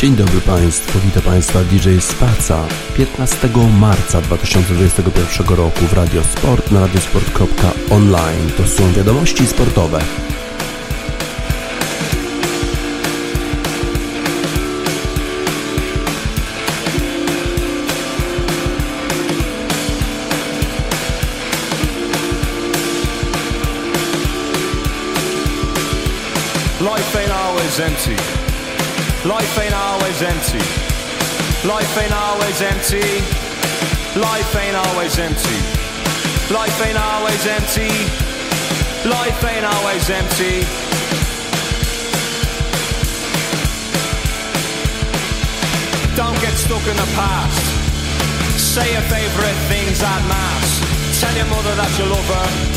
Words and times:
Dzień 0.00 0.16
dobry 0.16 0.40
Państwu, 0.40 0.98
witam 0.98 1.22
Państwa 1.22 1.64
DJ 1.64 1.98
Spaca 2.00 2.64
15 2.96 3.48
marca 3.80 4.20
2021 4.20 5.56
roku 5.56 5.80
w 5.80 5.92
Radio 5.92 6.22
Sport 6.24 6.70
na 6.70 6.80
radiosport.online. 6.80 8.50
To 8.56 8.66
są 8.66 8.92
wiadomości 8.92 9.46
sportowe. 9.46 10.00
Life 26.80 27.18
ain't 27.18 27.32
always 27.32 27.80
empty. 27.80 28.39
Life 29.24 29.58
ain't 29.58 29.74
always 29.74 30.22
empty. 30.22 30.64
Life 31.68 31.98
ain't 31.98 32.12
always 32.12 32.62
empty. 32.62 33.04
Life 34.18 34.56
ain't 34.56 34.74
always 34.74 35.18
empty. 35.18 35.60
Life 36.48 36.80
ain't 36.80 36.96
always 36.96 37.46
empty. 37.46 37.92
Life 39.04 39.44
ain't 39.44 39.66
always 39.66 40.08
empty. 40.08 40.64
Don't 46.16 46.40
get 46.40 46.54
stuck 46.56 46.86
in 46.88 46.96
the 46.96 47.10
past. 47.12 47.60
Say 48.58 48.90
your 48.90 49.02
favorite 49.02 49.58
things 49.68 50.02
at 50.02 50.22
mass. 50.32 51.20
Tell 51.20 51.36
your 51.36 51.46
mother 51.46 51.74
that 51.76 51.92
you 51.98 52.06
love 52.06 52.24
her. 52.24 52.69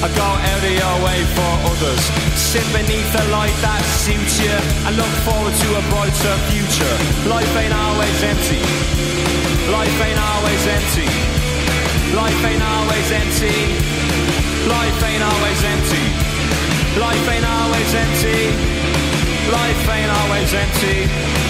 I 0.00 0.08
go 0.16 0.24
out 0.24 0.64
of 0.64 0.72
your 0.72 0.96
way 1.04 1.20
for 1.36 1.52
others. 1.68 2.00
Sit 2.32 2.64
beneath 2.72 3.04
the 3.12 3.20
light 3.28 3.52
that 3.60 3.84
suits 4.00 4.40
you 4.40 4.56
and 4.88 4.96
look 4.96 5.12
forward 5.28 5.52
to 5.52 5.68
a 5.76 5.82
brighter 5.92 6.36
future. 6.48 6.96
Life 7.28 7.52
ain't 7.60 7.76
always 7.76 8.16
empty. 8.24 8.64
Life 9.68 9.98
ain't 10.00 10.16
always 10.16 10.62
empty. 10.72 11.04
Life 12.16 12.40
ain't 12.48 12.64
always 12.64 13.08
empty. 13.12 13.56
Life 14.72 15.00
ain't 15.04 15.20
always 15.20 15.60
empty. 15.68 16.04
Life 16.96 17.26
ain't 17.28 17.44
always 17.44 17.90
empty. 17.92 18.40
Life 19.52 19.84
ain't 19.84 20.12
always 20.16 20.48
empty. 20.56 21.49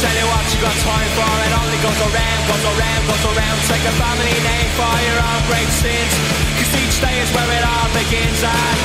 Tell 0.00 0.12
you 0.12 0.28
what 0.28 0.44
you 0.52 0.60
got 0.60 0.76
time 0.84 1.10
for. 1.16 1.32
It 1.40 1.52
only 1.56 1.78
goes 1.80 2.00
around, 2.04 2.40
goes 2.46 2.66
around, 2.68 3.02
goes 3.08 3.24
around. 3.32 3.56
Take 3.64 3.84
a 3.88 3.94
family 3.96 4.36
name 4.44 4.70
for 4.76 4.92
your 5.08 5.18
own 5.24 5.42
great 5.48 5.70
sins. 5.72 6.12
Cause 6.60 6.72
each 6.76 6.96
day 7.00 7.16
is 7.24 7.30
where 7.32 7.48
it 7.48 7.64
all 7.64 7.88
begins. 7.96 8.40
And 8.44 8.78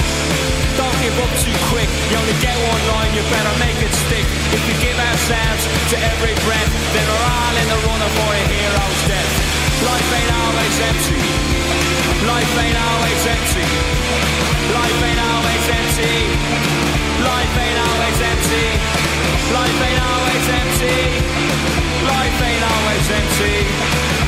don't 0.80 0.98
give 1.04 1.16
up 1.20 1.34
too 1.44 1.58
quick. 1.68 1.90
You 2.10 2.16
only 2.16 2.38
get 2.40 2.56
one 2.56 2.84
line, 2.96 3.12
you 3.12 3.24
better 3.28 3.56
make 3.60 3.80
it 3.84 3.94
stick. 4.08 4.26
If 4.56 4.62
you 4.66 4.76
give 4.80 4.98
ourselves 4.98 5.64
to 5.92 5.96
every 6.00 6.36
breath 6.48 6.72
Then 6.96 7.06
we're 7.08 7.28
all 7.28 7.56
in 7.60 7.68
the 7.68 7.80
running 7.86 8.14
for 8.16 8.32
a 8.32 8.44
hero's 8.48 9.02
death. 9.12 9.34
Life 9.84 10.10
ain't 10.16 10.32
always 10.32 10.76
empty 10.90 11.61
Life 12.28 12.54
ain't 12.64 12.78
always 12.78 13.22
empty 13.36 13.68
Life 14.78 15.00
ain't 15.08 15.22
always 15.32 15.66
empty 15.80 16.16
Life 17.24 17.56
ain't 17.64 17.80
always 17.88 18.18
empty 18.22 19.12
Life 19.52 19.82
ain't 19.84 20.02
always 20.02 20.48
empty. 20.48 20.98
Life 22.08 22.42
ain't 22.42 22.64
always 22.64 23.12
empty. 23.12 24.21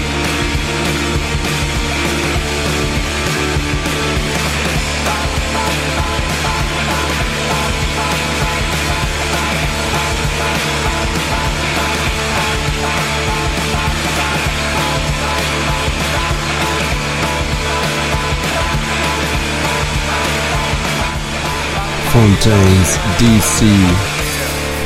Fontaines 22.14 23.00
DC 23.18 23.66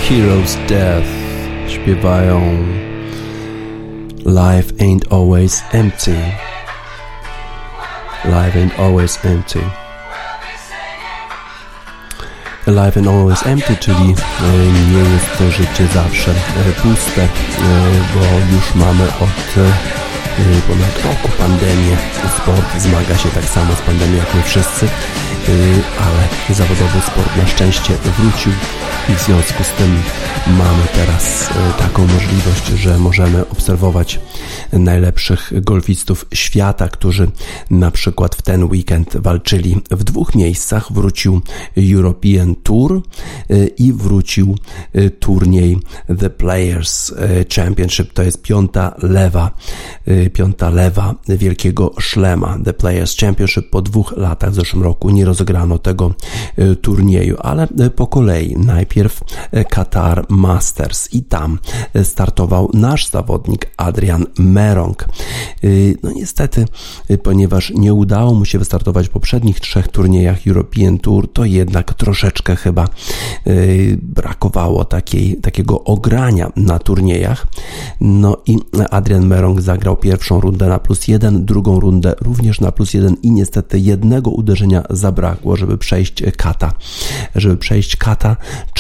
Hero's 0.08 0.56
Death 0.68 1.08
śpiewają 1.68 2.42
Life 4.26 4.74
ain't 4.80 5.12
always 5.12 5.64
empty. 5.74 6.16
Life 8.26 8.56
ain't 8.56 8.80
always 8.80 9.26
empty. 9.26 9.62
Life 12.68 12.98
ain't 12.98 13.08
always 13.08 13.46
empty, 13.46 13.76
czyli 13.76 14.16
nie 14.92 15.00
jest 15.14 15.38
to 15.38 15.52
życie 15.52 15.88
zawsze 15.94 16.34
puste, 16.82 17.28
bo 18.14 18.56
już 18.56 18.76
mamy 18.76 19.04
od 19.04 19.56
ponad 20.68 21.06
roku 21.06 21.30
pandemię. 21.38 21.98
Sport 22.38 22.82
zmaga 22.82 23.18
się 23.18 23.30
tak 23.30 23.46
samo 23.46 23.76
z 23.76 23.82
pandemią 23.82 24.18
jak 24.18 24.36
my 24.36 24.44
wszyscy, 24.44 24.88
ale 26.00 26.56
zawodowy 26.56 27.02
sport 27.02 27.36
na 27.38 27.48
szczęście 27.48 27.94
wrócił 27.94 28.52
i 29.10 29.16
w 29.16 29.22
związku 29.22 29.64
z 29.64 29.70
tym 29.70 29.96
mamy 30.48 30.84
teraz 30.96 31.50
e, 31.52 31.84
taką 31.84 32.08
możliwość, 32.08 32.68
że 32.68 32.98
możemy 32.98 33.50
obserwować 33.50 34.20
najlepszych 34.74 35.52
golfistów 35.62 36.26
świata, 36.34 36.88
którzy 36.88 37.32
na 37.70 37.92
przykład 37.92 38.36
w 38.36 38.42
ten 38.42 38.64
weekend 38.64 39.18
walczyli 39.18 39.78
w 39.92 40.04
dwóch 40.04 40.36
miejscach. 40.36 40.94
Wrócił 40.94 41.42
European 41.78 42.56
Tour 42.56 43.02
e, 43.50 43.66
i 43.66 43.94
wrócił 43.94 44.56
e, 44.94 45.10
turniej 45.10 45.80
The 46.20 46.30
Players 46.30 47.14
Championship. 47.56 48.14
To 48.14 48.24
jest 48.24 48.42
piąta 48.42 48.96
lewa, 49.04 49.52
piąta 50.34 50.70
lewa 50.70 51.16
wielkiego 51.28 51.94
szlema. 52.00 52.58
The 52.66 52.74
Players 52.74 53.18
Championship 53.18 53.70
po 53.70 53.82
dwóch 53.82 54.14
latach 54.18 54.52
w 54.52 54.56
zeszłym 54.56 54.84
roku 54.84 55.10
nie 55.10 55.26
rozegrano 55.26 55.78
tego 55.78 56.14
turnieju, 56.82 57.38
ale 57.40 57.68
po 57.96 58.08
kolei 58.08 58.58
najpierw 58.58 58.97
najpierw 58.98 59.24
e, 59.52 59.66
Qatar 59.66 60.26
Masters 60.30 61.14
i 61.14 61.24
tam 61.24 61.60
e, 61.94 62.06
startował 62.06 62.70
nasz 62.74 63.10
zawodnik 63.10 63.72
Adrian 63.78 64.26
Merong. 64.40 65.06
No 66.04 66.12
niestety, 66.12 66.66
ponieważ 67.24 67.70
nie 67.76 67.94
udało 67.94 68.34
mu 68.34 68.46
się 68.46 68.60
wystartować 68.60 69.08
w 69.08 69.12
poprzednich 69.12 69.60
trzech 69.60 69.88
turniejach 69.88 70.48
European 70.48 70.98
Tour, 70.98 71.34
to 71.34 71.46
jednak 71.46 71.94
troszeczkę 71.94 72.56
chyba 72.56 72.88
brakowało 74.02 74.86
takiej, 74.86 75.38
takiego 75.38 75.84
ogrania 75.84 76.52
na 76.56 76.80
turniejach. 76.80 77.48
No 78.02 78.38
i 78.46 78.58
Adrian 78.92 79.28
Merong 79.28 79.62
zagrał 79.62 79.98
pierwszą 79.98 80.42
rundę 80.42 80.68
na 80.68 80.80
plus 80.80 81.08
jeden, 81.08 81.46
drugą 81.46 81.80
rundę 81.80 82.16
również 82.22 82.62
na 82.62 82.72
plus 82.72 82.94
jeden 82.94 83.16
i 83.24 83.32
niestety 83.32 83.80
jednego 83.80 84.32
uderzenia 84.32 84.84
zabrakło, 84.90 85.56
żeby 85.56 85.78
przejść 85.78 86.24
kata. 86.38 86.74
Żeby 87.36 87.58
przejść 87.58 87.96
kata, 87.96 88.36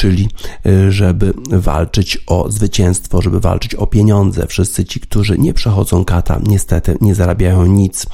czyli 0.07 0.29
e, 0.65 0.91
żeby 0.91 1.33
walczyć 1.51 2.23
o 2.27 2.51
zwycięstwo, 2.51 3.21
żeby 3.21 3.39
walczyć 3.39 3.75
o 3.75 3.87
pieniądze. 3.87 4.47
Wszyscy 4.47 4.85
ci, 4.85 4.99
którzy 4.99 5.37
nie 5.37 5.53
przechodzą 5.53 6.05
kata, 6.05 6.39
niestety 6.47 6.97
nie 7.01 7.15
zarabiają 7.15 7.65
nic. 7.65 8.05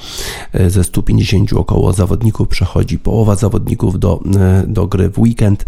E, 0.52 0.70
ze 0.70 0.84
150 0.84 1.52
około 1.52 1.92
zawodników 1.92 2.48
przechodzi 2.48 2.98
połowa 2.98 3.34
zawodników 3.36 3.98
do, 3.98 4.20
e, 4.40 4.64
do 4.66 4.86
gry 4.86 5.08
w 5.08 5.18
weekend. 5.18 5.64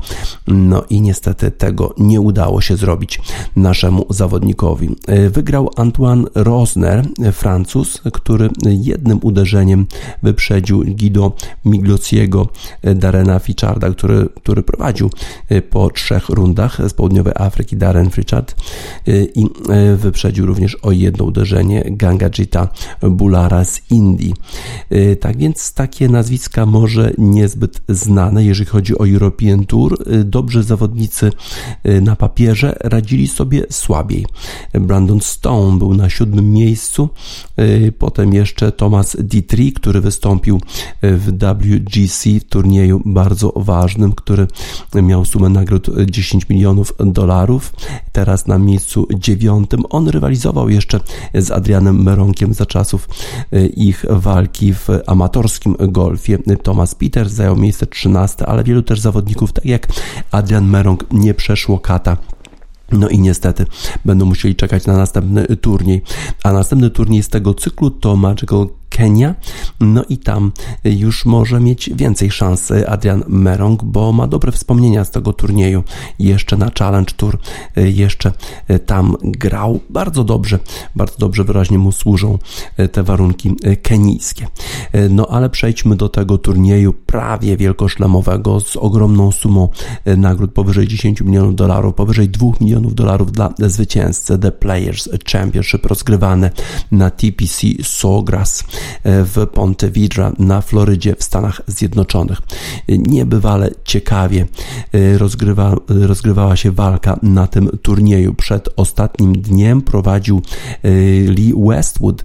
No 0.46 0.82
i 0.90 1.00
niestety 1.00 1.50
tego 1.50 1.94
nie 1.98 2.20
udało 2.20 2.60
się 2.60 2.76
zrobić 2.76 3.20
naszemu 3.56 4.06
zawodnikowi. 4.10 4.96
Wygrał 5.30 5.70
Antoine 5.76 6.24
Rosner, 6.34 7.06
Francuz, 7.32 8.00
który 8.12 8.50
jednym 8.64 9.18
uderzeniem 9.22 9.86
wyprzedził 10.22 10.84
Guido 10.84 11.32
Miglociego 11.64 12.48
Darena 12.94 13.38
Ficharda, 13.38 13.90
który, 13.90 14.28
który 14.42 14.62
prowadził 14.62 15.10
po 15.70 15.90
trzech 15.90 16.15
rundach 16.28 16.88
z 16.88 16.92
południowej 16.92 17.32
Afryki 17.36 17.76
Darren 17.76 18.10
Pritchard 18.10 18.54
i 19.34 19.46
wyprzedził 19.96 20.46
również 20.46 20.74
o 20.74 20.92
jedno 20.92 21.24
uderzenie 21.24 21.84
Gangajita 21.90 22.68
Bulara 23.10 23.64
z 23.64 23.80
Indii. 23.90 24.34
Tak 25.20 25.36
więc 25.36 25.72
takie 25.72 26.08
nazwiska 26.08 26.66
może 26.66 27.12
niezbyt 27.18 27.80
znane, 27.88 28.44
jeżeli 28.44 28.66
chodzi 28.66 28.98
o 28.98 29.08
European 29.08 29.64
Tour. 29.64 30.04
Dobrze 30.24 30.62
zawodnicy 30.62 31.30
na 32.02 32.16
papierze 32.16 32.76
radzili 32.80 33.28
sobie 33.28 33.66
słabiej. 33.70 34.26
Brandon 34.74 35.20
Stone 35.20 35.78
był 35.78 35.94
na 35.94 36.10
siódmym 36.10 36.52
miejscu, 36.52 37.08
potem 37.98 38.34
jeszcze 38.34 38.72
Thomas 38.72 39.16
Dietrich, 39.20 39.74
który 39.74 40.00
wystąpił 40.00 40.60
w 41.02 41.32
WGC 41.32 42.40
w 42.40 42.44
turnieju 42.44 43.02
bardzo 43.04 43.52
ważnym, 43.56 44.12
który 44.12 44.46
miał 44.94 45.24
sumę 45.24 45.48
nagród 45.48 45.90
10 46.06 46.48
milionów 46.48 46.92
dolarów. 46.98 47.72
Teraz 48.12 48.46
na 48.46 48.58
miejscu 48.58 49.06
dziewiątym 49.14 49.82
on 49.90 50.08
rywalizował 50.08 50.68
jeszcze 50.68 51.00
z 51.34 51.50
Adrianem 51.50 52.02
Meronkiem 52.02 52.54
za 52.54 52.66
czasów 52.66 53.08
e, 53.52 53.66
ich 53.66 54.04
walki 54.10 54.74
w 54.74 54.88
amatorskim 55.06 55.76
golfie. 55.88 56.38
Thomas 56.62 56.94
Peters 56.94 57.32
zajął 57.32 57.56
miejsce 57.56 57.86
13, 57.86 58.46
ale 58.46 58.64
wielu 58.64 58.82
też 58.82 59.00
zawodników, 59.00 59.52
tak 59.52 59.64
jak 59.64 59.88
Adrian 60.30 60.68
Meronk, 60.68 61.04
nie 61.12 61.34
przeszło 61.34 61.78
kata 61.78 62.16
no 62.92 63.08
i 63.08 63.18
niestety 63.18 63.66
będą 64.04 64.24
musieli 64.24 64.56
czekać 64.56 64.86
na 64.86 64.96
następny 64.96 65.46
turniej. 65.46 66.02
A 66.44 66.52
następny 66.52 66.90
turniej 66.90 67.22
z 67.22 67.28
tego 67.28 67.54
cyklu 67.54 67.90
to 67.90 68.16
Magical 68.16 68.66
Kenia. 68.88 69.34
No 69.80 70.04
i 70.08 70.18
tam 70.18 70.52
już 70.84 71.24
może 71.24 71.60
mieć 71.60 71.90
więcej 71.94 72.30
szans 72.30 72.72
Adrian 72.88 73.24
Merong, 73.28 73.84
bo 73.84 74.12
ma 74.12 74.26
dobre 74.26 74.52
wspomnienia 74.52 75.04
z 75.04 75.10
tego 75.10 75.32
turnieju. 75.32 75.84
Jeszcze 76.18 76.56
na 76.56 76.70
Challenge 76.78 77.12
Tour, 77.16 77.38
jeszcze 77.76 78.32
tam 78.86 79.16
grał 79.22 79.80
bardzo 79.90 80.24
dobrze, 80.24 80.58
bardzo 80.96 81.18
dobrze 81.18 81.44
wyraźnie 81.44 81.78
mu 81.78 81.92
służą 81.92 82.38
te 82.92 83.02
warunki 83.02 83.56
kenijskie. 83.82 84.46
No 85.10 85.26
ale 85.26 85.50
przejdźmy 85.50 85.96
do 85.96 86.08
tego 86.08 86.38
turnieju 86.38 86.92
prawie 86.92 87.56
wielkoszlemowego 87.56 88.60
z 88.60 88.76
ogromną 88.76 89.32
sumą 89.32 89.68
nagród 90.16 90.52
powyżej 90.52 90.88
10 90.88 91.20
milionów 91.20 91.56
dolarów, 91.56 91.94
powyżej 91.94 92.28
2 92.28 92.46
milionów 92.60 92.94
dolarów 92.94 93.32
dla 93.32 93.54
zwycięzcy 93.60 94.38
The 94.38 94.52
Players 94.52 95.08
Championship 95.32 95.86
rozgrywane 95.86 96.50
na 96.92 97.10
TPC 97.10 97.66
Sawgrass 97.82 98.64
w 99.04 99.46
Ponte 99.52 99.90
Vedra 99.90 100.32
na 100.38 100.60
Florydzie 100.60 101.14
w 101.18 101.24
Stanach 101.24 101.62
Zjednoczonych. 101.66 102.38
Niebywale 102.88 103.70
ciekawie 103.84 104.46
e, 104.92 105.18
rozgrywa, 105.18 105.76
rozgrywała 105.88 106.56
się 106.56 106.72
walka 106.72 107.18
na 107.22 107.46
tym 107.46 107.70
turnieju. 107.82 108.34
Przed 108.34 108.68
ostatnim 108.76 109.32
dniem 109.32 109.82
prowadził 109.82 110.42
e, 110.82 110.90
Lee 111.30 111.52
Westwood 111.56 112.24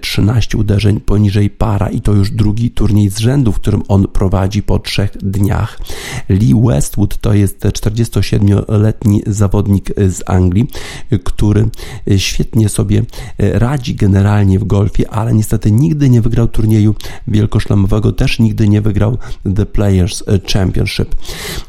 13 0.00 0.58
e, 0.58 0.60
uderzeń 0.60 1.00
poniżej 1.00 1.50
para 1.50 1.88
i 1.88 2.00
to 2.00 2.12
już 2.12 2.30
drugi 2.30 2.70
turniej 2.70 3.10
z 3.10 3.18
rzędu, 3.18 3.52
w 3.52 3.60
którym 3.60 3.82
on 3.88 4.08
prowadzi 4.08 4.62
po 4.62 4.78
trzech 4.78 5.16
dniach. 5.22 5.80
Lee 6.28 6.54
Westwood 6.54 7.16
to 7.16 7.34
jest 7.34 7.60
47-letni 7.60 9.22
zawodnik 9.26 9.90
z 10.08 10.22
Anglii, 10.26 10.68
który 11.24 11.68
świetnie 12.16 12.68
sobie 12.68 13.02
radzi 13.38 13.94
generalnie 13.94 14.58
w 14.58 14.64
golfie, 14.64 15.10
ale 15.10 15.34
niestety 15.34 15.70
nigdy 15.70 15.87
nigdy 15.88 16.10
nie 16.10 16.20
wygrał 16.20 16.48
turnieju 16.48 16.94
wielkoszlemowego, 17.28 18.12
też 18.12 18.38
nigdy 18.38 18.68
nie 18.68 18.80
wygrał 18.80 19.18
The 19.56 19.66
Players 19.66 20.24
Championship. 20.52 21.14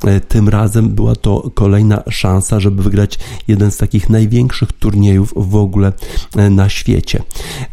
E, 0.06 0.20
tym 0.20 0.50
razem 0.50 0.90
była 0.90 1.16
to 1.16 1.52
kolejna 1.54 2.04
szansa, 2.10 2.60
żeby 2.60 2.84
wygrać 2.84 3.20
jeden 3.48 3.72
z 3.72 3.78
takich 3.78 4.10
największych 4.10 4.72
turniejów 4.72 5.34
w 5.36 5.56
ogóle 5.56 5.94
e, 6.36 6.50
na 6.50 6.70
świecie. 6.70 7.24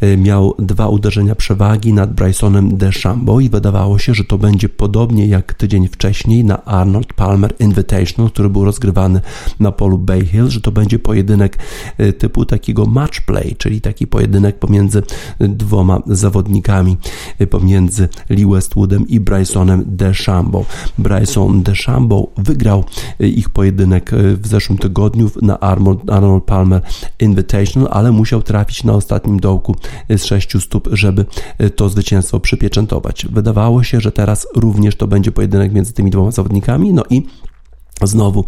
E, 0.01 0.17
miał 0.17 0.55
dwa 0.59 0.87
uderzenia 0.87 1.35
przewagi 1.35 1.93
nad 1.93 2.13
Brysonem 2.13 2.77
DeChambeau 2.77 3.39
i 3.39 3.49
wydawało 3.49 3.99
się, 3.99 4.13
że 4.13 4.23
to 4.23 4.37
będzie 4.37 4.69
podobnie 4.69 5.27
jak 5.27 5.53
tydzień 5.53 5.87
wcześniej 5.87 6.43
na 6.43 6.65
Arnold 6.65 7.13
Palmer 7.13 7.53
Invitational, 7.59 8.31
który 8.31 8.49
był 8.49 8.65
rozgrywany 8.65 9.21
na 9.59 9.71
polu 9.71 9.97
Bay 9.97 10.25
Hill, 10.25 10.49
że 10.49 10.61
to 10.61 10.71
będzie 10.71 10.99
pojedynek 10.99 11.57
typu 12.17 12.45
takiego 12.45 12.85
match 12.85 13.21
play, 13.21 13.55
czyli 13.57 13.81
taki 13.81 14.07
pojedynek 14.07 14.59
pomiędzy 14.59 15.03
dwoma 15.39 16.01
zawodnikami 16.07 16.36
zawodnikami 16.37 16.97
pomiędzy 17.49 18.09
Lee 18.29 18.45
Westwoodem 18.45 19.07
i 19.07 19.19
Brysonem 19.19 19.83
DeChambeau. 19.87 20.65
Bryson 20.97 21.63
DeChambeau 21.63 22.29
wygrał 22.37 22.83
ich 23.19 23.49
pojedynek 23.49 24.11
w 24.13 24.47
zeszłym 24.47 24.77
tygodniu 24.77 25.29
na 25.41 25.59
Arnold 25.59 26.43
Palmer 26.45 26.81
Invitational, 27.19 27.89
ale 27.91 28.11
musiał 28.11 28.41
trafić 28.41 28.83
na 28.83 28.93
ostatnim 28.93 29.39
dołku 29.39 29.75
z 30.09 30.23
sześciu 30.23 30.61
stóp, 30.61 30.89
żeby 30.91 31.25
to 31.75 31.89
zwycięstwo 31.89 32.39
przypieczętować. 32.39 33.25
Wydawało 33.29 33.83
się, 33.83 34.01
że 34.01 34.11
teraz 34.11 34.47
również 34.55 34.95
to 34.95 35.07
będzie 35.07 35.31
pojedynek 35.31 35.73
między 35.73 35.93
tymi 35.93 36.11
dwoma 36.11 36.31
zawodnikami, 36.31 36.93
no 36.93 37.03
i 37.09 37.23
Znowu 38.03 38.45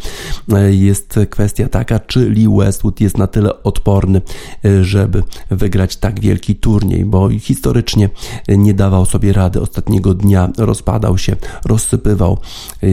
e, 0.54 0.74
jest 0.74 1.20
kwestia 1.30 1.70
taka, 1.70 2.00
czy 2.00 2.30
Lee 2.30 2.48
Westwood 2.58 3.02
jest 3.02 3.18
na 3.18 3.28
tyle 3.28 3.64
odporny, 3.64 4.22
e, 4.66 4.84
żeby 4.84 5.24
wygrać 5.52 5.98
tak 5.98 6.20
wielki 6.20 6.56
turniej, 6.56 7.06
bo 7.06 7.30
historycznie 7.30 8.10
nie 8.48 8.74
dawał 8.74 9.06
sobie 9.06 9.34
rady 9.34 9.62
ostatniego 9.62 10.14
dnia, 10.14 10.50
rozpadał 10.58 11.18
się, 11.18 11.36
rozsypywał. 11.66 12.38
E, 12.84 12.88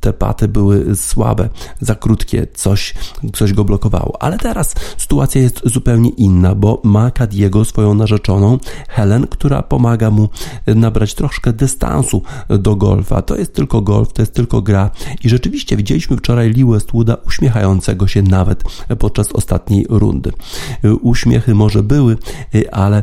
te 0.00 0.12
paty 0.12 0.48
były 0.48 0.96
słabe, 0.96 1.48
za 1.80 1.94
krótkie, 1.94 2.46
coś, 2.54 2.94
coś 3.34 3.52
go 3.52 3.64
blokowało. 3.64 4.22
Ale 4.22 4.38
teraz 4.38 4.74
sytuacja 4.96 5.40
jest 5.40 5.60
zupełnie 5.64 6.10
inna, 6.10 6.54
bo 6.54 6.80
ma 6.84 7.10
Kadiego 7.10 7.64
swoją 7.64 7.94
narzeczoną 7.94 8.58
Helen, 8.88 9.26
która 9.26 9.62
pomaga 9.62 10.10
mu 10.10 10.28
nabrać 10.66 11.14
troszkę 11.14 11.52
dystansu 11.52 12.22
do 12.48 12.76
golfa. 12.76 13.22
To 13.22 13.36
jest 13.36 13.54
tylko 13.54 13.82
golf, 13.82 14.12
to 14.12 14.22
jest 14.22 14.34
tylko 14.34 14.62
gra 14.62 14.90
i 15.24 15.28
rzeczywiście 15.28 15.76
Widzieliśmy 15.88 16.16
wczoraj 16.16 16.52
Lee 16.52 16.64
Westwooda 16.64 17.16
uśmiechającego 17.26 18.08
się 18.08 18.22
nawet 18.22 18.62
podczas 18.98 19.32
ostatniej 19.32 19.86
rundy. 19.88 20.32
Uśmiechy 21.00 21.54
może 21.54 21.82
były, 21.82 22.16
ale 22.72 23.02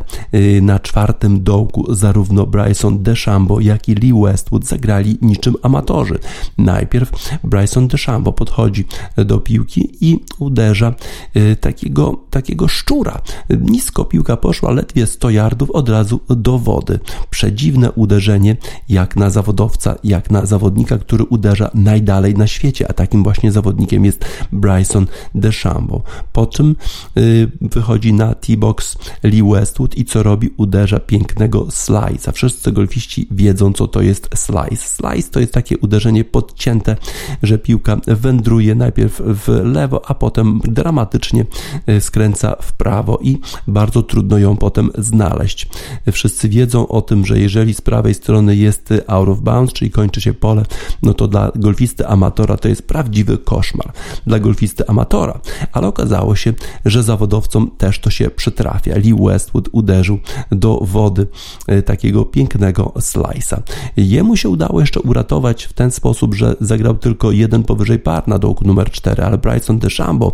na 0.62 0.78
czwartym 0.78 1.42
dołku 1.42 1.94
zarówno 1.94 2.46
Bryson 2.46 3.02
DeChambeau, 3.02 3.60
jak 3.60 3.88
i 3.88 3.94
Lee 3.94 4.12
Westwood 4.22 4.64
zagrali 4.64 5.18
niczym 5.22 5.54
amatorzy. 5.62 6.18
Najpierw 6.58 7.38
Bryson 7.44 7.88
DeChambeau 7.88 8.32
podchodzi 8.32 8.84
do 9.16 9.38
piłki 9.38 9.88
i 10.00 10.24
uderza 10.38 10.94
e, 11.34 11.56
takiego, 11.56 12.20
takiego 12.30 12.68
szczura. 12.68 13.20
Nisko 13.60 14.04
piłka 14.04 14.36
poszła, 14.36 14.70
ledwie 14.70 15.06
100 15.06 15.30
yardów 15.30 15.70
od 15.70 15.88
razu 15.88 16.20
do 16.28 16.58
wody. 16.58 17.00
Przedziwne 17.30 17.92
uderzenie, 17.92 18.56
jak 18.88 19.16
na 19.16 19.30
zawodowca, 19.30 19.94
jak 20.04 20.30
na 20.30 20.46
zawodnika, 20.46 20.98
który 20.98 21.24
uderza 21.24 21.70
najdalej 21.74 22.34
na 22.34 22.46
świecie 22.46 22.75
a 22.84 22.92
takim 22.92 23.22
właśnie 23.22 23.52
zawodnikiem 23.52 24.04
jest 24.04 24.24
Bryson 24.52 25.06
DeChambeau. 25.34 26.02
Po 26.32 26.46
czym 26.46 26.76
yy, 27.16 27.50
wychodzi 27.60 28.12
na 28.12 28.34
T-box 28.34 28.98
Lee 29.22 29.42
Westwood 29.42 29.98
i 29.98 30.04
co 30.04 30.22
robi? 30.22 30.50
Uderza 30.56 31.00
pięknego 31.00 31.64
slice'a. 31.64 32.32
Wszyscy 32.32 32.72
golfiści 32.72 33.28
wiedzą, 33.30 33.72
co 33.72 33.88
to 33.88 34.02
jest 34.02 34.28
slice. 34.34 34.76
Slice 34.76 35.30
to 35.30 35.40
jest 35.40 35.52
takie 35.52 35.78
uderzenie 35.78 36.24
podcięte, 36.24 36.96
że 37.42 37.58
piłka 37.58 37.96
wędruje 38.06 38.74
najpierw 38.74 39.22
w 39.24 39.60
lewo, 39.64 40.10
a 40.10 40.14
potem 40.14 40.60
dramatycznie 40.64 41.44
y, 41.88 42.00
skręca 42.00 42.56
w 42.62 42.72
prawo 42.72 43.18
i 43.22 43.38
bardzo 43.66 44.02
trudno 44.02 44.38
ją 44.38 44.56
potem 44.56 44.90
znaleźć. 44.98 45.68
Wszyscy 46.12 46.48
wiedzą 46.48 46.88
o 46.88 47.02
tym, 47.02 47.26
że 47.26 47.40
jeżeli 47.40 47.74
z 47.74 47.80
prawej 47.80 48.14
strony 48.14 48.56
jest 48.56 48.94
out 49.06 49.28
of 49.28 49.40
bounds, 49.40 49.72
czyli 49.72 49.90
kończy 49.90 50.20
się 50.20 50.34
pole, 50.34 50.64
no 51.02 51.14
to 51.14 51.28
dla 51.28 51.52
golfisty 51.54 52.06
amatora 52.06 52.56
to 52.66 52.70
jest 52.70 52.82
prawdziwy 52.82 53.38
koszmar. 53.38 53.92
Dla 54.26 54.38
golfisty 54.38 54.88
amatora, 54.88 55.40
ale 55.72 55.88
okazało 55.88 56.36
się, 56.36 56.52
że 56.84 57.02
zawodowcom 57.02 57.70
też 57.78 57.98
to 57.98 58.10
się 58.10 58.30
przytrafia. 58.30 58.98
Lee 58.98 59.14
Westwood 59.14 59.68
uderzył 59.72 60.18
do 60.50 60.78
wody 60.82 61.26
y, 61.72 61.82
takiego 61.82 62.24
pięknego 62.24 62.92
slice'a. 62.96 63.62
Jemu 63.96 64.36
się 64.36 64.48
udało 64.48 64.80
jeszcze 64.80 65.00
uratować 65.00 65.64
w 65.64 65.72
ten 65.72 65.90
sposób, 65.90 66.34
że 66.34 66.56
zagrał 66.60 66.94
tylko 66.94 67.30
jeden 67.30 67.62
powyżej 67.62 67.98
par 67.98 68.28
na 68.28 68.38
dołku 68.38 68.64
numer 68.64 68.90
4, 68.90 69.24
ale 69.24 69.38
Bryson 69.38 69.78
DeChambeau 69.78 70.32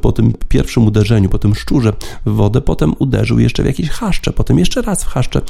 po 0.00 0.12
tym 0.12 0.32
pierwszym 0.48 0.86
uderzeniu, 0.86 1.28
po 1.28 1.38
tym 1.38 1.54
szczurze 1.54 1.92
w 2.26 2.30
wodę, 2.30 2.60
potem 2.60 2.94
uderzył 2.98 3.38
jeszcze 3.38 3.62
w 3.62 3.66
jakieś 3.66 3.88
haszcze, 3.90 4.32
potem 4.32 4.58
jeszcze 4.58 4.82
raz 4.82 5.04
w 5.04 5.06
haszcze, 5.06 5.40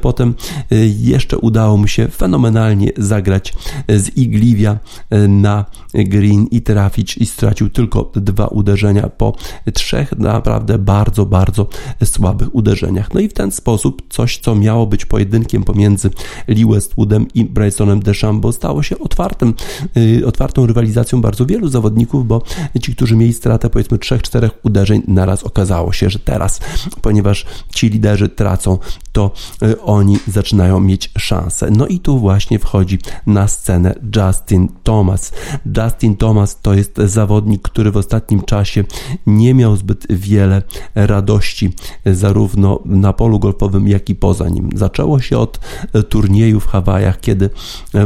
potem 0.00 0.34
y, 0.72 0.92
jeszcze 0.98 1.38
udało 1.38 1.76
mu 1.76 1.88
się 1.88 2.08
fenomenalnie 2.08 2.90
zagrać 2.96 3.54
z 3.88 4.16
igliwia 4.16 4.78
y, 5.12 5.28
na 5.28 5.64
green 5.94 6.46
i 6.50 6.62
trafić 6.62 7.16
i 7.16 7.26
stracił 7.26 7.70
tylko 7.70 8.12
dwa 8.14 8.46
uderzenia 8.46 9.08
po 9.08 9.36
trzech 9.74 10.18
naprawdę 10.18 10.78
bardzo, 10.78 11.26
bardzo 11.26 11.66
słabych 12.04 12.54
uderzeniach. 12.54 13.14
No 13.14 13.20
i 13.20 13.28
w 13.28 13.32
ten 13.32 13.52
sposób 13.52 14.02
coś, 14.08 14.38
co 14.38 14.54
miało 14.54 14.86
być 14.86 15.04
pojedynkiem 15.04 15.62
pomiędzy 15.62 16.10
Lee 16.48 16.66
Westwoodem 16.66 17.26
i 17.34 17.44
Brysonem 17.44 18.00
DeChambeau 18.00 18.52
stało 18.52 18.82
się 18.82 18.98
otwartym, 18.98 19.54
yy, 19.94 20.26
otwartą 20.26 20.66
rywalizacją 20.66 21.20
bardzo 21.20 21.46
wielu 21.46 21.68
zawodników, 21.68 22.26
bo 22.26 22.42
ci, 22.82 22.94
którzy 22.94 23.16
mieli 23.16 23.32
stratę 23.32 23.70
powiedzmy 23.70 23.98
trzech, 23.98 24.22
czterech 24.22 24.50
uderzeń, 24.62 25.02
naraz 25.08 25.44
okazało 25.44 25.92
się, 25.92 26.10
że 26.10 26.18
teraz, 26.18 26.60
ponieważ 27.02 27.46
ci 27.74 27.88
liderzy 27.88 28.28
tracą, 28.28 28.78
to 29.12 29.30
yy, 29.62 29.82
oni 29.82 30.18
zaczynają 30.26 30.80
mieć 30.80 31.10
szansę. 31.18 31.70
No 31.70 31.86
i 31.86 32.00
tu 32.00 32.18
właśnie 32.18 32.58
wchodzi 32.58 32.98
na 33.26 33.48
scenę 33.48 33.94
Justin 34.16 34.68
Thomas. 34.82 35.32
Justin 35.76 36.16
Thomas 36.16 36.60
to 36.60 36.74
jest 36.74 36.98
zawodnik, 37.04 37.62
który 37.62 37.90
w 37.90 37.96
ostatnim 37.96 38.42
czasie 38.42 38.84
nie 39.26 39.54
miał 39.54 39.76
zbyt 39.76 40.06
wiele 40.10 40.62
radości, 40.94 41.72
zarówno 42.06 42.80
na 42.84 43.12
polu 43.12 43.38
golfowym, 43.38 43.88
jak 43.88 44.10
i 44.10 44.14
poza 44.14 44.48
nim. 44.48 44.70
Zaczęło 44.74 45.20
się 45.20 45.38
od 45.38 45.60
turnieju 46.08 46.60
w 46.60 46.66
Hawajach, 46.66 47.20
kiedy 47.20 47.50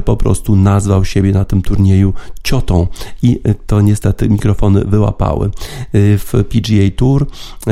po 0.04 0.16
prostu 0.16 0.56
nazwał 0.56 1.04
siebie 1.04 1.32
na 1.32 1.44
tym 1.44 1.62
turnieju 1.62 2.14
ciotą 2.42 2.86
i 3.22 3.40
to 3.66 3.80
niestety 3.80 4.28
mikrofony 4.28 4.84
wyłapały. 4.84 5.50
W 5.94 6.44
PGA 6.48 6.90
Tour, 6.96 7.26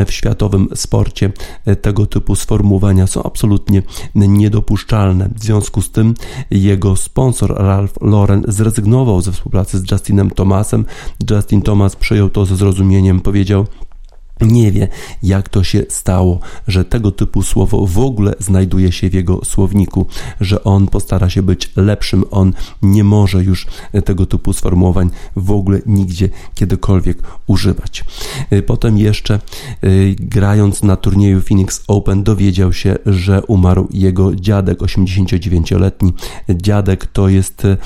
w 0.06 0.12
światowym 0.12 0.68
sporcie 0.74 1.32
tego 1.82 2.06
typu 2.06 2.36
sformułowania 2.36 3.06
są 3.06 3.22
absolutnie 3.22 3.82
niedopuszczalne. 4.14 5.28
W 5.36 5.44
związku 5.44 5.82
z 5.82 5.90
tym 5.90 6.14
jego 6.50 6.96
sponsor 6.96 7.54
Ralph 7.56 7.94
Lauren 8.00 8.44
zrezygnował 8.48 9.20
ze 9.20 9.32
współpracy 9.32 9.77
z 9.78 9.90
Justinem 9.90 10.30
Thomasem. 10.30 10.84
Justin 11.30 11.62
Thomas 11.62 11.96
przyjął 11.96 12.30
to 12.30 12.46
ze 12.46 12.56
zrozumieniem, 12.56 13.20
powiedział: 13.20 13.66
nie 14.40 14.72
wie, 14.72 14.88
jak 15.22 15.48
to 15.48 15.64
się 15.64 15.84
stało, 15.88 16.40
że 16.68 16.84
tego 16.84 17.12
typu 17.12 17.42
słowo 17.42 17.86
w 17.86 17.98
ogóle 17.98 18.34
znajduje 18.38 18.92
się 18.92 19.10
w 19.10 19.14
jego 19.14 19.44
słowniku, 19.44 20.06
że 20.40 20.64
on 20.64 20.88
postara 20.88 21.30
się 21.30 21.42
być 21.42 21.70
lepszym, 21.76 22.24
on 22.30 22.52
nie 22.82 23.04
może 23.04 23.44
już 23.44 23.66
tego 24.04 24.26
typu 24.26 24.52
sformułowań 24.52 25.10
w 25.36 25.50
ogóle 25.50 25.80
nigdzie 25.86 26.28
kiedykolwiek 26.54 27.18
używać. 27.46 28.04
Y, 28.52 28.62
potem 28.62 28.98
jeszcze 28.98 29.40
y, 29.84 30.16
grając 30.18 30.82
na 30.82 30.96
turnieju 30.96 31.40
Phoenix 31.40 31.84
Open 31.88 32.22
dowiedział 32.22 32.72
się, 32.72 32.96
że 33.06 33.42
umarł 33.42 33.88
jego 33.90 34.34
dziadek, 34.34 34.78
89-letni 34.78 36.12
dziadek, 36.48 37.06
to 37.06 37.28
jest 37.28 37.64
y, 37.64 37.78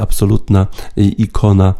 absolutna 0.00 0.66
ikona 0.96 1.74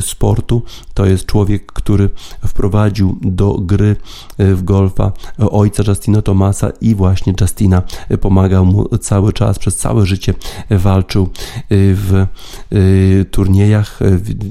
sportu, 0.00 0.62
to 0.94 1.06
jest 1.06 1.26
człowiek, 1.26 1.66
który 1.72 2.10
wprowadził 2.46 3.18
do 3.22 3.45
do 3.46 3.58
gry 3.60 3.96
e, 4.38 4.54
w 4.54 4.64
golfa 4.64 5.12
ojca 5.38 5.82
Justina 5.88 6.22
Tomasa 6.22 6.70
i 6.80 6.94
właśnie 6.94 7.34
Justina 7.40 7.82
pomagał 8.20 8.66
mu 8.66 8.98
cały 8.98 9.32
czas, 9.32 9.58
przez 9.58 9.76
całe 9.76 10.06
życie 10.06 10.34
walczył 10.70 11.22
e, 11.22 11.28
w 11.70 12.14
e, 12.14 12.26
turniejach 13.24 14.00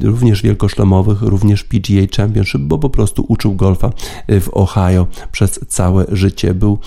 również 0.02 0.42
wielkoszlemowych, 0.42 1.22
również 1.22 1.64
PGA 1.64 2.02
Championship, 2.18 2.62
bo 2.62 2.78
po 2.80 2.90
prostu 2.90 3.26
uczył 3.28 3.56
golfa 3.56 3.92
w 4.28 4.50
Ohio 4.52 5.08
przez 5.32 5.60
całe 5.68 6.06
życie. 6.12 6.54
Był 6.54 6.78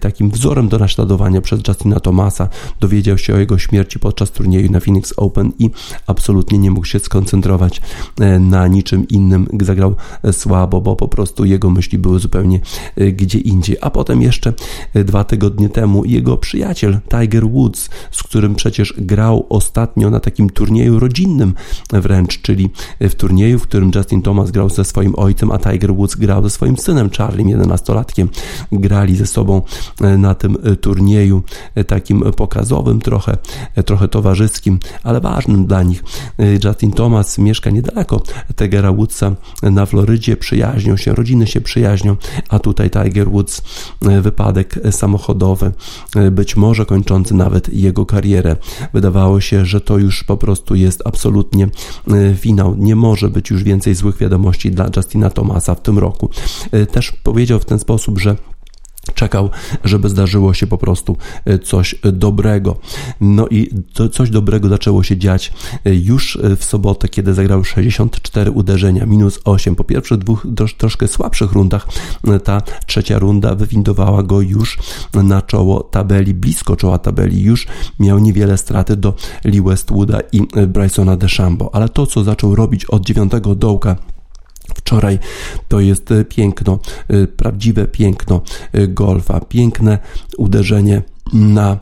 takim 0.00 0.30
wzorem 0.30 0.68
do 0.68 0.78
naśladowania 0.78 1.40
przez 1.40 1.60
Justina 1.68 2.00
Tomasa. 2.00 2.48
Dowiedział 2.80 3.18
się 3.18 3.34
o 3.34 3.38
jego 3.38 3.58
śmierci 3.58 3.98
podczas 3.98 4.30
turnieju 4.30 4.72
na 4.72 4.80
Phoenix 4.80 5.14
Open 5.16 5.52
i 5.58 5.70
absolutnie 6.06 6.58
nie 6.58 6.70
mógł 6.70 6.86
się 6.86 6.98
skoncentrować 6.98 7.80
na 8.40 8.66
niczym 8.66 9.08
innym. 9.08 9.48
Zagrał 9.60 9.94
słabo, 10.32 10.80
bo 10.80 10.96
po 10.96 11.08
prostu 11.08 11.44
jego 11.48 11.70
myśli 11.70 11.98
były 11.98 12.18
zupełnie 12.18 12.60
e, 12.96 13.12
gdzie 13.12 13.38
indziej. 13.38 13.76
A 13.80 13.90
potem 13.90 14.22
jeszcze 14.22 14.52
e, 14.94 15.04
dwa 15.04 15.24
tygodnie 15.24 15.68
temu 15.68 16.04
jego 16.04 16.36
przyjaciel 16.36 16.98
Tiger 17.10 17.48
Woods, 17.48 17.88
z 18.10 18.22
którym 18.22 18.54
przecież 18.54 18.94
grał 18.98 19.46
ostatnio 19.48 20.10
na 20.10 20.20
takim 20.20 20.50
turnieju 20.50 20.98
rodzinnym 20.98 21.54
wręcz, 21.92 22.40
czyli 22.42 22.70
w 23.00 23.14
turnieju, 23.14 23.58
w 23.58 23.62
którym 23.62 23.90
Justin 23.94 24.22
Thomas 24.22 24.50
grał 24.50 24.70
ze 24.70 24.84
swoim 24.84 25.14
ojcem, 25.16 25.50
a 25.50 25.58
Tiger 25.58 25.94
Woods 25.94 26.14
grał 26.14 26.42
ze 26.42 26.50
swoim 26.50 26.76
synem 26.76 27.10
Charlie, 27.10 27.56
11-latkiem. 27.56 28.28
Grali 28.72 29.16
ze 29.16 29.26
sobą 29.26 29.62
na 30.18 30.34
tym 30.34 30.56
turnieju 30.80 31.42
takim 31.86 32.20
pokazowym, 32.36 33.00
trochę, 33.00 33.36
trochę 33.84 34.08
towarzyskim, 34.08 34.78
ale 35.02 35.20
ważnym 35.20 35.66
dla 35.66 35.82
nich. 35.82 36.04
Justin 36.64 36.92
Thomas 36.92 37.38
mieszka 37.38 37.70
niedaleko 37.70 38.22
Tigera 38.56 38.92
Woodsa 38.92 39.32
na 39.62 39.86
Florydzie, 39.86 40.36
przyjaźnią 40.36 40.96
się, 40.96 41.14
rodziny 41.14 41.37
rodziny 41.38 41.46
się 41.46 41.60
przyjaźnią, 41.60 42.16
a 42.48 42.58
tutaj 42.58 42.90
Tiger 42.90 43.30
Woods 43.30 43.62
e, 44.02 44.20
wypadek 44.20 44.78
samochodowy, 44.90 45.72
e, 46.16 46.30
być 46.30 46.56
może 46.56 46.86
kończący 46.86 47.34
nawet 47.34 47.74
jego 47.74 48.06
karierę. 48.06 48.56
Wydawało 48.92 49.40
się, 49.40 49.64
że 49.64 49.80
to 49.80 49.98
już 49.98 50.24
po 50.24 50.36
prostu 50.36 50.74
jest 50.74 51.02
absolutnie 51.04 51.68
e, 52.08 52.34
finał. 52.34 52.74
Nie 52.78 52.96
może 52.96 53.28
być 53.30 53.50
już 53.50 53.62
więcej 53.62 53.94
złych 53.94 54.16
wiadomości 54.16 54.70
dla 54.70 54.90
Justina 54.96 55.30
Thomasa 55.30 55.74
w 55.74 55.82
tym 55.82 55.98
roku. 55.98 56.30
Też 56.92 57.12
powiedział 57.12 57.58
w 57.58 57.64
ten 57.64 57.78
sposób, 57.78 58.18
że 58.18 58.36
czekał, 59.14 59.50
żeby 59.84 60.08
zdarzyło 60.08 60.54
się 60.54 60.66
po 60.66 60.78
prostu 60.78 61.16
e, 61.44 61.58
coś 61.58 61.94
dobrego. 62.12 62.76
No 63.20 63.48
i 63.48 63.70
to 63.92 64.08
coś 64.08 64.30
dobrego 64.30 64.68
zaczęło 64.68 65.02
się 65.02 65.16
dziać 65.16 65.52
e, 65.84 65.94
już 65.94 66.36
e, 66.36 66.56
w 66.56 66.64
sobotę, 66.64 67.08
kiedy 67.08 67.34
zagrał 67.34 67.64
64 67.64 68.50
uderzenia, 68.50 69.06
minus 69.06 69.40
8. 69.44 69.76
Po 69.76 69.84
pierwszych 69.84 70.18
dwóch 70.18 70.46
troszkę 70.76 71.08
słabszych 71.08 71.52
rundach 71.52 71.86
ta 72.44 72.62
trzecia 72.86 73.18
runda 73.18 73.54
wywindowała 73.54 74.22
go 74.22 74.40
już 74.40 74.78
na 75.14 75.42
czoło 75.42 75.82
tabeli, 75.82 76.34
blisko 76.34 76.76
czoła 76.76 76.98
tabeli. 76.98 77.42
Już 77.42 77.66
miał 78.00 78.18
niewiele 78.18 78.58
straty 78.58 78.96
do 78.96 79.14
Lee 79.44 79.62
Westwooda 79.62 80.20
i 80.32 80.42
Brysona 80.68 81.16
DeChambeau, 81.16 81.70
ale 81.72 81.88
to, 81.88 82.06
co 82.06 82.24
zaczął 82.24 82.54
robić 82.54 82.84
od 82.84 83.06
dziewiątego 83.06 83.54
dołka, 83.54 83.96
wczoraj. 84.74 85.18
To 85.68 85.80
jest 85.80 86.10
e, 86.12 86.24
piękno, 86.24 86.78
e, 87.08 87.26
prawdziwe 87.26 87.86
piękno 87.86 88.40
e, 88.72 88.88
golfa, 88.88 89.40
piękne 89.40 89.98
uderzenie 90.36 91.02
na 91.32 91.78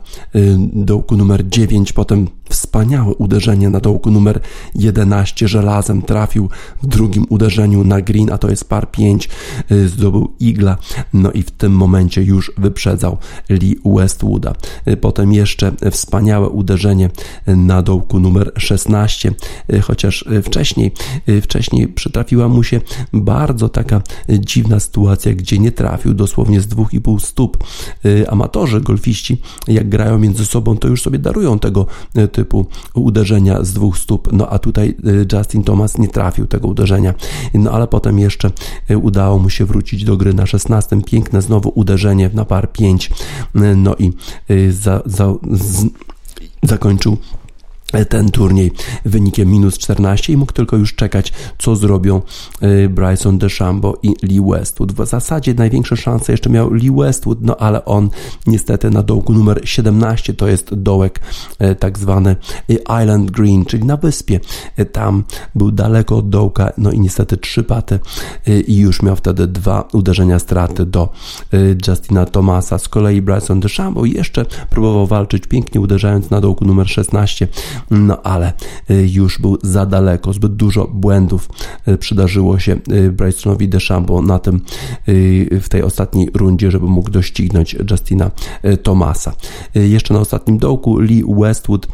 dołku 0.73 1.17
numer 1.17 1.49
9, 1.49 1.93
potem 1.93 2.27
Wspaniałe 2.49 3.13
uderzenie 3.13 3.69
na 3.69 3.79
dołku 3.79 4.11
numer 4.11 4.39
11 4.75 5.47
żelazem 5.47 6.01
trafił 6.01 6.49
w 6.83 6.87
drugim 6.87 7.25
uderzeniu 7.29 7.83
na 7.83 8.01
green, 8.01 8.31
a 8.31 8.37
to 8.37 8.49
jest 8.49 8.69
par 8.69 8.91
5, 8.91 9.29
y, 9.71 9.89
zdobył 9.89 10.33
igla, 10.39 10.77
no 11.13 11.31
i 11.31 11.43
w 11.43 11.51
tym 11.51 11.71
momencie 11.71 12.23
już 12.23 12.51
wyprzedzał 12.57 13.17
Lee 13.49 13.75
Westwooda. 13.85 14.53
Y, 14.87 14.97
potem 14.97 15.33
jeszcze 15.33 15.71
wspaniałe 15.91 16.49
uderzenie 16.49 17.09
na 17.47 17.81
dołku 17.81 18.19
numer 18.19 18.51
16, 18.57 19.33
y, 19.73 19.81
chociaż 19.81 20.25
wcześniej, 20.43 20.91
wcześniej 21.41 21.87
przytrafiła 21.87 22.49
mu 22.49 22.63
się 22.63 22.81
bardzo 23.13 23.69
taka 23.69 24.01
dziwna 24.29 24.79
sytuacja, 24.79 25.33
gdzie 25.33 25.59
nie 25.59 25.71
trafił 25.71 26.13
dosłownie 26.13 26.61
z 26.61 26.67
2,5 26.67 27.19
stóp. 27.19 27.57
Amatorzy, 28.27 28.81
golfiści, 28.81 29.41
jak 29.67 29.89
grają 29.89 30.19
między 30.19 30.45
sobą, 30.45 30.77
to 30.77 30.87
już 30.87 31.01
sobie 31.01 31.19
darują 31.19 31.59
tego 31.59 31.85
typu 32.37 32.65
uderzenia 32.93 33.63
z 33.63 33.73
dwóch 33.73 33.97
stóp, 33.97 34.29
no 34.31 34.49
a 34.49 34.59
tutaj 34.59 34.95
Justin 35.33 35.63
Thomas 35.63 35.97
nie 35.97 36.07
trafił 36.07 36.47
tego 36.47 36.67
uderzenia, 36.67 37.13
no 37.53 37.71
ale 37.71 37.87
potem 37.87 38.19
jeszcze 38.19 38.51
udało 39.01 39.39
mu 39.39 39.49
się 39.49 39.65
wrócić 39.65 40.03
do 40.03 40.17
gry 40.17 40.33
na 40.33 40.45
16, 40.45 41.01
piękne 41.01 41.41
znowu 41.41 41.71
uderzenie 41.75 42.29
na 42.33 42.45
par 42.45 42.71
5, 42.71 43.09
no 43.75 43.95
i 43.99 44.11
za, 44.71 45.01
za, 45.05 45.33
z, 45.51 45.85
zakończył 46.63 47.17
ten 48.09 48.31
turniej 48.31 48.71
wynikiem 49.05 49.49
minus 49.49 49.77
14 49.77 50.33
i 50.33 50.37
mógł 50.37 50.53
tylko 50.53 50.77
już 50.77 50.95
czekać, 50.95 51.33
co 51.57 51.75
zrobią 51.75 52.21
y, 52.63 52.89
Bryson 52.89 53.37
DeChambeau 53.37 53.95
i 54.03 54.13
Lee 54.23 54.41
Westwood. 54.41 54.91
W 54.91 55.05
zasadzie 55.05 55.53
największe 55.53 55.97
szanse 55.97 56.31
jeszcze 56.31 56.49
miał 56.49 56.73
Lee 56.73 56.91
Westwood, 56.91 57.41
no 57.41 57.57
ale 57.57 57.85
on 57.85 58.09
niestety 58.47 58.89
na 58.89 59.03
dołku 59.03 59.33
numer 59.33 59.61
17, 59.63 60.33
to 60.33 60.47
jest 60.47 60.75
dołek 60.75 61.19
y, 61.61 61.75
tak 61.75 61.99
zwany 61.99 62.35
y, 62.69 62.73
Island 62.73 63.31
Green, 63.31 63.65
czyli 63.65 63.85
na 63.85 63.97
wyspie. 63.97 64.39
Tam 64.91 65.23
był 65.55 65.71
daleko 65.71 66.17
od 66.17 66.29
dołka, 66.29 66.71
no 66.77 66.91
i 66.91 66.99
niestety 66.99 67.37
trzy 67.37 67.63
paty 67.63 67.99
i 68.67 68.77
już 68.77 69.01
miał 69.01 69.15
wtedy 69.15 69.47
dwa 69.47 69.87
uderzenia 69.93 70.39
straty 70.39 70.85
do 70.85 71.09
Justina 71.87 72.25
Thomasa. 72.25 72.77
Z 72.77 72.89
kolei 72.89 73.21
Bryson 73.21 73.59
DeChambeau 73.59 74.05
jeszcze 74.05 74.45
próbował 74.69 75.07
walczyć 75.07 75.47
pięknie 75.47 75.81
uderzając 75.81 76.29
na 76.29 76.41
dołku 76.41 76.65
numer 76.65 76.89
16 76.89 77.47
no 77.91 78.21
ale 78.23 78.53
y, 78.91 79.07
już 79.11 79.39
był 79.39 79.57
za 79.63 79.85
daleko, 79.85 80.33
zbyt 80.33 80.55
dużo 80.55 80.87
błędów 80.87 81.49
y, 81.87 81.97
przydarzyło 81.97 82.59
się 82.59 82.77
y, 82.91 83.11
Brysonowi 83.11 83.69
DeChambeau 83.69 84.21
na 84.21 84.39
tym 84.39 84.61
w 85.61 85.65
tej 85.69 85.83
ostatniej 85.83 86.29
rundzie, 86.33 86.71
żeby 86.71 86.85
mógł 86.85 87.09
doścignąć 87.09 87.75
Justina 87.91 88.31
Thomasa. 88.83 89.33
Jeszcze 89.75 90.13
na 90.13 90.19
ostatnim 90.19 90.57
dołku 90.57 90.99
Lee 90.99 91.23
Westwood 91.37 91.87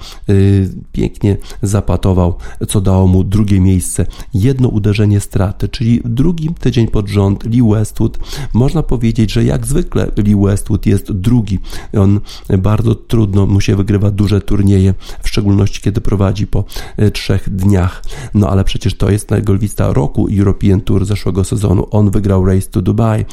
pięknie 0.91 1.37
zapatował, 1.61 2.35
co 2.67 2.81
dało 2.81 3.07
mu 3.07 3.23
drugie 3.23 3.61
miejsce, 3.61 4.05
jedno 4.33 4.67
uderzenie 4.69 5.19
straty, 5.19 5.69
czyli 5.69 6.01
drugi 6.05 6.49
tydzień 6.59 6.87
pod 6.87 7.07
rząd 7.07 7.43
Lee 7.43 7.61
Westwood, 7.61 8.19
można 8.53 8.83
powiedzieć, 8.83 9.31
że 9.31 9.43
jak 9.43 9.67
zwykle 9.67 10.11
Lee 10.17 10.35
Westwood 10.35 10.85
jest 10.85 11.11
drugi. 11.11 11.59
On 11.97 12.19
bardzo 12.57 12.95
trudno 12.95 13.45
mu 13.45 13.61
się 13.61 13.75
wygrywa 13.75 14.11
duże 14.11 14.41
turnieje, 14.41 14.93
w 15.23 15.29
szczególności 15.29 15.72
kiedy 15.81 16.01
prowadzi 16.01 16.47
po 16.47 16.63
e, 16.97 17.11
trzech 17.11 17.49
dniach. 17.49 18.03
No 18.33 18.49
ale 18.49 18.63
przecież 18.63 18.97
to 18.97 19.11
jest 19.11 19.29
golfista 19.43 19.93
roku 19.93 20.27
European 20.37 20.81
Tour 20.81 21.05
zeszłego 21.05 21.43
sezonu. 21.43 21.87
On 21.91 22.11
wygrał 22.11 22.45
Race 22.45 22.69
to 22.71 22.81
Dubai 22.81 23.21
e, 23.21 23.25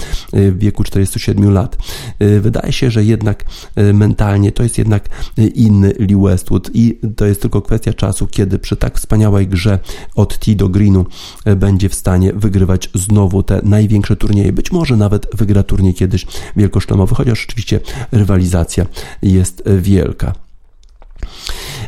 w 0.50 0.58
wieku 0.58 0.84
47 0.84 1.52
lat. 1.52 1.76
E, 2.18 2.40
wydaje 2.40 2.72
się, 2.72 2.90
że 2.90 3.04
jednak 3.04 3.44
mentalnie 3.94 4.52
to 4.52 4.62
jest 4.62 4.78
jednak 4.78 5.08
inny 5.54 5.94
Lee 5.98 6.16
Westwood 6.16 6.70
i 6.74 6.98
to 7.16 7.26
jest 7.26 7.42
tylko 7.42 7.62
kwestia 7.62 7.92
czasu, 7.92 8.26
kiedy 8.26 8.58
przy 8.58 8.76
tak 8.76 8.98
wspaniałej 8.98 9.48
grze 9.48 9.78
od 10.14 10.38
tee 10.38 10.56
do 10.56 10.68
greenu 10.68 11.06
będzie 11.56 11.88
w 11.88 11.94
stanie 11.94 12.32
wygrywać 12.32 12.90
znowu 12.94 13.42
te 13.42 13.60
największe 13.64 14.16
turnieje. 14.16 14.52
Być 14.52 14.72
może 14.72 14.96
nawet 14.96 15.26
wygra 15.34 15.62
turniej 15.62 15.94
kiedyś 15.94 16.26
wielkoszlemowy, 16.56 17.14
chociaż 17.14 17.46
oczywiście 17.48 17.80
rywalizacja 18.12 18.86
jest 19.22 19.62
wielka. 19.78 20.32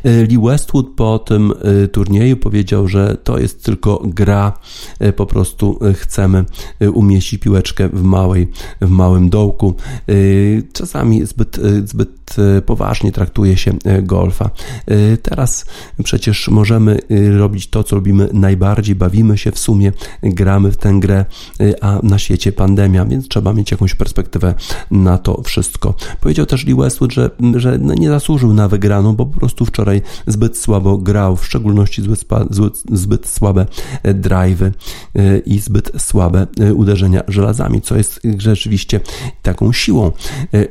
E, 0.05 0.27
Lee 0.27 0.39
Westwood 0.39 0.87
po 0.97 1.19
tym 1.19 1.53
e, 1.85 1.89
turnieju 1.89 2.37
powiedział, 2.37 2.89
że 2.89 3.17
to 3.25 3.39
jest 3.39 3.65
tylko 3.65 4.03
gra, 4.05 4.53
e, 4.99 5.13
po 5.13 5.27
prostu 5.27 5.79
chcemy 5.95 6.45
umieścić 6.95 7.41
piłeczkę 7.41 7.89
w, 7.89 8.03
małej, 8.03 8.49
w 8.81 8.91
małym 8.91 9.31
dołku. 9.31 9.75
Czasami 10.73 11.27
zbyt, 11.27 11.61
zbyt 11.85 12.37
poważnie 12.67 13.13
traktuje 13.13 13.57
się 13.57 13.75
golfa. 14.03 14.51
Teraz 15.23 15.65
przecież 16.05 16.49
możemy 16.49 16.99
robić 17.39 17.67
to, 17.67 17.85
co 17.85 17.97
robimy 17.97 18.29
najbardziej, 18.33 18.95
bawimy 18.95 19.39
się 19.39 19.53
w 19.53 19.59
sumie, 19.59 19.93
gramy 20.23 20.73
w 20.73 20.77
tę 20.77 20.93
grę, 21.01 21.25
a 21.81 22.01
na 22.03 22.19
świecie 22.19 22.53
pandemia, 22.53 23.05
więc 23.05 23.29
trzeba 23.29 23.53
mieć 23.53 23.71
jakąś 23.71 23.95
perspektywę 23.95 24.55
na 24.91 25.19
to 25.19 25.43
wszystko. 25.43 25.95
Powiedział 26.21 26.47
też 26.47 26.67
Lee 26.67 26.75
Westwood, 26.75 27.13
że, 27.13 27.31
że 27.57 27.79
no 27.79 27.95
nie 27.95 28.09
zasłużył 28.09 28.53
na 28.53 28.69
wygraną, 28.69 29.17
bo 29.17 29.27
po 29.27 29.41
prostu 29.41 29.65
wczoraj 29.65 29.92
zbyt 30.27 30.59
słabo 30.59 30.99
grał, 30.99 31.37
w 31.37 31.47
szczególności 31.47 32.03
zbyt, 32.03 32.25
zbyt, 32.51 32.83
zbyt 32.93 33.29
słabe 33.29 33.67
e, 34.03 34.15
drive'y 34.15 34.71
e, 35.15 35.39
i 35.39 35.59
zbyt 35.59 35.93
słabe 35.99 36.47
e, 36.61 36.75
uderzenia 36.75 37.23
żelazami, 37.29 37.81
co 37.81 37.97
jest 37.97 38.21
rzeczywiście 38.39 39.01
taką 39.43 39.73
siłą 39.73 40.13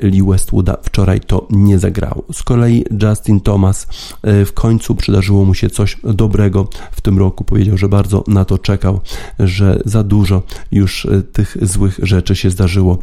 Lee 0.01 0.24
Westwooda. 0.24 0.78
Wczoraj 0.84 1.19
to 1.19 1.48
nie 1.50 1.80
zagrał. 1.80 2.24
Z 2.34 2.43
kolei 2.43 2.86
Justin 3.04 3.39
Thomas 3.39 3.88
w 4.24 4.52
końcu 4.54 4.95
przydarzyło 4.95 5.45
mu 5.45 5.54
się 5.54 5.69
coś 5.69 5.98
dobrego 6.04 6.67
w 6.91 7.02
tym 7.02 7.19
roku. 7.19 7.43
Powiedział, 7.43 7.78
że 7.78 7.89
bardzo 7.89 8.24
na 8.28 8.45
to 8.45 8.58
czekał, 8.58 9.00
że 9.39 9.80
za 9.86 10.04
dużo 10.04 10.43
już 10.72 11.08
tych 11.34 11.58
złych 11.62 12.00
rzeczy 12.04 12.36
się 12.36 12.50
zdarzyło 12.50 12.98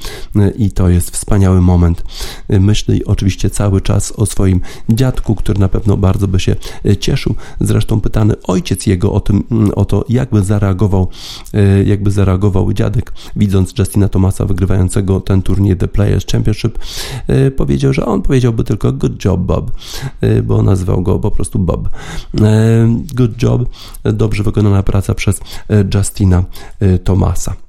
i 0.56 0.70
to 0.70 0.88
jest 0.88 1.10
wspaniały 1.10 1.60
moment. 1.60 2.04
Myśli 2.48 3.04
oczywiście 3.04 3.50
cały 3.50 3.80
czas 3.80 4.12
o 4.12 4.26
swoim 4.26 4.60
dziadku, 4.88 5.34
który 5.34 5.60
na 5.60 5.68
pewno 5.68 5.96
bardzo 5.96 6.07
by 6.16 6.40
się 6.40 6.56
e, 6.84 6.96
cieszył. 6.96 7.34
Zresztą 7.60 8.00
pytany 8.00 8.34
ojciec 8.42 8.86
jego 8.86 9.12
o 9.12 9.20
tym, 9.20 9.44
mm, 9.50 9.70
o 9.76 9.84
to, 9.84 10.04
jakby 10.08 10.44
zareagował, 10.44 11.08
e, 11.54 11.82
jakby 11.84 12.10
zareagował 12.10 12.72
dziadek, 12.72 13.12
widząc 13.36 13.78
Justina 13.78 14.08
Thomasa 14.08 14.44
wygrywającego 14.44 15.20
ten 15.20 15.42
turniej 15.42 15.76
The 15.76 15.88
Players 15.88 16.26
Championship, 16.26 16.78
e, 17.26 17.50
powiedział, 17.50 17.92
że 17.92 18.06
on 18.06 18.22
powiedziałby 18.22 18.64
tylko 18.64 18.92
good 18.92 19.24
job 19.24 19.40
Bob, 19.40 19.72
bo 20.44 20.62
nazywał 20.62 21.02
go 21.02 21.18
po 21.18 21.30
prostu 21.30 21.58
Bob. 21.58 21.88
Good 23.14 23.42
job, 23.42 23.68
dobrze 24.04 24.42
wykonana 24.42 24.82
praca 24.82 25.14
przez 25.14 25.40
Justina 25.94 26.44
Thomasa. 27.04 27.67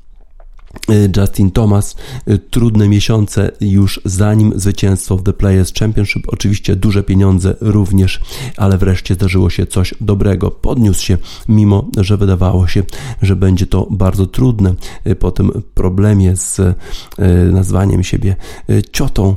Y, 0.89 1.11
Justin 1.17 1.51
Thomas, 1.51 1.95
y, 2.29 2.37
trudne 2.37 2.89
miesiące 2.89 3.51
już 3.61 4.01
zanim 4.05 4.59
zwycięstwo 4.59 5.17
w 5.17 5.23
The 5.23 5.33
Players 5.33 5.73
Championship, 5.73 6.23
oczywiście 6.27 6.75
duże 6.75 7.03
pieniądze 7.03 7.55
również, 7.61 8.19
ale 8.57 8.77
wreszcie 8.77 9.13
zdarzyło 9.13 9.49
się 9.49 9.65
coś 9.65 9.93
dobrego. 10.01 10.51
Podniósł 10.51 11.05
się, 11.05 11.17
mimo 11.47 11.87
że 11.97 12.17
wydawało 12.17 12.67
się, 12.67 12.83
że 13.21 13.35
będzie 13.35 13.67
to 13.67 13.87
bardzo 13.89 14.27
trudne. 14.27 14.75
Y, 15.07 15.15
po 15.15 15.31
tym 15.31 15.51
problemie 15.73 16.35
z 16.35 16.61
nazwaniem 17.51 18.03
siebie 18.03 18.35
ciotą, 18.91 19.35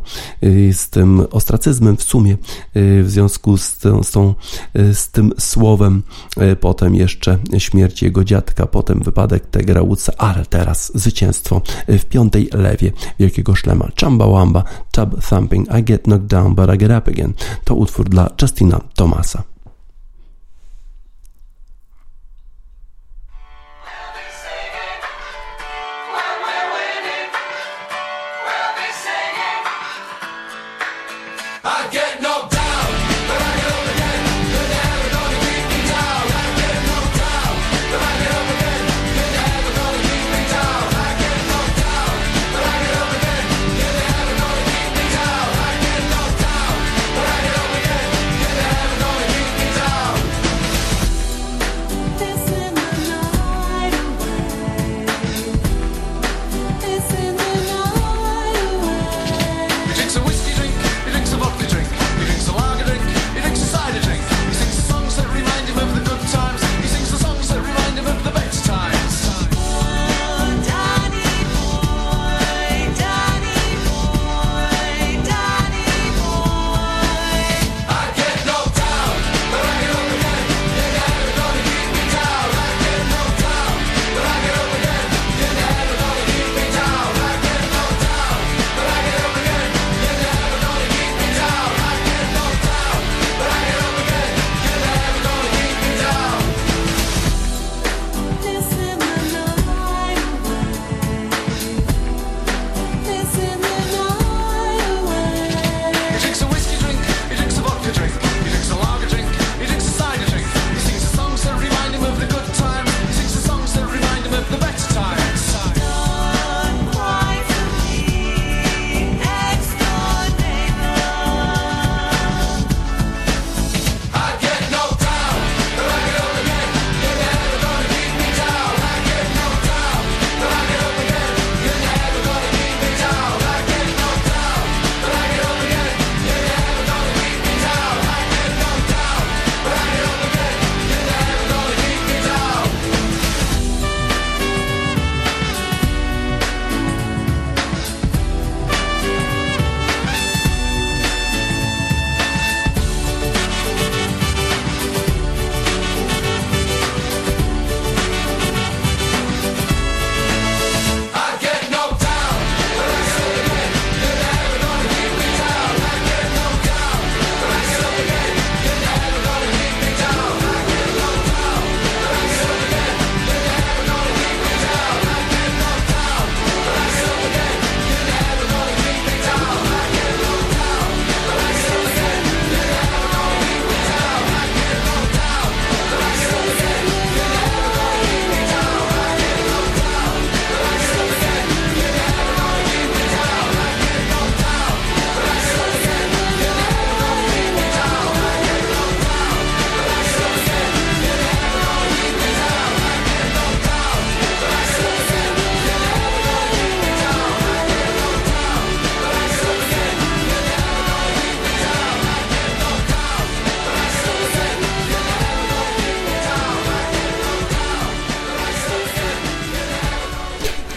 z 0.72 0.90
tym 0.90 1.22
ostracyzmem 1.30 1.96
w 1.96 2.02
sumie, 2.02 2.36
w 2.74 3.06
związku 3.06 3.56
z, 3.56 3.78
tą, 3.78 4.02
z, 4.02 4.10
tą, 4.10 4.34
z 4.92 5.10
tym 5.10 5.32
słowem, 5.38 6.02
potem 6.60 6.94
jeszcze 6.94 7.38
śmierć 7.58 8.02
jego 8.02 8.24
dziadka, 8.24 8.66
potem 8.66 9.00
wypadek 9.00 9.46
Tegera 9.46 9.82
Woodsa, 9.82 10.12
ale 10.18 10.46
teraz 10.46 10.92
zwycięstwo 10.94 11.21
zwycięstwo 11.22 11.62
w 11.88 12.04
piątej 12.04 12.48
lewie 12.52 12.92
wielkiego 13.18 13.54
szlema. 13.54 13.88
Chamba 14.00 14.26
Wamba, 14.26 14.64
Tub 14.90 15.24
Thumping, 15.28 15.68
I 15.78 15.82
Get 15.82 16.02
Knocked 16.02 16.26
Down 16.26 16.54
But 16.54 16.74
I 16.74 16.78
Get 16.78 16.90
Up 16.98 17.08
Again 17.08 17.32
to 17.64 17.74
utwór 17.74 18.08
dla 18.08 18.30
Justina 18.42 18.80
Thomasa. 18.94 19.51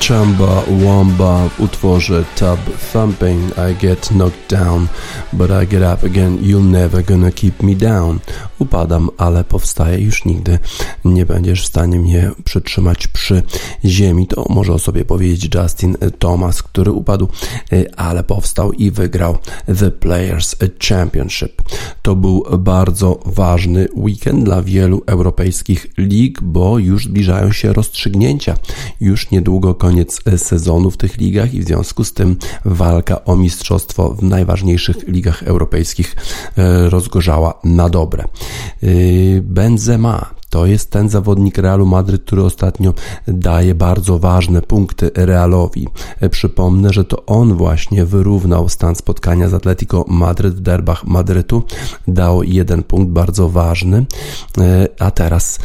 Chamba 0.07 0.63
Wamba 0.85 1.49
w 1.59 1.63
utworze 1.63 2.23
Tub 2.35 2.59
Thumping 2.93 3.51
I 3.57 3.73
get 3.73 4.11
knocked 4.11 4.49
down, 4.49 4.87
but 5.37 5.49
I 5.63 5.67
get 5.67 5.81
up 5.81 6.05
again, 6.05 6.37
you're 6.41 6.71
never 6.71 7.05
gonna 7.05 7.31
keep 7.31 7.63
me 7.63 7.75
down. 7.75 8.19
Upadam, 8.59 9.09
ale 9.17 9.43
powstaję, 9.43 9.99
już 9.99 10.25
nigdy 10.25 10.59
nie 11.05 11.25
będziesz 11.25 11.63
w 11.63 11.67
stanie 11.67 11.99
mnie 11.99 12.31
przytrzymać 12.43 13.07
przy 13.07 13.43
ziemi. 13.85 14.27
To 14.27 14.45
może 14.49 14.73
o 14.73 14.79
sobie 14.79 15.05
powiedzieć 15.05 15.55
Justin 15.55 15.97
Thomas, 16.19 16.63
który 16.63 16.91
upadł, 16.91 17.27
ale 17.97 18.23
powstał 18.23 18.71
i 18.71 18.91
wygrał 18.91 19.37
The 19.79 19.91
Players 19.91 20.55
Championship. 20.89 21.61
To 22.01 22.15
był 22.15 22.45
bardzo 22.57 23.19
ważny 23.25 23.87
weekend 23.95 24.43
dla 24.43 24.61
wielu 24.61 25.01
europejskich 25.05 25.87
lig, 25.97 26.41
bo 26.41 26.79
już 26.79 27.05
zbliżają 27.05 27.51
się 27.51 27.73
rozstrzygnięcia. 27.73 28.55
Już 29.01 29.31
niedługo 29.31 29.75
koniec 29.75 30.21
sezonu 30.37 30.91
w 30.91 30.97
tych 30.97 31.17
ligach 31.17 31.53
i 31.53 31.61
w 31.61 31.65
związku 31.65 32.03
z 32.03 32.13
tym 32.13 32.35
walka 32.65 33.25
o 33.25 33.35
mistrzostwo 33.35 34.09
w 34.09 34.23
najważniejszych 34.23 35.07
ligach 35.07 35.24
europejskich 35.33 36.15
e, 36.57 36.89
rozgorzała 36.89 37.53
na 37.63 37.89
dobre. 37.89 38.23
E, 38.23 38.87
Benzema 39.41 40.35
to 40.49 40.65
jest 40.65 40.91
ten 40.91 41.09
zawodnik 41.09 41.57
Realu 41.57 41.85
Madryt, 41.85 42.23
który 42.23 42.43
ostatnio 42.43 42.93
daje 43.27 43.75
bardzo 43.75 44.19
ważne 44.19 44.61
punkty 44.61 45.11
Realowi. 45.15 45.87
E, 46.19 46.29
przypomnę, 46.29 46.93
że 46.93 47.05
to 47.05 47.25
on 47.25 47.53
właśnie 47.53 48.05
wyrównał 48.05 48.69
stan 48.69 48.95
spotkania 48.95 49.49
z 49.49 49.53
Atletico 49.53 50.05
Madryt 50.07 50.55
w 50.55 50.59
derbach 50.59 51.05
Madrytu. 51.05 51.63
Dał 52.07 52.43
jeden 52.43 52.83
punkt 52.83 53.11
bardzo 53.11 53.49
ważny, 53.49 54.05
a 54.99 55.11
teraz 55.11 55.59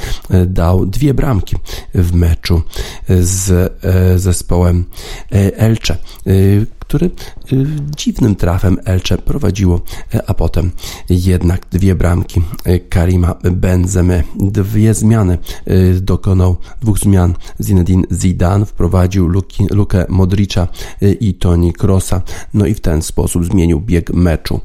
dał 0.47 0.87
dwie 0.87 1.15
bramki 1.15 1.57
w 1.95 2.15
meczu 2.15 2.63
z 3.09 3.73
zespołem 4.23 4.85
Elche 5.57 5.97
który 6.91 7.11
y, 7.53 7.67
dziwnym 7.97 8.37
trafem 8.37 8.79
Elche 8.85 9.19
prowadziło, 9.19 9.81
e, 10.15 10.31
a 10.31 10.35
potem 10.35 10.71
jednak 11.11 11.67
dwie 11.71 11.95
bramki 11.95 12.43
e, 12.65 12.79
Karima 12.79 13.35
Benzemy. 13.53 14.25
Dwie 14.37 14.95
zmiany 14.95 15.39
dokonał, 16.01 16.57
dwóch 16.81 16.99
zmian 16.99 17.35
Zinedine 17.61 18.03
Zidane, 18.13 18.67
wprowadził 18.67 19.29
Lukę 19.71 20.05
Modricza 20.09 20.69
i 21.21 21.35
Toni 21.35 21.73
Krosa, 21.73 22.23
no 22.55 22.67
i 22.67 22.75
w 22.75 22.81
ten 22.81 23.03
sposób 23.03 23.45
zmienił 23.45 23.81
bieg 23.81 24.13
meczu, 24.13 24.61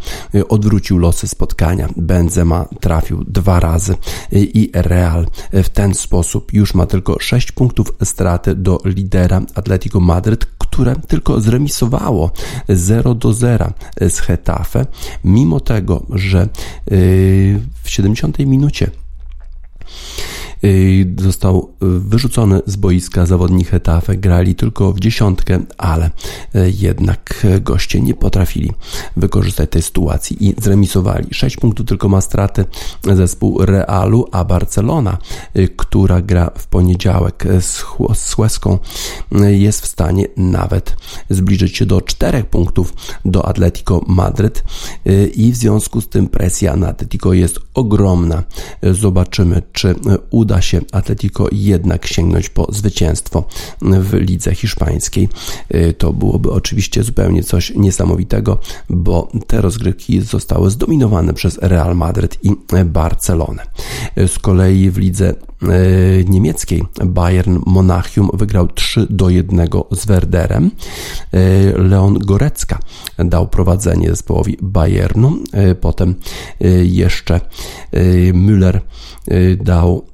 odwrócił 0.50 0.98
losy 0.98 1.28
spotkania. 1.28 1.90
Benzema 1.98 2.66
trafił 2.80 3.24
dwa 3.24 3.60
razy 3.60 3.96
i 4.32 4.72
Real 4.74 5.28
w 5.52 5.70
ten 5.70 5.94
sposób 5.94 6.54
już 6.54 6.74
ma 6.74 6.86
tylko 6.86 7.20
6 7.20 7.52
punktów 7.52 7.94
straty 8.04 8.56
do 8.56 8.80
lidera 8.86 9.42
Atletico 9.56 10.00
Madryt, 10.00 10.46
które 10.76 10.96
tylko 11.08 11.42
zremisowało 11.42 12.32
0 12.70 13.16
do 13.16 13.34
0 13.34 13.74
z 14.10 14.20
Hetafe, 14.20 14.86
mimo 15.24 15.60
tego, 15.60 16.04
że 16.10 16.48
y, 16.92 17.60
w 17.84 17.90
70 17.90 18.40
minucie 18.40 18.92
został 21.18 21.74
wyrzucony 21.82 22.62
z 22.66 22.76
boiska 22.76 23.26
zawodnik 23.26 23.70
Hetafe, 23.70 24.18
grali 24.18 24.56
tylko 24.56 24.94
w 24.94 25.00
dziesiątkę, 25.00 25.60
ale 25.78 26.10
y, 26.56 26.74
jednak 26.80 27.48
goście 27.62 28.02
nie 28.02 28.14
potrafili 28.14 28.72
wykorzystać 29.18 29.70
tej 29.70 29.82
sytuacji 29.82 30.48
i 30.48 30.56
zremisowali. 30.62 31.28
6 31.32 31.58
punktów 31.58 31.86
tylko 31.86 32.10
ma 32.10 32.22
straty 32.22 32.66
zespół 33.04 33.66
Realu, 33.66 34.28
a 34.32 34.44
Barcelona, 34.44 35.18
y, 35.58 35.68
która 35.68 36.22
gra 36.22 36.52
w 36.58 36.68
poniedziałek 36.68 37.48
z 37.62 37.80
Hueską, 38.32 38.80
jest 39.48 39.82
w 39.82 39.88
stanie 39.88 40.28
nawet 40.38 40.96
zbliżyć 41.30 41.78
się 41.78 41.86
do 41.86 42.02
4 42.02 42.44
punktów 42.44 42.94
do 43.26 43.46
Atletico 43.46 44.02
Madryt 44.08 44.64
i 45.36 45.52
w 45.52 45.56
związku 45.56 46.02
z 46.02 46.10
tym 46.10 46.28
presja 46.28 46.76
na 46.76 46.88
Atletico 46.88 47.34
jest 47.34 47.60
ogromna. 47.74 48.44
Zobaczymy, 48.84 49.62
czy 49.72 49.96
uda 50.30 50.55
uda 50.56 50.62
się 50.62 50.82
Atletico 50.92 51.48
jednak 51.52 52.08
sięgnąć 52.08 52.50
po 52.50 52.68
zwycięstwo 52.72 53.44
w 53.82 54.14
lidze 54.14 54.56
hiszpańskiej. 54.56 55.30
Y, 55.76 55.94
to 55.98 56.14
byłoby 56.14 56.52
oczywiście 56.52 57.04
zupełnie 57.04 57.44
coś 57.44 57.74
niesamowitego, 57.76 58.60
bo 58.90 59.32
te 59.48 59.62
rozgrywki 59.62 60.22
zostały 60.22 60.72
zdominowane 60.72 61.34
przez 61.34 61.58
Real 61.62 61.96
Madryt 61.96 62.38
i 62.44 62.52
Barcelonę. 62.86 63.64
Y, 64.18 64.28
z 64.28 64.40
kolei 64.40 64.90
w 64.90 64.98
lidze 64.98 65.34
niemieckiej 66.26 66.84
Bayern 67.06 67.60
Monachium 67.66 68.30
wygrał 68.34 68.68
3 68.68 69.08
do 69.10 69.30
1 69.30 69.68
z 69.92 70.06
Werderem. 70.06 70.72
Leon 71.76 72.20
Gorecka 72.20 72.80
dał 73.18 73.48
prowadzenie 73.48 74.10
zespołowi 74.10 74.58
Bayernu. 74.62 75.38
Potem 75.82 76.16
jeszcze 76.84 77.42
Müller 78.34 78.80
dał 79.58 80.06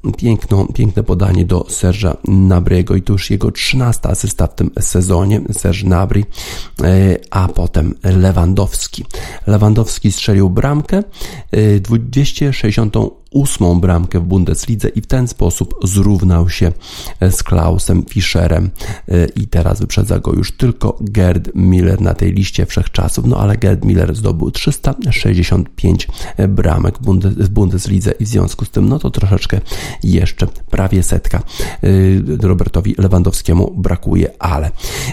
piękne 0.74 1.04
podanie 1.04 1.46
do 1.46 1.66
Serża 1.70 2.18
Nabriego 2.28 2.96
i 2.96 3.02
to 3.02 3.14
już 3.14 3.30
jego 3.30 3.52
13 3.52 4.10
asysta 4.10 4.48
w 4.48 4.56
tym 4.56 4.72
sezonie, 4.80 5.42
Serż 5.52 5.84
Nabri, 5.84 6.26
e, 6.84 7.18
a 7.32 7.48
potem 7.48 7.96
Lewandowski. 8.04 9.06
Lewandowski 9.48 10.12
strzelił 10.12 10.50
bramkę, 10.50 11.04
260 11.82 12.96
e, 12.96 13.21
ósmą 13.32 13.80
bramkę 13.80 14.20
w 14.20 14.24
Bundeslidze 14.24 14.90
i 14.90 15.02
w 15.02 15.08
ten 15.08 15.28
sposób 15.28 15.76
zrównał 15.84 16.50
się 16.50 16.72
z 17.32 17.44
Klausem 17.44 18.04
Fischerem. 18.10 18.70
E, 19.08 19.26
i 19.26 19.48
teraz 19.48 19.80
wyprzedza 19.80 20.20
go 20.20 20.34
już 20.34 20.52
tylko 20.52 20.98
Gerd 21.02 21.50
Miller 21.56 22.02
na 22.02 22.14
tej 22.14 22.34
liście 22.34 22.66
wszechczasów, 22.66 23.26
no 23.26 23.38
ale 23.38 23.58
Gerd 23.58 23.86
Miller 23.86 24.16
zdobył 24.16 24.52
365 24.52 26.08
bramek 26.50 26.96
w 27.38 27.50
Bundeslidze 27.50 28.12
i 28.12 28.26
w 28.26 28.28
związku 28.28 28.66
z 28.66 28.70
tym 28.70 28.90
no 28.90 29.00
to 29.00 29.12
troszeczkę 29.12 29.62
jeszcze 30.04 30.48
prawie 30.48 31.04
setka. 31.04 31.44
E, 31.84 32.48
Robertowi 32.48 32.96
Lewandowskiemu 32.98 33.74
brakuje, 33.78 34.32
ale 34.40 34.72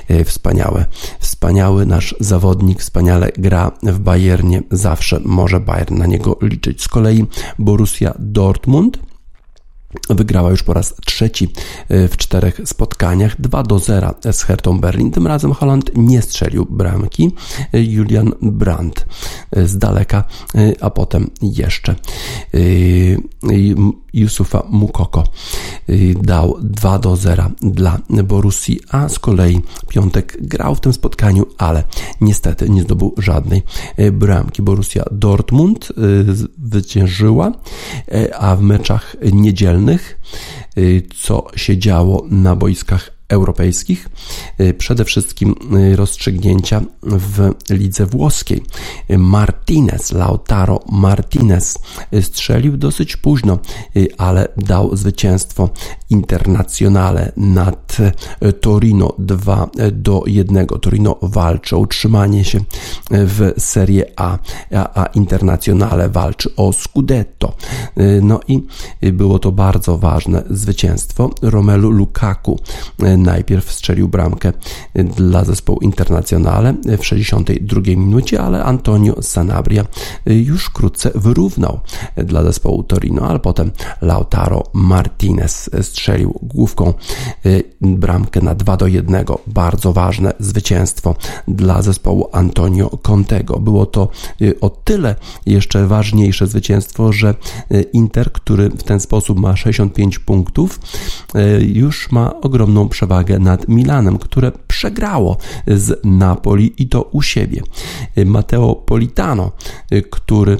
e, 0.08 0.24
wspaniałe, 0.24 0.84
wspaniały 1.20 1.86
nasz 1.86 2.14
zawodnik, 2.20 2.80
wspaniale 2.80 3.30
gra 3.38 3.72
w 3.82 3.98
Bayernie, 3.98 4.62
zawsze 4.70 5.20
może 5.24 5.60
Bayern 5.60 5.98
na 5.98 6.06
niego 6.06 6.38
liczyć. 6.42 6.82
Z 6.82 6.88
kolei 6.88 7.26
Borussia 7.58 8.07
Dortmund 8.18 9.00
Wygrała 10.10 10.50
już 10.50 10.62
po 10.62 10.74
raz 10.74 10.94
trzeci 11.04 11.48
e, 11.88 12.08
w 12.08 12.16
czterech 12.16 12.60
spotkaniach 12.64 13.40
2 13.40 13.62
do 13.62 13.78
0 13.78 14.14
z 14.32 14.42
Hertą 14.42 14.80
Berlin. 14.80 15.10
Tym 15.10 15.26
razem 15.26 15.52
Holland 15.52 15.90
nie 15.96 16.22
strzelił 16.22 16.66
bramki. 16.70 17.30
E, 17.72 17.82
Julian 17.82 18.32
Brandt 18.42 19.06
e, 19.50 19.68
z 19.68 19.78
daleka, 19.78 20.24
a 20.80 20.90
potem 20.90 21.30
jeszcze 21.42 21.94
Yusufa 24.12 24.62
Mukoko 24.68 25.24
dał 26.22 26.56
2 26.62 26.98
do 26.98 27.16
0 27.16 27.50
dla 27.60 27.98
Borussii, 28.24 28.80
a 28.90 29.08
z 29.08 29.18
kolei 29.18 29.60
Piątek 29.88 30.36
grał 30.40 30.74
w 30.74 30.80
tym 30.80 30.92
spotkaniu, 30.92 31.46
ale 31.58 31.84
niestety 32.20 32.70
nie 32.70 32.82
zdobył 32.82 33.14
żadnej 33.18 33.62
bramki. 34.12 34.62
Borussia 34.62 35.04
Dortmund 35.10 35.92
zwyciężyła, 36.58 37.52
a 38.38 38.56
w 38.56 38.62
meczach 38.62 39.16
niedzielnych 39.32 39.77
Y, 40.78 41.02
co 41.16 41.46
się 41.56 41.78
działo 41.78 42.26
na 42.30 42.56
boiskach 42.56 43.17
europejskich, 43.28 44.08
y, 44.60 44.74
przede 44.74 45.04
wszystkim 45.04 45.54
y, 45.76 45.96
rozstrzygnięcia 45.96 46.80
w 47.02 47.50
lidze 47.70 48.06
włoskiej. 48.06 48.62
Martinez, 49.18 50.12
Lautaro 50.12 50.80
Martinez 50.92 51.78
strzelił 52.20 52.76
dosyć 52.76 53.16
późno, 53.16 53.58
ale 54.18 54.48
dał 54.56 54.96
zwycięstwo 54.96 55.70
internacjonale 56.10 57.32
nad 57.36 57.96
Torino 58.60 59.14
2 59.18 59.70
do 59.92 60.22
1. 60.26 60.66
Torino 60.66 61.16
walczy 61.22 61.76
o 61.76 61.78
utrzymanie 61.78 62.44
się 62.44 62.60
w 63.10 63.52
Serie 63.58 64.04
A, 64.16 64.38
a, 64.74 65.02
a 65.02 65.06
Internacjonale 65.06 66.08
walczy 66.08 66.56
o 66.56 66.72
Scudetto. 66.72 67.56
No 68.22 68.40
i 68.48 68.62
było 69.12 69.38
to 69.38 69.52
bardzo 69.52 69.98
ważne 69.98 70.42
zwycięstwo. 70.50 71.30
Romelu 71.42 71.90
Lukaku 71.90 72.60
najpierw 73.22 73.72
strzelił 73.72 74.08
bramkę 74.08 74.52
dla 74.94 75.44
zespołu 75.44 75.78
Internacjonale 75.80 76.74
w 76.98 77.06
62 77.06 77.80
minucie, 77.86 78.40
ale 78.40 78.64
Antonio 78.64 79.22
Sanabria 79.22 79.84
już 80.26 80.64
wkrótce 80.64 81.10
wyrównał 81.14 81.80
dla 82.16 82.42
zespołu 82.42 82.82
Torino, 82.82 83.22
ale 83.22 83.38
potem 83.38 83.70
Lautaro 84.02 84.62
Martinez 84.72 85.70
strzelił 85.82 86.38
główką 86.42 86.94
y, 87.46 87.62
bramkę 87.80 88.40
na 88.40 88.54
2 88.54 88.76
do 88.76 88.86
1. 88.86 89.24
Bardzo 89.46 89.92
ważne 89.92 90.32
zwycięstwo 90.38 91.14
dla 91.48 91.82
zespołu 91.82 92.28
Antonio 92.32 92.90
Contego. 92.90 93.58
Było 93.58 93.86
to 93.86 94.08
y, 94.42 94.60
o 94.60 94.70
tyle 94.70 95.14
jeszcze 95.46 95.86
ważniejsze 95.86 96.46
zwycięstwo, 96.46 97.12
że 97.12 97.34
y, 97.72 97.82
Inter, 97.92 98.32
który 98.32 98.68
w 98.68 98.82
ten 98.82 99.00
sposób 99.00 99.38
ma 99.38 99.56
65 99.56 100.18
punktów, 100.18 100.80
już 101.60 102.12
ma 102.12 102.40
ogromną 102.40 102.88
przewagę 102.88 103.07
przewagę 103.08 103.38
nad 103.38 103.68
Milanem, 103.68 104.18
które 104.18 104.52
przegrało 104.68 105.36
z 105.66 106.00
Napoli 106.04 106.82
i 106.82 106.88
to 106.88 107.02
u 107.02 107.22
siebie. 107.22 107.62
Matteo 108.26 108.74
Politano, 108.74 109.52
który 110.10 110.56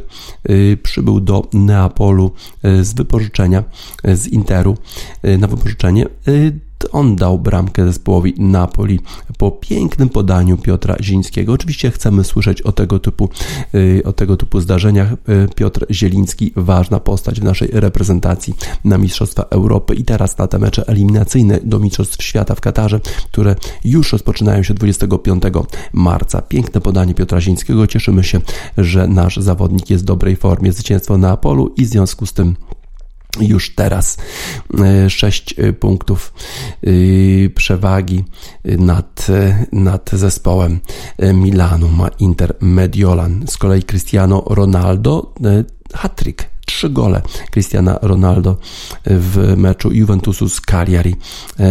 przybył 0.83 1.21
do 1.21 1.49
Neapolu 1.53 2.33
z 2.63 2.95
wypożyczenia 2.95 3.65
z 4.05 4.27
Interu 4.27 4.77
na 5.39 5.47
wypożyczenie 5.47 6.07
on 6.93 7.17
dał 7.17 7.38
bramkę 7.38 7.85
zespołowi 7.85 8.35
Napoli 8.38 9.01
po 9.38 9.51
pięknym 9.51 10.09
podaniu 10.09 10.59
Piotra 10.59 10.97
Zińskiego. 11.01 11.53
Oczywiście 11.53 11.91
chcemy 11.91 12.25
słyszeć 12.25 12.62
o 12.62 12.73
tego 12.73 12.99
typu, 12.99 13.29
y, 13.75 14.03
o 14.05 14.12
tego 14.12 14.37
typu 14.37 14.61
zdarzeniach. 14.61 15.12
Y, 15.12 15.17
Piotr 15.55 15.87
Zieliński, 15.91 16.53
ważna 16.57 17.01
postać 17.01 17.41
w 17.41 17.45
naszej 17.45 17.69
reprezentacji 17.73 18.55
na 18.85 18.99
Mistrzostwa 18.99 19.43
Europy 19.43 19.95
i 19.95 20.05
teraz 20.05 20.38
na 20.38 20.47
te 20.47 20.59
mecze 20.59 20.85
eliminacyjne 20.87 21.61
do 21.64 21.79
Mistrzostw 21.79 22.23
Świata 22.23 22.55
w 22.55 22.61
Katarze, 22.61 23.01
które 23.27 23.57
już 23.85 24.12
rozpoczynają 24.12 24.62
się 24.62 24.75
25 24.75 25.43
marca. 25.93 26.43
Piękne 26.43 26.81
podanie 26.81 27.14
Piotra 27.14 27.41
Zińskiego. 27.41 27.87
Cieszymy 27.87 28.25
się, 28.25 28.41
że 28.79 29.09
nasz 29.09 29.37
zawodnik 29.37 29.91
jest 29.91 30.05
w 30.05 30.07
dobrej 30.07 30.37
formie. 30.37 30.73
Zwycięstwo 30.73 31.19
na 31.19 31.31
Apolu 31.31 31.75
i 31.77 31.85
w 31.85 31.88
związku 31.88 32.27
z 32.27 32.33
tym 32.33 32.57
już 33.41 33.75
teraz 33.75 34.17
6 35.09 35.55
e, 35.59 35.62
e, 35.62 35.73
punktów 35.73 36.33
e, 36.83 36.91
przewagi 37.49 38.25
nad, 38.64 39.27
nad 39.73 40.11
zespołem 40.12 40.81
Milanu 41.35 41.88
ma 41.88 42.09
Inter 42.09 42.57
Mediolan. 42.61 43.45
Z 43.49 43.57
kolei 43.57 43.83
Cristiano 43.83 44.45
Ronaldo 44.47 45.35
hat-trick 45.95 46.58
trzy 46.79 46.91
gole 46.91 47.23
Cristiana 47.51 47.99
Ronaldo 48.03 48.57
w 49.05 49.55
meczu 49.57 49.93
Juventusu 49.93 50.49
z 50.49 50.61
Cagliari. 50.61 51.14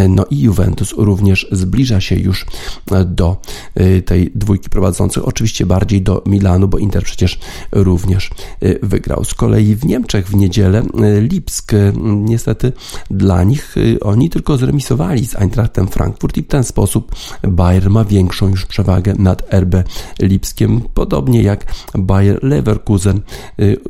No 0.09 0.25
i 0.29 0.41
Juventus 0.41 0.93
również 0.97 1.47
zbliża 1.51 2.01
się 2.01 2.15
już 2.15 2.45
do 3.05 3.37
y, 3.79 4.01
tej 4.01 4.31
dwójki 4.35 4.69
prowadzących, 4.69 5.27
oczywiście 5.27 5.65
bardziej 5.65 6.01
do 6.01 6.23
Milanu, 6.25 6.67
bo 6.67 6.77
Inter 6.77 7.03
przecież 7.03 7.39
również 7.71 8.29
wygrał. 8.83 9.23
Z 9.23 9.33
kolei 9.33 9.75
w 9.75 9.85
Niemczech 9.85 10.27
w 10.27 10.35
niedzielę 10.35 10.83
Lipsk, 11.21 11.71
niestety 12.03 12.71
dla 13.11 13.43
nich 13.43 13.75
oni 14.01 14.29
tylko 14.29 14.57
zremisowali 14.57 15.27
z 15.27 15.35
Eintrachtem 15.35 15.87
Frankfurt 15.87 16.37
i 16.37 16.41
w 16.41 16.47
ten 16.47 16.63
sposób 16.63 17.15
Bayer 17.47 17.89
ma 17.89 18.05
większą 18.05 18.47
już 18.47 18.65
przewagę 18.65 19.13
nad 19.17 19.53
RB 19.53 19.75
Lipskiem, 20.19 20.81
podobnie 20.93 21.41
jak 21.41 21.65
Bayer 21.95 22.43
Leverkusen 22.43 23.21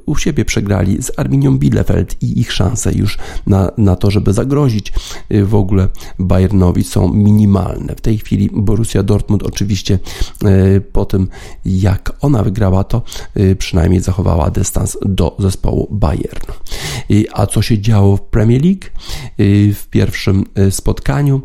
u 0.06 0.16
siebie 0.16 0.46
przegrali 0.46 0.98
z 1.08 1.20
Arminią 1.20 1.58
Bielefeld 1.58 2.24
i 2.24 2.40
ich 2.40 2.52
szanse 2.54 2.94
już 2.94 3.18
na, 3.48 3.72
na 3.78 3.96
to, 3.96 4.12
żeby 4.12 4.34
zagrozić 4.34 4.94
y, 5.32 5.46
w 5.46 5.56
ogóle 5.56 5.88
Bayernowi 6.20 6.84
są 6.84 7.14
minimalne. 7.14 7.96
W 7.96 8.02
tej 8.02 8.18
chwili 8.18 8.50
Borussia 8.54 9.04
Dortmund 9.04 9.44
oczywiście 9.44 10.00
y, 10.76 10.82
po 10.82 11.06
tym 11.06 11.28
jak 11.66 12.14
ona 12.22 12.44
wygrała 12.44 12.84
to 12.84 13.02
y, 13.38 13.56
przynajmniej 13.56 14.02
zachowała 14.02 14.52
dystans 14.52 14.98
do 15.06 15.36
zespołu 15.40 15.88
Bayern. 15.92 16.52
A 17.34 17.46
co 17.46 17.62
się 17.62 17.80
działo 17.80 18.18
w 18.18 18.22
Premier 18.22 18.62
League? 18.66 18.86
W 19.74 19.84
pierwszym 19.90 20.46
spotkaniu 20.70 21.42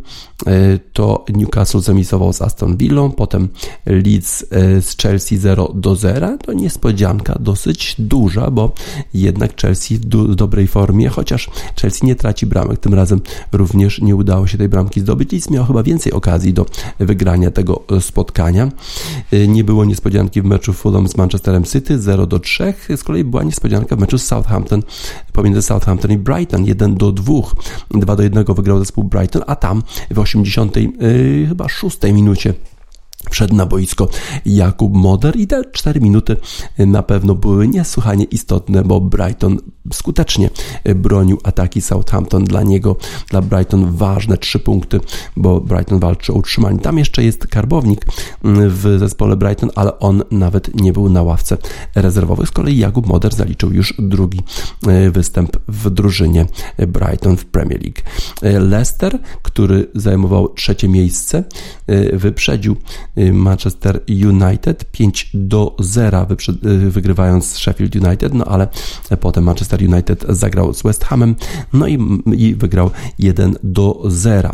to 0.93 1.25
Newcastle 1.29 1.81
zamisował 1.81 2.33
z 2.33 2.43
Aston 2.43 2.77
Villą, 2.77 3.11
potem 3.11 3.49
Leeds 3.87 4.45
z 4.81 4.97
Chelsea 5.03 5.39
0 5.39 5.73
do 5.75 5.97
0. 5.97 6.39
To 6.39 6.53
niespodzianka 6.53 7.39
dosyć 7.41 7.95
duża, 7.99 8.51
bo 8.51 8.73
jednak 9.15 9.61
Chelsea 9.61 9.99
w 9.99 10.35
dobrej 10.35 10.67
formie, 10.67 11.09
chociaż 11.09 11.51
Chelsea 11.81 12.07
nie 12.07 12.15
traci 12.15 12.47
bramek. 12.47 12.81
Tym 12.81 12.95
razem 12.95 13.21
również 13.53 14.01
nie 14.01 14.17
udało 14.17 14.47
się 14.47 14.59
tej 14.59 14.69
bramki 14.69 15.01
zdobyć. 15.01 15.33
Leeds 15.33 15.51
miał 15.51 15.65
chyba 15.65 15.83
więcej 15.83 16.13
okazji 16.13 16.53
do 16.55 16.67
wygrania 16.99 17.51
tego 17.51 17.83
e, 17.97 18.01
spotkania. 18.01 18.73
E, 19.33 19.49
nie 19.49 19.65
było 19.65 19.85
niespodzianki 19.85 20.43
w 20.43 20.45
meczu 20.45 20.73
Fulham 20.73 21.09
z 21.09 21.17
Manchesterem 21.17 21.65
City 21.65 21.99
0 21.99 22.27
do 22.27 22.39
3. 22.39 22.75
Z 22.97 23.05
kolei 23.05 23.25
była 23.25 23.43
niespodzianka 23.43 23.97
w 23.97 23.99
meczu 23.99 24.19
Southampton 24.19 24.83
pomiędzy 25.33 25.63
Southampton 25.63 26.11
i 26.11 26.19
Brighton 26.19 26.65
1 26.65 26.95
do 26.95 27.13
2. 27.13 27.33
2 27.91 28.17
do 28.17 28.23
1 28.23 28.45
wygrał 28.45 28.79
zespół 28.79 29.05
Brighton, 29.05 29.43
a 29.47 29.57
tam 29.57 29.83
w 30.11 30.19
80 30.19 30.77
yy, 30.77 31.47
chyba 31.49 31.69
6 31.69 31.99
minucie 32.03 32.55
Wszedł 33.31 33.55
na 33.55 33.67
boisko 33.67 34.09
Jakub 34.47 34.95
Moder 34.95 35.37
i 35.37 35.47
te 35.47 35.65
4 35.73 36.01
minuty 36.01 36.37
na 36.79 37.03
pewno 37.03 37.35
były 37.35 37.69
niesłychanie 37.69 38.25
istotne, 38.25 38.85
bo 38.85 39.01
Brighton 39.01 39.59
skutecznie 39.93 40.51
bronił 40.95 41.39
ataki 41.45 41.81
Southampton. 41.81 42.45
Dla 42.45 42.63
niego, 42.63 42.97
dla 43.31 43.43
Brighton 43.43 43.93
ważne 43.97 44.39
3 44.39 44.59
punkty, 44.59 45.01
bo 45.37 45.61
Brighton 45.61 46.01
walczy 46.01 46.33
o 46.33 46.37
utrzymanie. 46.37 46.79
Tam 46.79 46.99
jeszcze 46.99 47.25
jest 47.25 47.47
karbownik 47.47 48.07
w 48.45 48.97
zespole 48.99 49.37
Brighton, 49.37 49.71
ale 49.75 49.99
on 49.99 50.23
nawet 50.31 50.83
nie 50.83 50.93
był 50.93 51.09
na 51.09 51.23
ławce 51.23 51.59
rezerwowej. 51.95 52.47
Z 52.47 52.51
kolei 52.51 52.79
Jakub 52.79 53.07
Moder 53.07 53.35
zaliczył 53.35 53.73
już 53.73 53.95
drugi 53.99 54.41
e, 54.87 55.11
występ 55.11 55.57
w 55.69 55.91
drużynie 55.91 56.47
Brighton 56.79 57.37
w 57.37 57.45
Premier 57.45 57.81
League. 57.83 58.01
E, 58.43 58.61
Leicester, 58.61 59.19
który 59.43 59.91
zajmował 59.95 60.49
trzecie 60.49 60.89
miejsce, 60.89 61.45
e, 61.87 62.17
wyprzedził 62.17 62.77
Manchester 63.33 64.01
United 64.09 64.85
5 64.85 65.31
do 65.35 65.77
0 65.81 66.27
y, 66.65 66.91
wygrywając 66.91 67.57
Sheffield 67.57 67.97
United, 67.97 68.35
no 68.35 68.45
ale 68.45 68.69
potem 69.21 69.45
Manchester 69.45 69.83
United 69.83 70.25
zagrał 70.29 70.75
z 70.75 70.83
West 70.83 71.05
Hamem, 71.05 71.35
no 71.73 71.87
i, 71.87 71.99
i 72.37 72.55
wygrał 72.55 72.91
1 73.19 73.57
do 73.63 74.03
0. 74.07 74.51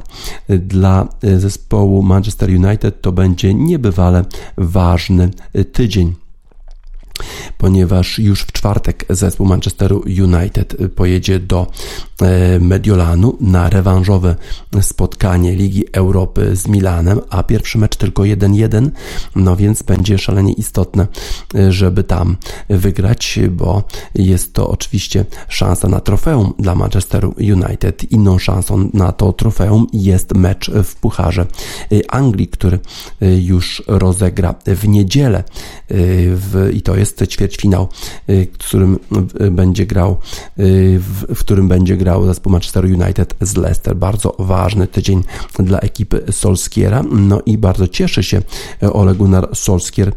Dla 0.48 1.08
y, 1.24 1.40
zespołu 1.40 2.02
Manchester 2.02 2.50
United 2.50 3.00
to 3.00 3.12
będzie 3.12 3.54
niebywale 3.54 4.24
ważny 4.56 5.30
tydzień 5.72 6.14
ponieważ 7.58 8.18
już 8.18 8.42
w 8.42 8.52
czwartek 8.52 9.04
zespół 9.10 9.46
Manchesteru 9.46 10.04
United 10.22 10.76
pojedzie 10.94 11.38
do 11.40 11.66
e, 12.20 12.60
Mediolanu 12.60 13.36
na 13.40 13.70
rewanżowe 13.70 14.36
spotkanie 14.80 15.56
Ligi 15.56 15.84
Europy 15.92 16.56
z 16.56 16.68
Milanem, 16.68 17.20
a 17.30 17.42
pierwszy 17.42 17.78
mecz 17.78 17.96
tylko 17.96 18.22
1-1, 18.22 18.90
no 19.36 19.56
więc 19.56 19.82
będzie 19.82 20.18
szalenie 20.18 20.52
istotne, 20.52 21.06
e, 21.54 21.72
żeby 21.72 22.04
tam 22.04 22.36
wygrać, 22.68 23.38
bo 23.50 23.82
jest 24.14 24.52
to 24.52 24.70
oczywiście 24.70 25.24
szansa 25.48 25.88
na 25.88 26.00
trofeum 26.00 26.54
dla 26.58 26.74
Manchesteru 26.74 27.34
United. 27.38 28.12
Inną 28.12 28.38
szansą 28.38 28.90
na 28.94 29.12
to 29.12 29.32
trofeum 29.32 29.86
jest 29.92 30.34
mecz 30.34 30.70
w 30.84 30.94
Pucharze 30.94 31.46
e, 31.92 32.10
Anglii, 32.10 32.48
który 32.48 32.78
już 33.40 33.82
rozegra 33.86 34.54
w 34.66 34.88
niedzielę 34.88 35.44
w, 35.90 36.70
i 36.74 36.82
to 36.82 36.96
jest 36.96 37.07
ćwierćfinał, 37.26 37.88
y, 38.30 38.48
w 38.52 38.58
którym 38.58 38.98
y, 39.40 39.50
będzie 39.50 39.86
grał, 39.86 40.16
y, 40.58 41.00
w 41.34 41.38
którym 41.38 41.68
będzie 41.68 41.96
grał 41.96 42.26
zespół 42.26 42.52
Manchester 42.52 42.84
United 42.84 43.34
z 43.40 43.56
Leicester. 43.56 43.96
Bardzo 43.96 44.36
ważny 44.38 44.86
tydzień 44.86 45.22
dla 45.58 45.78
ekipy 45.78 46.22
Solskiera. 46.30 47.02
No 47.02 47.42
i 47.46 47.58
bardzo 47.58 47.88
cieszy 47.88 48.22
się 48.22 48.42
Ole 48.92 49.14
Gunnar 49.14 49.48
Solskier, 49.54 50.12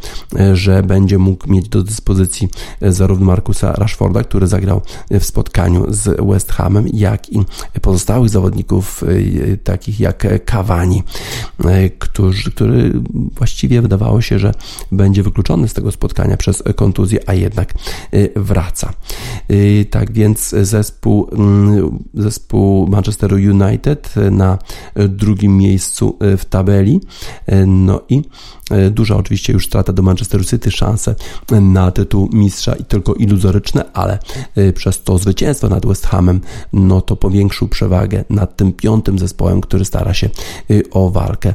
że 0.53 0.83
będzie 0.83 1.17
mógł 1.17 1.49
mieć 1.51 1.69
do 1.69 1.83
dyspozycji 1.83 2.49
zarówno 2.81 3.25
Markusa 3.25 3.73
Rashforda, 3.73 4.23
który 4.23 4.47
zagrał 4.47 4.81
w 5.11 5.23
spotkaniu 5.23 5.85
z 5.89 6.21
West 6.29 6.51
Hamem, 6.51 6.87
jak 6.93 7.29
i 7.29 7.39
pozostałych 7.81 8.29
zawodników 8.29 9.03
takich 9.63 9.99
jak 9.99 10.27
Cavani, 10.45 11.03
który, 11.99 12.33
który 12.55 12.93
właściwie 13.35 13.81
wydawało 13.81 14.21
się, 14.21 14.39
że 14.39 14.53
będzie 14.91 15.23
wykluczony 15.23 15.67
z 15.67 15.73
tego 15.73 15.91
spotkania 15.91 16.37
przez 16.37 16.63
kontuzję, 16.81 17.19
a 17.29 17.33
jednak 17.33 17.73
y, 18.13 18.31
wraca. 18.35 18.93
Y, 19.51 19.85
tak 19.89 20.11
więc 20.11 20.55
zespół, 20.61 21.27
mm, 21.31 22.03
zespół 22.13 22.87
Manchesteru 22.87 23.35
United 23.35 24.13
na 24.31 24.57
drugim 24.95 25.57
miejscu 25.57 26.17
y, 26.33 26.37
w 26.37 26.45
tabeli. 26.45 27.01
No 27.67 28.01
i 28.09 28.21
duża 28.91 29.17
oczywiście 29.17 29.53
już 29.53 29.65
strata 29.65 29.93
do 29.93 30.03
Manchesteru 30.03 30.43
City, 30.43 30.71
szanse 30.71 31.15
na 31.61 31.91
tytuł 31.91 32.29
mistrza 32.33 32.75
i 32.75 32.85
tylko 32.85 33.13
iluzoryczne, 33.13 33.91
ale 33.93 34.19
e, 34.55 34.73
przez 34.73 35.03
to 35.03 35.17
zwycięstwo 35.17 35.69
nad 35.69 35.85
West 35.85 36.07
Hamem, 36.07 36.41
no 36.73 37.01
to 37.01 37.15
powiększył 37.15 37.67
przewagę 37.67 38.23
nad 38.29 38.57
tym 38.57 38.73
piątym 38.73 39.19
zespołem, 39.19 39.61
który 39.61 39.85
stara 39.85 40.13
się 40.13 40.29
e, 40.69 40.73
o 40.91 41.09
walkę, 41.09 41.53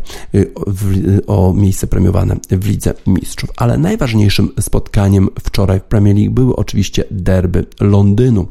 o 1.27 1.53
miejsce 1.57 1.87
premiowane 1.87 2.37
w 2.51 2.69
Lidze 2.69 2.95
Mistrzów. 3.07 3.51
Ale 3.57 3.79
najważniejszym 3.79 4.49
spotkaniem 4.61 5.29
wczoraj 5.41 5.81
w 5.81 5.83
Premier 5.83 6.17
League 6.17 6.35
były 6.35 6.57
oczywiście 6.57 7.05
derby 7.11 7.67
Londynu. 7.81 8.47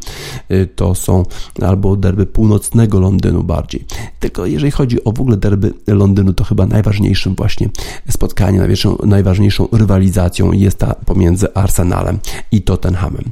To 0.75 0.95
są 0.95 1.23
albo 1.61 1.95
derby 1.95 2.25
północnego 2.25 2.99
Londynu 2.99 3.43
bardziej. 3.43 3.85
Tylko 4.19 4.45
jeżeli 4.45 4.71
chodzi 4.71 5.03
o 5.03 5.11
w 5.11 5.21
ogóle 5.21 5.37
derby 5.37 5.73
Londynu, 5.87 6.33
to 6.33 6.43
chyba 6.43 6.65
najważniejszym 6.65 7.35
właśnie 7.35 7.69
spotkaniem 8.09 8.54
najważniejszą, 9.03 9.67
rywalizacją 9.71 10.51
jest 10.51 10.77
ta 10.79 10.95
pomiędzy 11.05 11.53
Arsenalem 11.53 12.19
i 12.51 12.61
Tottenhamem. 12.61 13.23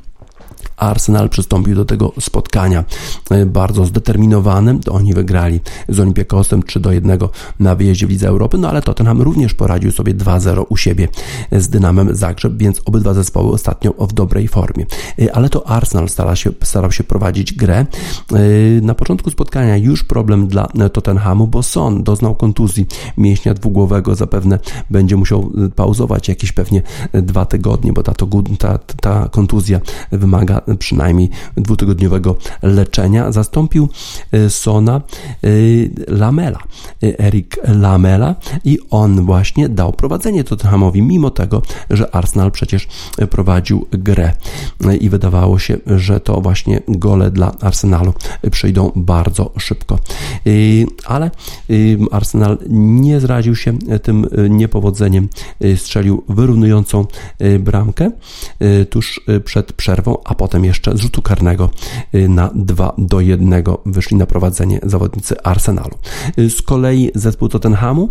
Arsenal 0.77 1.29
przystąpił 1.29 1.75
do 1.75 1.85
tego 1.85 2.11
spotkania 2.19 2.83
e, 3.31 3.45
bardzo 3.45 3.85
zdeterminowanym. 3.85 4.79
To 4.79 4.91
oni 4.91 5.13
wygrali 5.13 5.59
z 5.89 5.99
Olympiakosem 5.99 6.63
3 6.63 6.79
do 6.79 6.91
1 6.91 7.19
na 7.59 7.75
wyjeździe 7.75 8.07
w 8.07 8.09
Lidze 8.09 8.27
Europy, 8.27 8.57
no 8.57 8.69
ale 8.69 8.81
Tottenham 8.81 9.21
również 9.21 9.53
poradził 9.53 9.91
sobie 9.91 10.13
2-0 10.15 10.65
u 10.69 10.77
siebie 10.77 11.07
z 11.51 11.69
Dynamem 11.69 12.15
Zagrzeb, 12.15 12.53
więc 12.57 12.81
obydwa 12.85 13.13
zespoły 13.13 13.51
ostatnio 13.51 13.93
w 13.99 14.13
dobrej 14.13 14.47
formie. 14.47 14.85
E, 15.19 15.35
ale 15.35 15.49
to 15.49 15.67
Arsenal 15.67 16.09
starał 16.09 16.35
się, 16.35 16.49
starał 16.63 16.91
się 16.91 17.03
prowadzić 17.03 17.53
grę. 17.53 17.75
E, 17.75 17.85
na 18.81 18.93
początku 18.93 19.29
spotkania 19.29 19.77
już 19.77 20.03
problem 20.03 20.47
dla 20.47 20.67
Tottenhamu, 20.93 21.47
bo 21.47 21.63
Son 21.63 22.03
doznał 22.03 22.35
kontuzji 22.35 22.85
mięśnia 23.17 23.53
dwugłowego, 23.53 24.15
zapewne 24.15 24.59
będzie 24.89 25.15
musiał 25.15 25.51
pauzować 25.75 26.27
jakieś 26.27 26.51
pewnie 26.51 26.81
dwa 27.13 27.45
tygodnie, 27.45 27.93
bo 27.93 28.03
ta, 28.03 28.13
ta, 28.59 28.77
ta 28.77 29.29
kontuzja 29.29 29.81
wymaga 30.11 30.42
przynajmniej 30.79 31.29
dwutygodniowego 31.57 32.35
leczenia. 32.61 33.31
Zastąpił 33.31 33.89
e, 34.31 34.49
Sona 34.49 35.01
e, 35.43 35.49
Lamela, 36.07 36.59
e, 37.03 37.19
Erik 37.19 37.57
Lamela 37.67 38.35
i 38.65 38.79
on 38.89 39.25
właśnie 39.25 39.69
dał 39.69 39.93
prowadzenie 39.93 40.43
Tottenhamowi, 40.43 41.01
mimo 41.01 41.29
tego, 41.29 41.61
że 41.89 42.15
Arsenal 42.15 42.51
przecież 42.51 42.87
prowadził 43.29 43.87
grę 43.91 44.33
i 44.99 45.09
wydawało 45.09 45.59
się, 45.59 45.77
że 45.85 46.19
to 46.19 46.41
właśnie 46.41 46.81
gole 46.87 47.31
dla 47.31 47.51
Arsenalu 47.61 48.13
przyjdą 48.51 48.91
bardzo 48.95 49.51
szybko. 49.57 49.99
Ale 51.05 51.31
Arsenal 52.11 52.57
nie 52.69 53.19
zradził 53.19 53.55
się 53.55 53.77
tym 54.03 54.25
niepowodzeniem, 54.49 55.29
strzelił 55.75 56.23
wyrównującą 56.29 57.05
bramkę 57.59 58.11
tuż 58.89 59.21
przed 59.45 59.73
przerwą, 59.73 60.17
a 60.25 60.32
potem 60.35 60.53
potem 60.53 60.65
jeszcze 60.65 60.97
z 60.97 60.99
rzutu 60.99 61.21
karnego 61.21 61.69
y, 62.15 62.29
na 62.29 62.51
2 62.55 62.93
do 62.97 63.21
1 63.21 63.63
wyszli 63.85 64.17
na 64.17 64.25
prowadzenie 64.25 64.79
zawodnicy 64.83 65.41
Arsenalu. 65.43 65.97
Y, 66.39 66.49
z 66.49 66.61
kolei 66.61 67.11
zespół 67.15 67.49
Tottenhamu 67.49 68.09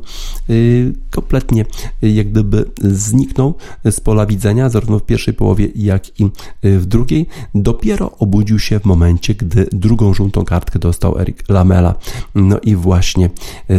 y, 0.51 0.95
kompletnie 1.11 1.65
jak 2.03 2.31
gdyby 2.31 2.65
zniknął 2.83 3.55
z 3.91 4.01
pola 4.01 4.27
widzenia, 4.27 4.69
zarówno 4.69 4.99
w 4.99 5.03
pierwszej 5.03 5.35
połowie, 5.35 5.69
jak 5.75 6.21
i 6.21 6.31
w 6.63 6.87
drugiej. 6.87 7.27
Dopiero 7.55 8.11
obudził 8.19 8.59
się 8.59 8.81
w 8.81 8.85
momencie, 8.85 9.35
gdy 9.35 9.69
drugą 9.73 10.15
żółtą 10.15 10.45
kartkę 10.45 10.79
dostał 10.79 11.19
Erik 11.19 11.49
Lamela. 11.49 11.95
No 12.35 12.59
i 12.63 12.77
właśnie 12.77 13.31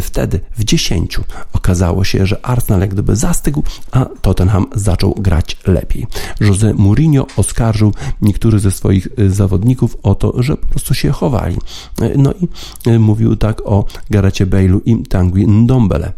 wtedy 0.01 0.39
w 0.57 0.63
10 0.63 1.19
okazało 1.53 2.03
się, 2.03 2.25
że 2.25 2.45
Arsenal 2.45 2.81
jak 2.81 2.89
gdyby 2.89 3.15
zastygł, 3.15 3.63
a 3.91 4.05
Tottenham 4.05 4.65
zaczął 4.75 5.15
grać 5.17 5.57
lepiej. 5.67 6.07
Jose 6.41 6.73
Mourinho 6.73 7.27
oskarżył 7.37 7.93
niektórych 8.33 8.59
ze 8.59 8.71
swoich 8.71 9.07
y, 9.19 9.31
zawodników 9.31 9.97
o 10.03 10.15
to, 10.15 10.43
że 10.43 10.57
po 10.57 10.67
prostu 10.67 10.93
się 10.93 11.11
chowali. 11.11 11.57
Y, 12.01 12.13
no 12.17 12.33
i 12.41 12.47
y, 12.89 12.99
mówił 12.99 13.35
tak 13.35 13.61
o 13.65 13.85
Garecie 14.09 14.45
Bale'u 14.45 14.79
i 14.85 15.03
Tangui 15.03 15.47
Ndombele. 15.47 16.13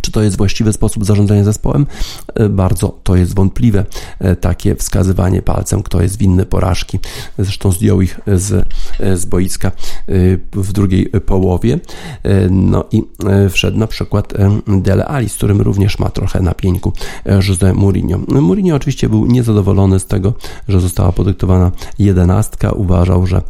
Czy 0.00 0.12
to 0.12 0.22
jest 0.22 0.36
właściwy 0.36 0.72
sposób 0.72 1.04
zarządzania 1.04 1.44
zespołem? 1.44 1.86
E, 2.34 2.48
bardzo 2.48 2.98
to 3.02 3.16
jest 3.16 3.34
wątpliwe, 3.34 3.84
e, 4.18 4.36
takie 4.36 4.74
wskazywanie 4.74 5.42
palcem, 5.42 5.82
kto 5.82 6.02
jest 6.02 6.18
winny 6.18 6.46
porażki. 6.46 6.98
Zresztą 7.38 7.72
zdjął 7.72 8.00
ich 8.00 8.20
z, 8.26 8.66
e, 9.00 9.16
z 9.16 9.24
boiska 9.24 9.72
w 10.52 10.72
drugiej 10.72 11.06
połowie. 11.06 11.78
No 12.50 12.84
i 12.92 13.02
wszedł 13.50 13.78
na 13.78 13.86
przykład 13.86 14.34
Dele 14.66 15.06
Ali, 15.06 15.28
z 15.28 15.34
którym 15.34 15.60
również 15.60 15.98
ma 15.98 16.10
trochę 16.10 16.40
na 16.40 16.54
pieńku 16.54 16.92
Jose 17.48 17.74
Mourinho. 17.74 18.18
Mourinho 18.28 18.76
oczywiście 18.76 19.08
był 19.08 19.26
niezadowolony 19.26 20.00
z 20.00 20.06
tego, 20.06 20.32
że 20.68 20.80
została 20.80 21.12
podyktowana 21.12 21.72
jedenastka. 21.98 22.72
Uważał, 22.72 23.26
że 23.26 23.42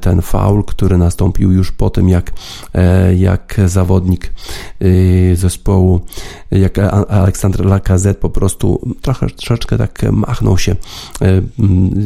ten 0.00 0.22
faul, 0.22 0.64
który 0.64 0.98
nastąpił 0.98 1.52
już 1.52 1.72
po 1.72 1.90
tym, 1.90 2.08
jak, 2.08 2.32
jak 3.16 3.60
zawodnik 3.66 4.32
zespołu 5.34 5.65
zespołu, 5.66 6.00
jak 6.50 6.78
Aleksander 7.08 7.66
Lacazette 7.66 8.20
po 8.20 8.30
prostu 8.30 8.94
trochę, 9.02 9.26
troszeczkę 9.30 9.78
tak 9.78 10.02
machnął 10.12 10.58
się 10.58 10.76
e, 11.22 11.42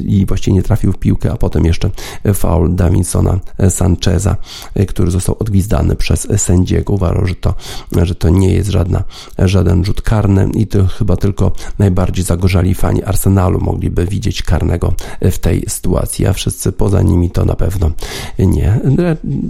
i 0.07 0.27
właściwie 0.27 0.55
nie 0.55 0.63
trafił 0.63 0.93
w 0.93 0.99
piłkę, 0.99 1.33
a 1.33 1.37
potem 1.37 1.65
jeszcze 1.65 1.91
faul 2.35 2.75
Davinsona 2.75 3.41
Sancheza, 3.69 4.37
e, 4.75 4.87
który 4.87 5.11
został 5.11 5.37
odgwizdany 5.39 5.97
przez 5.97 6.29
sędziego. 6.37 6.93
Uważał, 6.93 7.27
że 7.27 7.35
to, 7.35 7.55
że 8.03 8.15
to 8.15 8.29
nie 8.29 8.53
jest 8.53 8.71
żadna, 8.71 9.05
żaden 9.39 9.85
rzut 9.85 10.03
karny 10.03 10.49
i 10.55 10.67
to 10.67 10.87
chyba 10.87 11.17
tylko 11.17 11.53
najbardziej 11.79 12.25
zagorzali 12.25 12.75
fani 12.75 13.05
Arsenalu 13.05 13.61
mogliby 13.61 14.07
widzieć 14.07 14.43
karnego 14.43 14.93
w 15.21 15.39
tej 15.39 15.65
sytuacji, 15.69 16.27
a 16.27 16.33
wszyscy 16.33 16.73
poza 16.73 17.03
nimi 17.03 17.31
to 17.31 17.45
na 17.45 17.55
pewno 17.55 17.91
nie. 18.39 18.81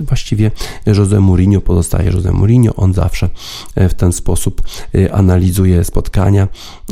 Właściwie 0.08 0.50
Jose 0.86 1.20
Mourinho 1.20 1.60
pozostaje 1.60 2.10
Jose 2.10 2.32
Mourinho, 2.32 2.74
on 2.76 2.92
zawsze 2.92 3.28
w 3.76 3.94
ten 4.00 4.12
sposób 4.12 4.62
y, 4.94 5.12
analizuje 5.12 5.84
spotkania. 5.84 6.48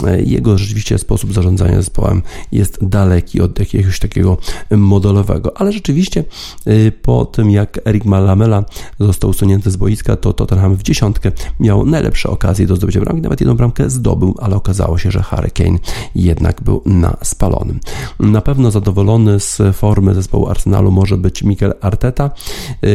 Y, 0.07 0.23
jego 0.23 0.59
rzeczywiście 0.59 0.99
sposób 0.99 1.33
zarządzania 1.33 1.77
zespołem 1.77 2.23
jest 2.53 2.79
daleki 2.83 3.41
od 3.41 3.59
jakiegoś 3.59 3.99
takiego 3.99 4.37
modelowego, 4.71 5.57
ale 5.57 5.73
rzeczywiście 5.73 6.25
y, 6.67 6.93
po 7.03 7.25
tym 7.25 7.51
jak 7.51 7.81
Erik 7.87 8.05
Malamela 8.05 8.65
został 9.01 9.31
usunięty 9.31 9.71
z 9.71 9.77
boiska, 9.77 10.17
to 10.17 10.33
Tottenham 10.33 10.77
w 10.77 10.83
dziesiątkę 10.83 11.33
miał 11.61 11.87
najlepsze 11.87 12.31
okazje 12.31 12.67
do 12.67 12.77
zdobycia 12.77 13.01
bramki, 13.01 13.23
nawet 13.23 13.41
jedną 13.41 13.57
bramkę 13.57 13.91
zdobył, 13.91 14.35
ale 14.41 14.57
okazało 14.57 14.99
się, 14.99 15.11
że 15.11 15.23
Harry 15.23 15.51
Kane 15.51 15.79
jednak 16.15 16.63
był 16.63 16.83
na 16.87 17.17
spalonym. 17.23 17.81
Na 18.21 18.41
pewno 18.41 18.71
zadowolony 18.71 19.41
z 19.41 19.63
formy 19.73 20.15
zespołu 20.15 20.49
Arsenalu 20.49 20.91
może 20.91 21.17
być 21.17 21.43
Mikel 21.43 21.75
Arteta. 21.81 22.31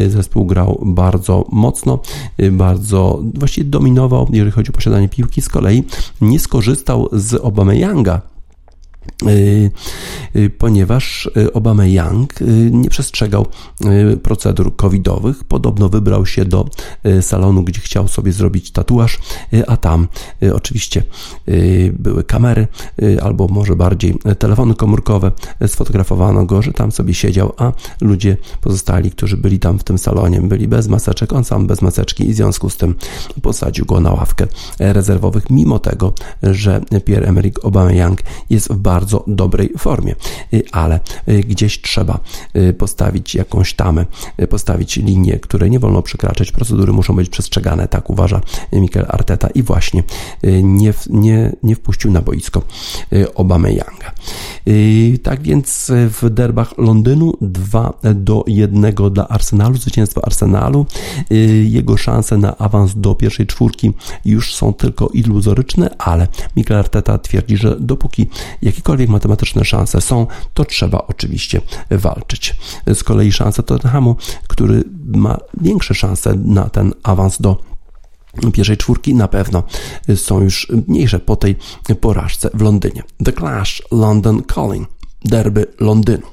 Zespół 0.07 0.45
grał 0.45 0.81
bardzo 0.85 1.45
mocno, 1.51 1.99
bardzo 2.51 3.21
właściwie 3.33 3.69
dominował 3.69 4.02
jeżeli 4.29 4.51
chodzi 4.51 4.69
o 4.69 4.73
posiadanie 4.73 5.09
piłki, 5.09 5.41
z 5.41 5.49
kolei 5.49 5.83
nie 6.21 6.39
skorzystał 6.39 7.09
z 7.11 7.33
Obameyanga, 7.33 8.21
ponieważ 10.57 11.29
y, 11.37 11.53
Obama 11.53 11.85
Young 11.85 12.33
nie 12.71 12.89
przestrzegał 12.89 13.45
procedur 14.23 14.75
covidowych. 14.75 15.43
Podobno 15.43 15.89
wybrał 15.89 16.25
się 16.25 16.45
do 16.45 16.65
salonu, 17.21 17.63
gdzie 17.63 17.79
chciał 17.79 18.07
sobie 18.07 18.31
zrobić 18.31 18.71
tatuaż, 18.71 19.19
a 19.67 19.77
tam 19.77 20.07
oczywiście 20.53 21.03
były 21.93 22.23
kamery, 22.23 22.67
albo 23.21 23.47
może 23.47 23.75
bardziej 23.75 24.15
telefony 24.39 24.75
komórkowe. 24.75 25.31
Sfotografowano 25.67 26.45
go, 26.45 26.61
że 26.61 26.73
tam 26.73 26.91
sobie 26.91 27.13
siedział, 27.13 27.53
a 27.57 27.71
ludzie 28.01 28.37
pozostali, 28.61 29.11
którzy 29.11 29.37
byli 29.37 29.59
tam 29.59 29.79
w 29.79 29.83
tym 29.83 29.97
salonie, 29.97 30.41
byli 30.41 30.67
bez 30.67 30.87
maseczek, 30.87 31.33
on 31.33 31.43
sam 31.43 31.67
bez 31.67 31.81
maseczki 31.81 32.29
i 32.29 32.33
w 32.33 32.35
związku 32.35 32.69
z 32.69 32.77
tym 32.77 32.95
posadził 33.41 33.85
go 33.85 33.99
na 33.99 34.11
ławkę 34.11 34.47
rezerwowych, 34.79 35.49
mimo 35.49 35.79
tego, 35.79 36.13
że 36.43 36.81
Pierre-Emerick 37.05 37.65
Aubameyang 37.65 38.21
jest 38.49 38.73
w 38.73 38.77
bardzo 38.77 39.12
bardzo 39.13 39.23
dobrej 39.27 39.69
formie, 39.77 40.15
y, 40.53 40.63
ale 40.71 40.99
y, 41.29 41.39
gdzieś 41.39 41.81
trzeba 41.81 42.19
y, 42.55 42.73
postawić 42.73 43.35
jakąś 43.35 43.73
tamę, 43.73 44.05
postawić 44.49 44.97
linię, 44.97 45.39
które 45.39 45.69
nie 45.69 45.79
wolno 45.79 46.01
przekraczać, 46.01 46.51
procedury 46.51 46.93
muszą 46.93 47.15
być 47.15 47.29
przestrzegane, 47.29 47.87
tak 47.87 48.09
uważa 48.09 48.41
Mikel 48.71 49.05
Arteta 49.07 49.47
i 49.47 49.63
właśnie 49.63 50.03
nie, 50.63 50.93
nie, 51.09 51.51
nie 51.63 51.75
wpuścił 51.75 52.11
na 52.11 52.21
boisko 52.21 52.61
Obama 53.35 53.69
Younga. 53.69 54.11
Tak 55.23 55.41
więc 55.41 55.91
w 56.21 56.29
derbach 56.29 56.77
Londynu 56.77 57.33
2 57.41 57.93
do 58.15 58.43
1 58.47 58.93
dla 59.11 59.27
Arsenalu, 59.27 59.77
zwycięstwo 59.77 60.25
Arsenalu. 60.25 60.85
Jego 61.63 61.97
szanse 61.97 62.37
na 62.37 62.57
awans 62.57 62.91
do 62.95 63.15
pierwszej 63.15 63.47
czwórki 63.47 63.93
już 64.25 64.55
są 64.55 64.73
tylko 64.73 65.07
iluzoryczne, 65.07 65.89
ale 65.97 66.27
Mikel 66.55 66.77
Arteta 66.77 67.17
twierdzi, 67.17 67.57
że 67.57 67.75
dopóki 67.79 68.27
jakikolwiek 68.61 68.92
jakiekolwiek 68.93 69.09
matematyczne 69.09 69.65
szanse 69.65 70.01
są, 70.01 70.27
to 70.53 70.65
trzeba 70.65 71.07
oczywiście 71.07 71.61
walczyć. 71.91 72.55
Z 72.93 73.03
kolei 73.03 73.31
szanse 73.31 73.63
Tottenhamu, 73.63 74.15
który 74.47 74.83
ma 75.15 75.37
większe 75.61 75.93
szanse 75.93 76.35
na 76.35 76.69
ten 76.69 76.93
awans 77.03 77.41
do 77.41 77.57
pierwszej 78.53 78.77
czwórki 78.77 79.13
na 79.15 79.27
pewno 79.27 79.63
są 80.15 80.41
już 80.41 80.71
mniejsze 80.87 81.19
po 81.19 81.35
tej 81.35 81.55
porażce 82.01 82.49
w 82.53 82.61
Londynie. 82.61 83.03
The 83.25 83.33
Clash 83.33 83.81
London 83.91 84.43
Calling, 84.55 84.87
derby 85.25 85.65
Londynu. 85.79 86.32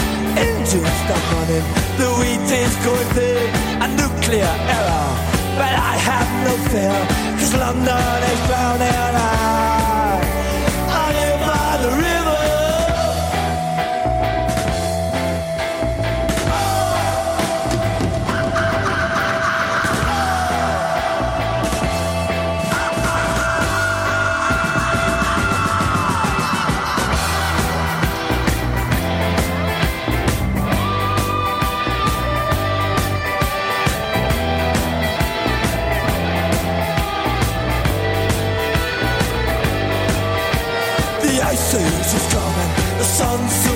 engines 0.37 0.95
stop 1.03 1.23
running, 1.33 1.65
the 1.97 2.07
wheat 2.19 2.49
is 2.51 2.75
going 2.85 3.09
thin, 3.15 3.49
a 3.81 3.87
nuclear 3.99 4.53
error. 4.75 5.09
But 5.59 5.73
I 5.91 5.93
have 6.09 6.29
no 6.47 6.53
fear, 6.69 6.97
cause 7.37 7.53
London 7.55 8.23
is 8.31 8.39
drowning. 8.47 9.15
I, 9.15 9.80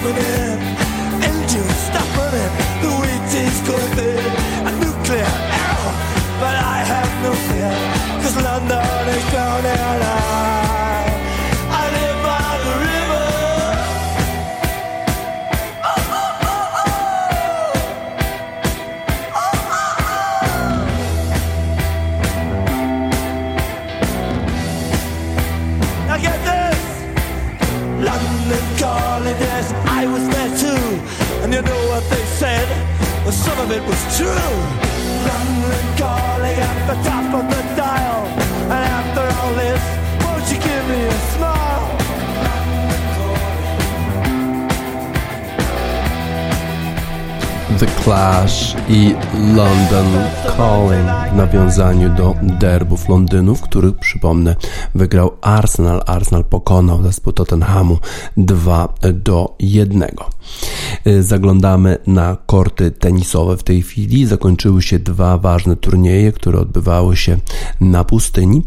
stopping 0.05 0.23
it. 0.23 0.59
Engine 1.23 1.69
stopping 1.69 2.39
it. 2.39 2.74
It 33.75 33.83
was 33.83 34.01
true. 34.17 34.55
London 35.27 35.85
calling 35.99 36.57
at 36.71 36.79
the 36.89 36.97
top 37.09 37.27
of 37.39 37.45
the 37.53 37.63
dial. 37.75 38.21
And 38.73 38.83
after 38.99 39.25
all 39.37 39.53
this, 39.63 39.83
won't 40.23 40.45
you 40.51 40.59
give 40.69 40.83
me 40.91 41.01
a 41.15 41.19
smile? 41.33 41.85
The 47.79 47.87
Clash 48.03 48.75
i 48.89 49.15
London 49.33 50.07
Calling 50.57 51.09
w 51.31 51.35
nawiązaniu 51.35 52.09
do 52.09 52.35
derbów 52.41 53.09
Londynu, 53.09 53.55
w 53.55 53.61
których, 53.61 53.95
przypomnę, 53.95 54.55
wygrał 54.95 55.37
Arsenal. 55.41 56.01
Arsenal 56.05 56.43
pokonał 56.43 57.03
zespół 57.03 57.33
Tottenhamu 57.33 57.97
2 58.37 58.93
do 59.13 59.55
1. 59.59 60.07
Zaglądamy 61.19 61.97
na 62.07 62.37
korty 62.45 62.91
tenisowe 62.91 63.57
w 63.57 63.63
tej 63.63 63.81
chwili. 63.81 64.25
Zakończyły 64.25 64.81
się 64.81 64.99
dwa 64.99 65.37
ważne 65.37 65.75
turnieje, 65.75 66.31
które 66.31 66.59
odbywały 66.59 67.17
się 67.17 67.37
na 67.81 68.03
pustyni, 68.03 68.63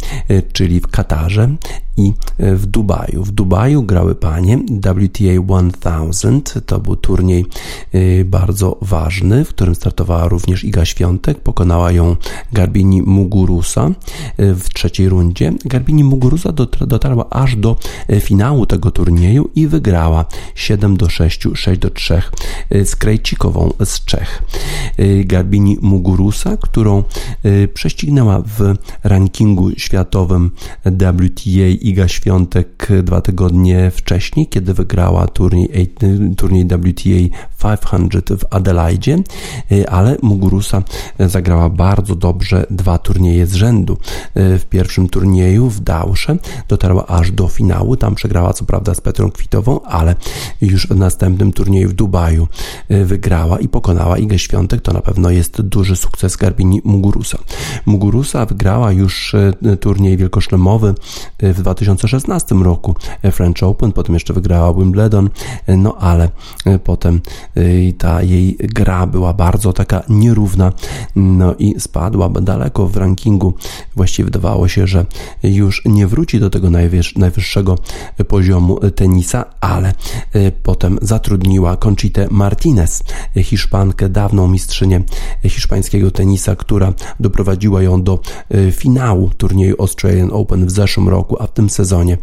czyli 0.52 0.80
w 0.80 0.86
Katarze 0.86 1.56
i 1.98 2.12
w 2.38 2.66
Dubaju. 2.66 3.24
W 3.24 3.30
Dubaju 3.30 3.82
grały 3.82 4.14
panie 4.14 4.58
WTA 4.58 6.02
1000. 6.10 6.58
To 6.66 6.80
był 6.80 6.96
turniej 6.96 7.46
bardzo 8.24 8.78
ważny, 8.82 9.44
w 9.44 9.48
którym 9.48 9.74
startowała 9.74 10.28
również 10.28 10.64
Iga 10.64 10.84
Świątek. 10.84 11.40
Pokonała 11.40 11.92
ją 11.92 12.16
Garbini 12.52 13.02
Muguruza 13.02 13.90
w 14.38 14.64
trzeciej 14.74 15.08
rundzie. 15.08 15.52
Garbini 15.64 16.04
Muguruza 16.04 16.52
dotarła 16.86 17.30
aż 17.30 17.56
do 17.56 17.76
finału 18.20 18.66
tego 18.66 18.90
turnieju 18.90 19.50
i 19.54 19.66
wygrała 19.66 20.24
7 20.54 20.96
do 20.96 21.08
6, 21.08 21.48
6 21.54 21.80
do 21.80 21.90
3 21.90 22.22
z 22.84 22.96
Krejcikową 22.96 23.72
z 23.84 24.04
Czech. 24.04 24.42
Garbini 25.24 25.78
Muguruza, 25.82 26.56
którą 26.56 27.02
prześcignęła 27.74 28.40
w 28.40 28.74
rankingu 29.04 29.70
światowym 29.76 30.50
WTA 30.84 31.87
Iga 31.88 32.08
Świątek 32.08 32.88
dwa 33.02 33.20
tygodnie 33.20 33.90
wcześniej, 33.90 34.46
kiedy 34.46 34.74
wygrała 34.74 35.26
turniej, 35.26 35.94
turniej 36.36 36.64
WTA 36.64 37.76
500 37.76 38.28
w 38.28 38.44
Adelaide, 38.50 39.16
ale 39.88 40.16
Muguruza 40.22 40.82
zagrała 41.18 41.68
bardzo 41.70 42.14
dobrze 42.14 42.66
dwa 42.70 42.98
turnieje 42.98 43.46
z 43.46 43.54
rzędu. 43.54 43.98
W 44.34 44.62
pierwszym 44.70 45.08
turnieju 45.08 45.68
w 45.68 45.80
Dausze 45.80 46.36
dotarła 46.68 47.06
aż 47.06 47.32
do 47.32 47.48
finału, 47.48 47.96
tam 47.96 48.14
przegrała 48.14 48.52
co 48.52 48.64
prawda 48.64 48.94
z 48.94 49.00
Petrą 49.00 49.30
Kwitową, 49.30 49.80
ale 49.82 50.14
już 50.60 50.86
w 50.86 50.96
następnym 50.96 51.52
turnieju 51.52 51.88
w 51.88 51.92
Dubaju 51.92 52.48
wygrała 52.88 53.58
i 53.58 53.68
pokonała 53.68 54.18
Igę 54.18 54.38
Świątek. 54.38 54.80
To 54.80 54.92
na 54.92 55.00
pewno 55.00 55.30
jest 55.30 55.62
duży 55.62 55.96
sukces 55.96 56.36
Garbini 56.36 56.80
Muguruza. 56.84 57.38
Muguruza 57.86 58.46
wygrała 58.46 58.92
już 58.92 59.36
turniej 59.80 60.16
wielkoszlemowy 60.16 60.94
w 61.38 61.62
2016 61.74 62.54
roku. 62.54 62.94
French 63.32 63.62
Open, 63.62 63.92
potem 63.92 64.14
jeszcze 64.14 64.32
wygrała 64.32 64.74
Wimbledon, 64.74 65.30
no 65.68 65.96
ale 65.98 66.28
potem 66.84 67.20
ta 67.98 68.22
jej 68.22 68.56
gra 68.58 69.06
była 69.06 69.32
bardzo 69.32 69.72
taka 69.72 70.02
nierówna, 70.08 70.72
no 71.16 71.54
i 71.58 71.80
spadła 71.80 72.28
daleko 72.28 72.86
w 72.86 72.96
rankingu. 72.96 73.54
Właściwie 73.96 74.24
wydawało 74.24 74.68
się, 74.68 74.86
że 74.86 75.06
już 75.42 75.82
nie 75.84 76.06
wróci 76.06 76.40
do 76.40 76.50
tego 76.50 76.70
najwyższego 77.16 77.78
poziomu 78.28 78.78
tenisa, 78.90 79.44
ale 79.60 79.92
potem 80.62 80.98
zatrudniła 81.02 81.76
Conchitę 81.76 82.26
Martinez, 82.30 83.02
Hiszpankę, 83.36 84.08
dawną 84.08 84.48
mistrzynię 84.48 85.02
hiszpańskiego 85.44 86.10
tenisa, 86.10 86.56
która 86.56 86.92
doprowadziła 87.20 87.82
ją 87.82 88.02
do 88.02 88.20
finału 88.72 89.30
turnieju 89.36 89.76
Australian 89.78 90.30
Open 90.32 90.66
w 90.66 90.70
zeszłym 90.70 91.08
roku, 91.08 91.42
a 91.42 91.46
tym 91.58 91.70
sezonie 91.70 92.18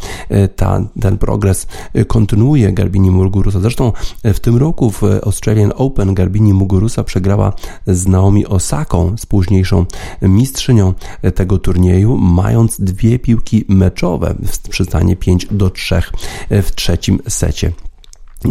ta, 0.56 0.82
ten 1.02 1.18
progres 1.18 1.68
kontynuuje 2.08 2.74
Garbini 2.74 3.12
Muguruza. 3.12 3.60
Zresztą 3.60 3.92
w 4.24 4.40
tym 4.40 4.58
roku 4.58 4.92
w 4.92 5.04
Australian 5.04 5.74
Open 5.76 6.14
Garbini 6.14 6.54
Muguruza 6.54 7.04
przegrała 7.04 7.54
z 7.88 8.08
Naomi 8.08 8.46
Osaką, 8.46 9.18
z 9.18 9.26
późniejszą 9.26 9.86
mistrzynią 10.22 10.94
tego 11.36 11.58
turnieju, 11.58 12.18
mając 12.18 12.82
dwie 12.82 13.20
piłki 13.20 13.66
meczowe 13.68 14.36
w 14.72 14.86
stanie 14.86 15.16
5 15.16 15.48
do 15.52 15.70
3 15.70 16.02
w 16.50 16.72
trzecim 16.76 17.20
secie. 17.28 17.72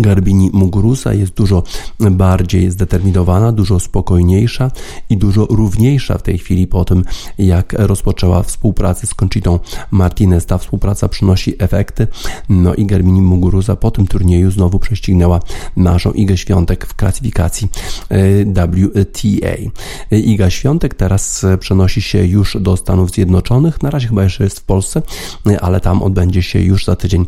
Garbini 0.01 0.51
Muguruza 0.53 1.15
jest 1.15 1.35
dużo 1.35 1.63
bardziej 2.01 2.71
zdeterminowana, 2.71 3.53
dużo 3.53 3.81
spokojniejsza 3.81 4.71
i 5.11 5.17
dużo 5.17 5.47
równiejsza 5.47 6.19
w 6.19 6.23
tej 6.23 6.39
chwili 6.39 6.67
po 6.67 6.85
tym, 6.85 7.05
jak 7.39 7.73
rozpoczęła 7.79 8.43
współpracę 8.43 9.07
z 9.07 9.15
Conchitą 9.15 9.59
Martinez. 9.91 10.47
Ta 10.47 10.59
współpraca 10.59 11.09
przynosi 11.09 11.55
efekty. 11.59 12.07
No 12.49 12.75
i 12.75 12.87
Garbini 12.87 13.23
Muguruza 13.23 13.77
po 13.77 13.91
tym 13.91 14.07
turnieju 14.07 14.51
znowu 14.51 14.79
prześcignęła 14.79 15.41
naszą 15.77 16.13
Igę 16.13 16.37
Świątek 16.37 16.87
w 16.87 16.95
klasyfikacji 16.95 17.69
e, 18.09 19.05
WTA. 19.05 19.57
Iga 20.11 20.51
Świątek 20.51 20.95
teraz 20.95 21.47
przenosi 21.61 22.03
się 22.03 22.27
już 22.27 22.57
do 22.61 22.77
Stanów 22.77 23.11
Zjednoczonych. 23.11 23.83
Na 23.83 23.91
razie 23.91 24.09
chyba 24.09 24.23
jeszcze 24.23 24.45
jest 24.45 24.61
w 24.61 24.65
Polsce, 24.65 25.03
ale 25.61 25.81
tam 25.81 26.03
odbędzie 26.03 26.43
się 26.43 26.61
już 26.61 26.85
za 26.85 26.97
tydzień 26.97 27.27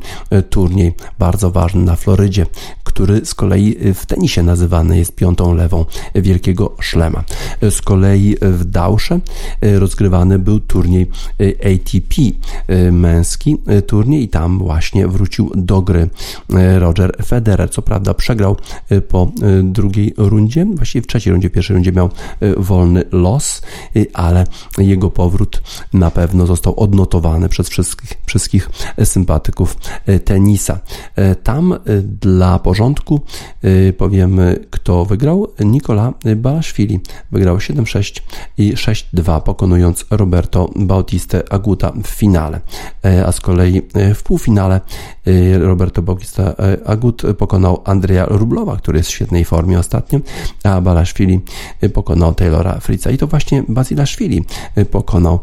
turniej 0.51 0.95
bardzo 1.19 1.51
ważny 1.51 1.85
na 1.85 1.97
Florydzie 1.97 2.47
który 2.85 3.27
z 3.27 3.35
kolei 3.35 3.77
w 3.95 4.07
tenisie 4.07 4.43
nazywany 4.43 4.99
jest 4.99 5.15
piątą 5.15 5.55
lewą 5.55 5.85
wielkiego 6.15 6.77
szlema. 6.81 7.25
Z 7.71 7.83
kolei 7.83 8.37
w 8.41 8.65
Dausze 8.65 9.21
rozgrywany 9.63 10.39
był 10.39 10.61
turniej 10.61 11.11
ATP 11.41 12.23
męski 12.93 13.57
turniej 13.87 14.23
i 14.23 14.29
tam 14.29 14.59
właśnie 14.59 15.09
wrócił 15.09 15.51
do 15.55 15.83
gry 15.83 16.09
Roger 16.79 17.17
Federer. 17.27 17.71
Co 17.71 17.83
prawda 17.83 18.15
przegrał 18.15 18.57
po 19.09 19.31
drugiej 19.63 20.15
rundzie, 20.17 20.67
właściwie 20.75 21.03
w 21.03 21.07
trzeciej 21.07 21.33
rundzie, 21.33 21.51
pierwszej 21.51 21.75
rundzie 21.75 21.93
miał 21.93 22.11
wolny 22.57 23.05
los, 23.13 23.63
ale 24.15 24.47
jego 24.79 25.11
powrót 25.11 25.63
na 25.93 26.11
pewno 26.11 26.47
został 26.47 26.81
odnotowany 26.81 27.49
przez 27.49 27.69
wszystkich, 27.69 28.13
wszystkich 28.27 28.71
sympatyków 29.05 29.77
tenisa. 30.25 30.79
Tam 31.43 31.75
dla 32.03 32.46
porządku 32.63 33.21
y, 33.65 33.95
powiemy, 33.99 34.67
kto 34.71 35.05
wygrał. 35.05 35.49
Nikola 35.65 36.13
Balaszwili 36.37 37.01
wygrał 37.33 37.57
7-6 37.57 38.21
i 38.59 38.75
6-2, 38.75 39.41
pokonując 39.43 40.07
Roberto 40.11 40.71
Bautista 40.77 41.39
Aguta 41.51 41.93
w 42.05 42.07
finale. 42.07 42.61
E, 43.05 43.27
a 43.27 43.33
z 43.33 43.41
kolei 43.41 43.83
e, 43.95 44.15
w 44.15 44.23
półfinale 44.23 44.81
e, 45.27 45.59
Roberto 45.59 46.03
Bautista 46.03 46.55
Agut 46.87 47.23
pokonał 47.39 47.83
Andrzeja 47.85 48.27
Rublowa, 48.29 48.77
który 48.77 48.99
jest 48.99 49.11
w 49.11 49.13
świetnej 49.13 49.45
formie 49.45 49.79
ostatnio, 49.79 50.21
a 50.65 50.81
Balaszwili 50.81 51.41
pokonał 51.95 52.35
Taylora 52.35 52.81
Fritza. 52.81 53.11
I 53.11 53.19
to 53.19 53.27
właśnie 53.27 53.65
Bazilaszwili 53.69 54.45
pokonał 54.91 55.41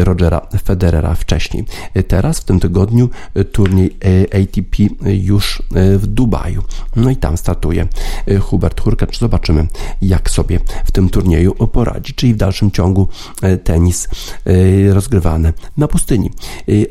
Rogera 0.00 0.46
Federera 0.64 1.14
wcześniej. 1.14 1.64
Teraz 2.08 2.40
w 2.40 2.44
tym 2.44 2.60
tygodniu 2.60 3.08
turniej 3.52 3.96
ATP 4.26 4.82
już 5.04 5.62
w 5.98 6.06
Dubaju. 6.24 6.62
No 6.96 7.10
i 7.10 7.16
tam 7.16 7.36
startuje 7.36 7.88
y, 8.28 8.38
Hubert 8.38 8.80
Hurkacz. 8.80 9.18
Zobaczymy, 9.18 9.66
jak 10.02 10.30
sobie 10.30 10.60
w 10.84 10.90
tym 10.90 11.08
turnieju 11.08 11.54
poradzi, 11.54 12.14
czyli 12.14 12.34
w 12.34 12.36
dalszym 12.36 12.70
ciągu 12.70 13.08
y, 13.44 13.58
tenis 13.58 14.08
y, 14.46 14.94
rozgrywany 14.94 15.52
na 15.76 15.88
pustyni. 15.88 16.30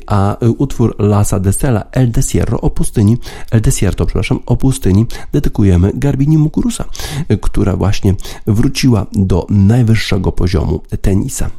A 0.07 0.37
utwór 0.57 0.95
Lasa 0.99 1.39
Desela 1.39 1.83
El 1.91 2.11
Desierto 2.11 2.61
o 2.61 2.69
pustyni, 2.69 3.17
El 3.51 3.61
Desierto, 3.61 4.05
przepraszam, 4.05 4.39
o 4.45 4.57
pustyni 4.57 5.05
dedykujemy 5.31 5.91
Garbini 5.93 6.37
Muguruza, 6.37 6.85
która 7.41 7.75
właśnie 7.75 8.15
wróciła 8.47 9.05
do 9.11 9.47
najwyższego 9.49 10.31
poziomu 10.31 10.81
tenisa. 11.01 11.49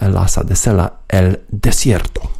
Lasa 0.00 0.44
Desela 0.44 0.90
El 1.08 1.36
Desierto. 1.52 2.33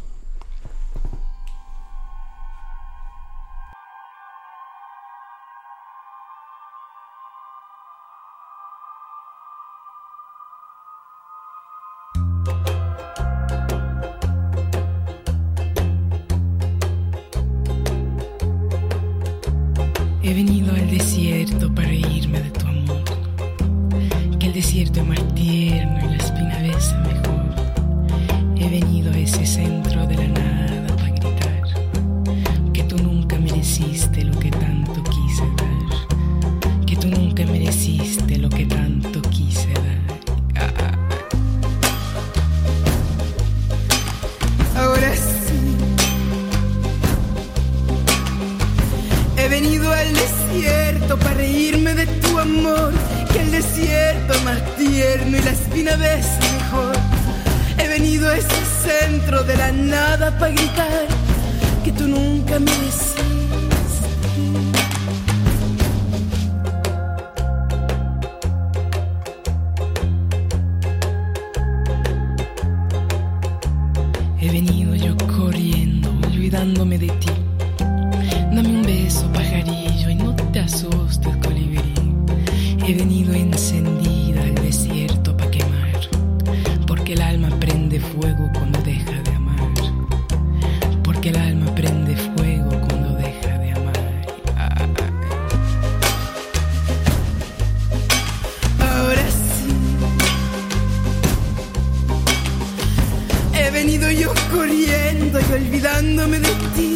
olvidándome 105.55 106.41
de 106.41 106.55
ti. 106.75 106.95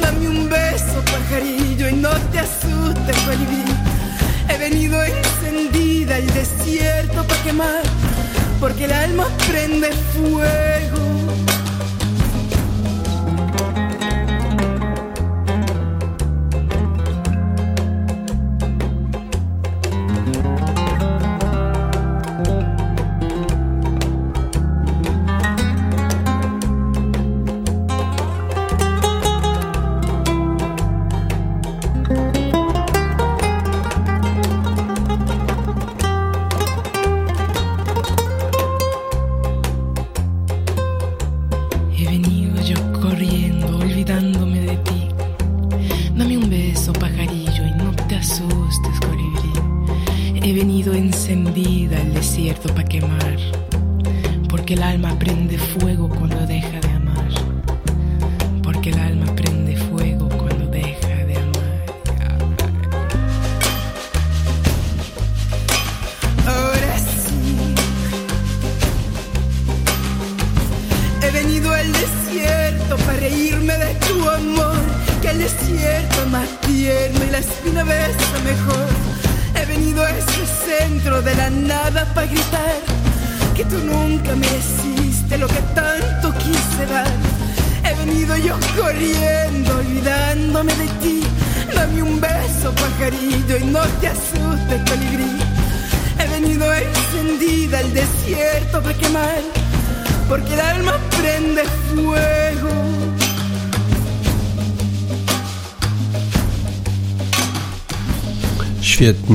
Dame 0.00 0.28
un 0.28 0.48
beso, 0.48 1.02
pajarillo, 1.12 1.88
y 1.88 1.94
no 1.94 2.10
te 2.32 2.38
asustes, 2.40 3.16
colibrí. 3.26 3.64
He 4.48 4.58
venido 4.58 5.02
encendida 5.02 6.16
al 6.16 6.26
desierto 6.28 7.22
para 7.24 7.42
quemar, 7.42 7.82
porque 8.60 8.84
el 8.86 8.92
alma 8.92 9.26
prende 9.48 9.90
fuego. 10.14 11.07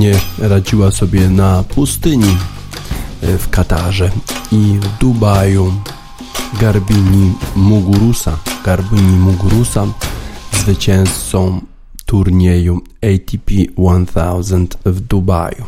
Świetnie 0.04 0.48
radziła 0.50 0.92
sobie 0.92 1.30
na 1.30 1.64
pustyni 1.64 2.38
e, 3.22 3.38
w 3.38 3.50
Katarze 3.50 4.12
i 4.52 4.80
w 4.82 4.98
Dubaju 5.00 5.74
Garbini 6.62 7.34
Mugurusa. 7.56 8.38
Garbini 8.66 9.18
Mugurusa 9.18 9.88
zwycięzcą 10.52 11.62
turnieju 12.06 12.82
ATP 13.02 13.54
1000 13.76 14.78
w 14.86 15.00
Dubaju. 15.00 15.66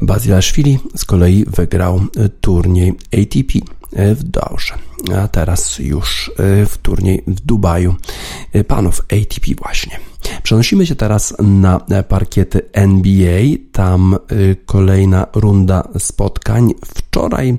Bazilashvili 0.00 0.78
z 0.96 1.04
kolei 1.04 1.44
wygrał 1.44 2.00
turniej 2.40 2.94
ATP 3.12 3.58
w 4.14 4.22
Dourze, 4.22 4.74
a 5.16 5.28
teraz 5.28 5.78
już 5.78 6.30
w 6.66 6.78
turniej 6.82 7.22
w 7.26 7.40
Dubaju 7.40 7.94
panów 8.68 9.00
ATP 9.00 9.54
właśnie. 9.58 10.13
Przenosimy 10.44 10.86
się 10.86 10.94
teraz 10.94 11.34
na 11.38 11.80
parkiety 12.08 12.62
NBA. 12.72 13.42
Tam 13.72 14.16
y, 14.32 14.56
kolejna 14.66 15.26
runda 15.34 15.88
spotkań. 15.98 16.74
Wczoraj 16.84 17.58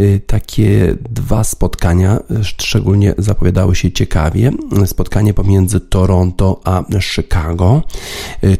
y, 0.00 0.20
takie 0.26 0.96
dwa 1.10 1.44
spotkania 1.44 2.18
szczególnie 2.42 3.14
zapowiadały 3.18 3.76
się 3.76 3.92
ciekawie. 3.92 4.52
Spotkanie 4.86 5.34
pomiędzy 5.34 5.80
Toronto 5.80 6.60
a 6.64 6.84
Chicago. 7.00 7.82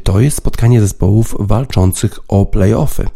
To 0.03 0.21
jest 0.21 0.37
spotkanie 0.37 0.81
zespołów 0.81 1.37
walczących 1.39 2.19
o 2.29 2.47
playoffy. 2.47 3.07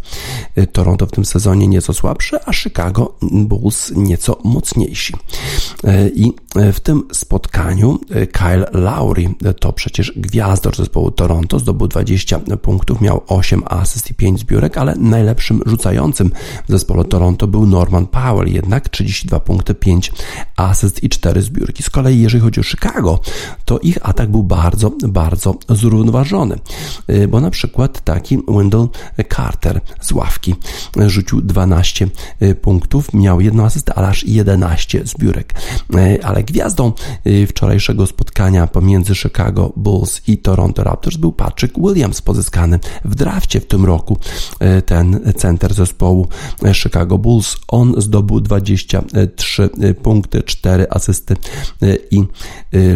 Toronto 0.73 1.07
w 1.07 1.11
tym 1.11 1.25
sezonie 1.25 1.69
nieco 1.69 1.93
słabsze, 1.93 2.41
a 2.49 2.53
Chicago 2.53 3.19
Bulls 3.23 3.93
nieco 3.97 4.39
mocniejsi. 4.45 5.15
I 6.15 6.33
w 6.73 6.81
tym 6.81 7.03
spotkaniu 7.13 7.99
Kyle 8.33 8.67
Lowry 8.73 9.35
to 9.61 9.73
przecież 9.73 10.13
gwiazdor 10.45 10.77
zespołu 10.77 11.11
Toronto, 11.11 11.59
zdobył 11.59 11.89
20 11.89 12.39
punktów, 12.63 13.01
miał 13.01 13.23
8 13.27 13.63
asyst 13.67 14.11
i 14.11 14.15
5 14.15 14.41
zbiórek, 14.41 14.79
ale 14.79 14.95
najlepszym 14.95 15.61
rzucającym 15.67 16.31
w 16.69 16.71
zespole 16.71 17.05
Toronto 17.05 17.47
był 17.47 17.67
Norman 17.67 18.07
Powell, 18.07 18.53
jednak 18.53 18.89
32 18.89 19.41
punkty, 19.41 19.75
5 19.75 20.13
asyst 20.57 21.03
i 21.03 21.09
4 21.09 21.43
zbiórki. 21.43 21.83
Z 21.83 21.91
kolei 21.91 22.21
jeżeli 22.21 22.43
chodzi 22.43 22.61
o 22.61 22.63
Chicago, 22.63 23.21
to 23.65 23.79
ich 23.79 23.99
atak 24.03 24.31
był 24.31 24.43
bardzo, 24.43 24.93
bardzo 25.09 25.55
zrównoważony, 25.69 26.59
y, 27.11 27.29
bo 27.29 27.41
na 27.41 27.51
przykład 27.51 28.01
taki 28.05 28.39
Wendell 28.49 28.89
Carter 29.37 29.81
z 30.01 30.13
ławki 30.13 30.55
rzucił 31.07 31.41
12 31.41 32.09
y, 32.43 32.55
punktów, 32.55 33.13
miał 33.13 33.41
jedną 33.41 33.65
asystę, 33.65 33.95
ale 33.95 34.09
aż 34.09 34.25
11 34.25 35.03
zbiórek. 35.05 35.55
Y, 35.95 36.25
ale 36.25 36.43
gwiazdą 36.43 36.93
wczorajszego 37.49 38.07
spotkania 38.07 38.67
pomiędzy 38.67 39.15
Chicago 39.15 39.73
Bulls 39.77 40.23
i 40.29 40.34
Toronto 40.39 40.85
Raptors 40.85 41.17
był 41.17 41.33
Patrick 41.33 41.79
Williams, 41.79 42.23
pozyskany 42.23 42.79
w 43.05 43.15
drafcie 43.15 43.61
w 43.61 43.67
tym 43.67 43.85
roku. 43.85 44.19
E, 44.61 44.83
ten 44.83 45.33
center 45.37 45.75
zespołu 45.75 46.29
Chicago 46.73 47.19
Bulls. 47.19 47.57
On 47.69 47.95
zdobył 47.99 48.41
23 48.41 49.71
punkty, 50.03 50.43
4 50.43 50.87
asysty 50.91 51.37
e, 51.83 51.97
i 52.11 52.25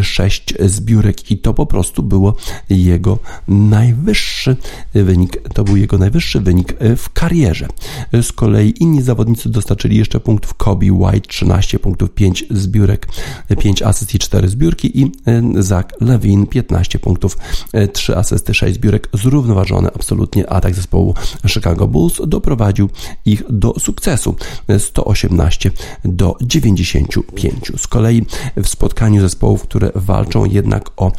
6 0.03 0.55
zbiórek 0.61 1.31
i 1.31 1.39
to 1.39 1.55
po 1.55 1.67
prostu 1.67 2.03
było 2.03 2.37
jego 2.71 3.19
najwyższy 3.49 4.57
wynik. 4.95 5.49
To 5.55 5.65
był 5.65 5.77
jego 5.77 5.99
najwyższy 5.99 6.41
wynik 6.41 6.75
w 6.97 7.11
karierze. 7.13 7.69
Z 8.23 8.33
kolei 8.33 8.75
inni 8.81 9.03
zawodnicy 9.03 9.49
dostarczyli 9.49 9.97
jeszcze 9.97 10.21
punktów 10.21 10.55
Kobe 10.55 10.93
White 10.93 11.29
13 11.29 11.79
punktów, 11.79 12.11
5 12.11 12.45
zbiórek, 12.51 13.09
5 13.59 13.83
asyst 13.83 14.15
i 14.15 14.19
4 14.19 14.49
zbiórki 14.49 15.01
i 15.01 15.05
e, 15.05 15.63
Zach 15.63 15.85
Levine 16.01 16.47
15 16.47 16.99
punktów, 16.99 17.28
3 17.93 18.17
asysty, 18.17 18.55
6 18.55 18.75
zbiórek, 18.75 19.09
zrównoważony 19.13 19.89
absolutnie 19.95 20.51
atak 20.51 20.75
zespołu 20.75 21.15
Chicago 21.47 21.89
Bulls 21.89 22.21
doprowadził 22.27 22.89
ich 23.25 23.43
do 23.51 23.75
sukcesu. 23.81 24.37
118 24.79 25.71
do 26.05 26.37
95. 26.41 27.73
Z 27.77 27.87
kolei 27.87 28.27
w 28.57 28.69
spotkaniu 28.69 29.21
zespołów, 29.21 29.63
które 29.63 29.91
walczą 29.95 30.45
jednak 30.45 30.91
o 30.97 31.13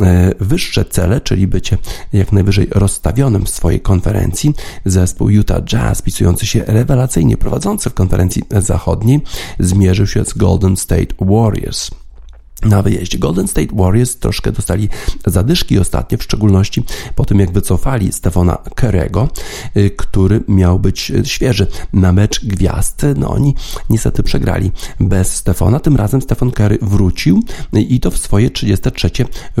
e, 0.00 0.32
wyższe 0.40 0.84
cele, 0.84 1.20
czyli 1.20 1.46
bycie 1.46 1.78
jak 2.12 2.32
najwyżej 2.32 2.66
rozstawionym 2.70 3.44
w 3.44 3.50
swojej 3.50 3.80
konferencji, 3.80 4.54
zespół 4.84 5.28
Utah 5.28 5.64
Jazz, 5.64 6.02
pisujący 6.02 6.46
się 6.46 6.64
rewelacyjnie 6.66 7.36
prowadzący 7.36 7.90
w 7.90 7.94
konferencji 7.94 8.42
zachodniej, 8.50 9.20
zmierzył 9.58 10.06
się 10.06 10.24
z 10.24 10.34
Golden 10.34 10.76
State 10.76 11.14
Warriors 11.20 11.90
na 12.64 12.82
wyjeździe. 12.82 13.18
Golden 13.18 13.48
State 13.48 13.76
Warriors 13.76 14.16
troszkę 14.16 14.52
dostali 14.52 14.88
zadyszki 15.26 15.78
ostatnio, 15.78 16.18
w 16.18 16.22
szczególności 16.22 16.84
po 17.14 17.24
tym 17.24 17.38
jak 17.38 17.52
wycofali 17.52 18.12
Stefana 18.12 18.58
Kerego, 18.74 19.28
y, 19.76 19.90
który 19.90 20.40
miał 20.48 20.78
być 20.78 21.12
świeży 21.24 21.66
na 21.92 22.12
mecz 22.12 22.44
gwiazd. 22.44 23.06
No 23.16 23.30
oni 23.30 23.54
niestety 23.90 24.22
przegrali 24.22 24.72
bez 25.00 25.34
Stefana. 25.36 25.80
Tym 25.80 25.96
razem 25.96 26.22
Stefan 26.22 26.50
Kerry 26.50 26.78
wrócił 26.82 27.42
i 27.72 28.00
to 28.00 28.10
w 28.10 28.18
swoje 28.18 28.50
33 28.50 29.10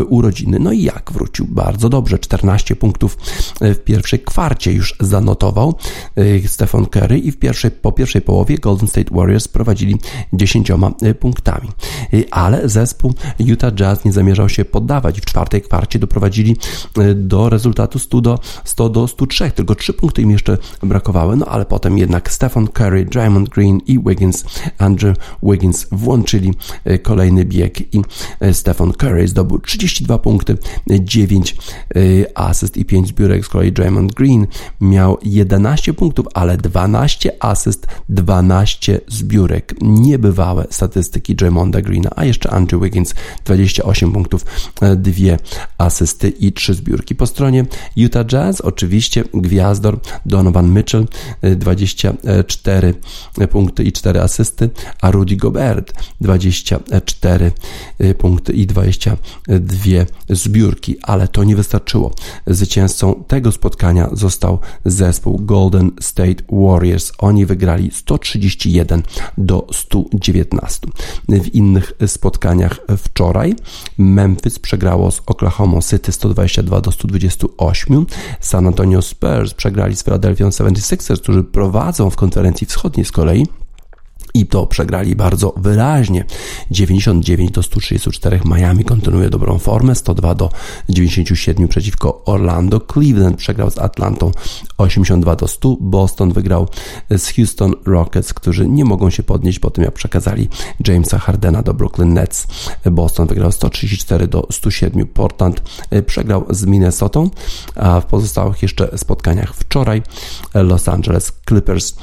urodziny. 0.08 0.58
No 0.58 0.72
i 0.72 0.82
jak 0.82 1.12
wrócił? 1.12 1.46
Bardzo 1.48 1.88
dobrze. 1.88 2.18
14 2.18 2.76
punktów 2.76 3.18
w 3.60 3.78
pierwszej 3.78 4.18
kwarcie 4.18 4.72
już 4.72 4.96
zanotował 5.00 5.74
y, 6.18 6.42
Stefan 6.46 6.86
Kerry 6.86 7.18
i 7.18 7.30
w 7.30 7.38
pierwszej, 7.38 7.70
po 7.70 7.92
pierwszej 7.92 8.22
połowie 8.22 8.58
Golden 8.58 8.88
State 8.88 9.14
Warriors 9.14 9.48
prowadzili 9.48 9.96
10 10.32 10.72
punktami. 11.20 11.68
Y, 12.14 12.24
ale 12.30 12.68
zespół 12.68 12.93
zespół 12.94 13.14
Utah 13.38 13.72
Jazz 13.72 14.04
nie 14.04 14.12
zamierzał 14.12 14.48
się 14.48 14.64
poddawać. 14.64 15.20
W 15.20 15.24
czwartej 15.24 15.62
kwarcie 15.62 15.98
doprowadzili 15.98 16.56
e, 16.98 17.14
do 17.14 17.48
rezultatu 17.48 17.98
100 17.98 18.20
do, 18.20 18.38
100 18.64 18.88
do 18.88 19.08
103. 19.08 19.50
Tylko 19.50 19.74
trzy 19.74 19.92
punkty 19.92 20.22
im 20.22 20.30
jeszcze 20.30 20.58
brakowały, 20.82 21.36
no 21.36 21.46
ale 21.46 21.64
potem 21.64 21.98
jednak 21.98 22.32
Stephen 22.32 22.68
Curry, 22.68 23.04
Draymond 23.04 23.48
Green 23.48 23.80
i 23.86 23.98
Wiggins, 23.98 24.44
Andrew 24.78 25.16
Wiggins 25.42 25.86
włączyli 25.92 26.54
e, 26.84 26.98
kolejny 26.98 27.44
bieg 27.44 27.94
i 27.94 28.02
e, 28.40 28.54
Stephen 28.54 28.92
Curry 28.92 29.28
zdobył 29.28 29.58
32 29.58 30.18
punkty, 30.18 30.58
9 31.00 31.56
asyst 32.34 32.76
i 32.76 32.84
5 32.84 33.08
zbiórek. 33.08 33.46
Z 33.46 33.48
kolei 33.48 33.72
Draymond 33.72 34.14
Green 34.14 34.46
miał 34.80 35.18
11 35.22 35.94
punktów, 35.94 36.26
ale 36.34 36.56
12 36.56 37.32
asyst, 37.40 37.86
12 38.08 39.00
zbiórek. 39.08 39.74
Niebywałe 39.80 40.66
statystyki 40.70 41.34
Draymonda 41.34 41.80
Greena, 41.82 42.10
a 42.16 42.24
jeszcze 42.24 42.50
Andrew 42.50 42.73
Wiggins 42.80 43.14
28 43.44 44.12
punktów, 44.12 44.44
e, 44.80 44.96
dwie 44.96 45.38
asysty 45.78 46.28
i 46.28 46.52
trzy 46.52 46.74
zbiórki. 46.74 47.14
Po 47.14 47.26
stronie 47.26 47.64
Utah 47.96 48.26
Jazz 48.26 48.60
oczywiście 48.60 49.24
gwiazdor 49.34 50.00
Donovan 50.26 50.74
Mitchell 50.74 51.06
24 51.56 52.94
e, 53.38 53.48
punkty 53.48 53.84
i 53.84 53.92
4 53.92 54.20
asysty, 54.20 54.70
a 55.00 55.10
Rudy 55.10 55.36
Gobert 55.36 55.92
24 56.20 57.52
e, 57.98 58.14
punkty 58.14 58.52
i 58.52 58.66
22 58.66 60.04
zbiórki, 60.28 60.96
ale 61.02 61.28
to 61.28 61.44
nie 61.44 61.56
wystarczyło. 61.56 62.14
Zwycięzcą 62.46 63.24
tego 63.28 63.52
spotkania 63.52 64.08
został 64.12 64.58
zespół 64.84 65.38
Golden 65.38 65.90
State 66.00 66.44
Warriors. 66.52 67.12
Oni 67.18 67.46
wygrali 67.46 67.90
131 67.92 69.02
do 69.38 69.66
119. 69.72 70.86
W 71.28 71.54
innych 71.54 71.92
spotkaniach 72.06 72.63
wczoraj. 72.98 73.54
Memphis 73.98 74.58
przegrało 74.58 75.10
z 75.10 75.22
Oklahoma 75.26 75.80
City 75.80 76.12
122 76.12 76.80
do 76.80 76.92
128. 76.92 78.06
San 78.40 78.66
Antonio 78.66 79.02
Spurs 79.02 79.54
przegrali 79.54 79.96
z 79.96 80.04
Philadelphia 80.04 80.46
76ers, 80.46 81.20
którzy 81.20 81.44
prowadzą 81.44 82.10
w 82.10 82.16
konferencji 82.16 82.66
wschodniej 82.66 83.06
z 83.06 83.12
kolei 83.12 83.46
i 84.34 84.46
to 84.46 84.66
przegrali 84.66 85.16
bardzo 85.16 85.54
wyraźnie. 85.56 86.24
99 86.70 87.50
do 87.50 87.62
134 87.62 88.40
Miami 88.44 88.84
kontynuuje 88.84 89.30
dobrą 89.30 89.58
formę, 89.58 89.94
102 89.94 90.34
do 90.34 90.50
97 90.88 91.68
przeciwko 91.68 92.24
Orlando. 92.24 92.80
Cleveland 92.80 93.36
przegrał 93.36 93.70
z 93.70 93.78
Atlantą 93.78 94.30
82 94.78 95.36
do 95.36 95.48
100. 95.48 95.76
Boston 95.80 96.32
wygrał 96.32 96.68
z 97.10 97.32
Houston 97.32 97.74
Rockets, 97.86 98.34
którzy 98.34 98.68
nie 98.68 98.84
mogą 98.84 99.10
się 99.10 99.22
podnieść 99.22 99.58
po 99.58 99.70
tym 99.70 99.84
jak 99.84 99.94
przekazali 99.94 100.48
Jamesa 100.88 101.18
Hardena 101.18 101.62
do 101.62 101.74
Brooklyn 101.74 102.14
Nets. 102.14 102.46
Boston 102.90 103.26
wygrał 103.26 103.52
134 103.52 104.28
do 104.28 104.46
107. 104.50 105.06
Portland 105.06 105.62
przegrał 106.06 106.44
z 106.50 106.66
Minnesota, 106.66 107.20
a 107.74 108.00
w 108.00 108.06
pozostałych 108.06 108.62
jeszcze 108.62 108.98
spotkaniach 108.98 109.54
wczoraj 109.54 110.02
Los 110.54 110.88
Angeles 110.88 111.32
Clippers 111.48 111.94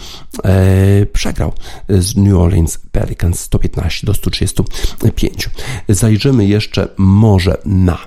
e, 0.43 1.05
przegrał 1.05 1.53
z 1.89 2.20
New 2.21 2.37
Orleans 2.37 2.77
Pelicans 2.91 3.39
115 3.39 4.07
do 4.07 4.13
135. 4.13 5.49
Zajrzymy 5.89 6.45
jeszcze 6.45 6.87
może 6.97 7.57
na 7.65 7.97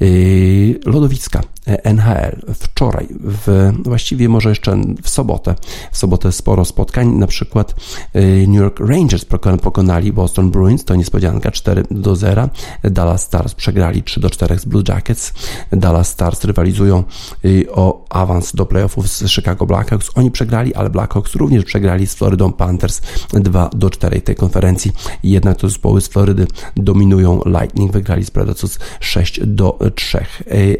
yy, 0.00 0.80
lodowiska 0.84 1.42
NHL 1.66 2.54
wczoraj, 2.54 3.06
w, 3.10 3.72
właściwie 3.84 4.28
może 4.28 4.48
jeszcze 4.48 4.76
w 5.02 5.08
sobotę. 5.08 5.54
W 5.92 5.98
sobotę 5.98 6.32
sporo 6.32 6.64
spotkań, 6.64 7.08
na 7.08 7.26
przykład 7.26 7.74
yy, 8.14 8.46
New 8.48 8.60
York 8.60 8.80
Rangers 8.80 9.24
pokonali 9.62 10.12
Boston 10.12 10.50
Bruins, 10.50 10.84
to 10.84 10.94
niespodzianka 10.94 11.50
4 11.50 11.84
do 11.90 12.16
0. 12.16 12.48
Dallas 12.82 13.22
Stars 13.22 13.54
przegrali 13.54 14.02
3 14.02 14.20
do 14.20 14.30
4 14.30 14.58
z 14.58 14.64
Blue 14.64 14.82
Jackets. 14.88 15.32
Dallas 15.72 16.08
Stars 16.08 16.44
rywalizują 16.44 17.04
yy, 17.42 17.66
o 17.72 18.04
awans 18.10 18.54
do 18.54 18.66
playoffów 18.66 19.08
z 19.08 19.28
Chicago 19.28 19.66
Blackhawks. 19.66 20.10
Oni 20.14 20.30
przegrali, 20.30 20.74
ale 20.74 20.90
Blackhawks 20.90 21.34
również 21.34 21.64
przegrali 21.64 22.06
z 22.06 22.14
Floridą 22.14 22.52
Panthers 22.52 23.00
2 23.32 23.70
do 23.74 23.90
4 23.90 24.20
tej 24.20 24.34
konferencji. 24.34 24.92
Jednak 25.22 25.56
to 25.56 25.68
zespoły 25.68 26.00
z 26.00 26.08
Florydy 26.08 26.46
dominują. 26.76 27.40
Lightning 27.46 27.92
wygrali 27.92 28.24
z 28.24 28.30
Predators 28.30 28.78
6 29.00 29.40
do 29.46 29.78
3. 29.94 30.24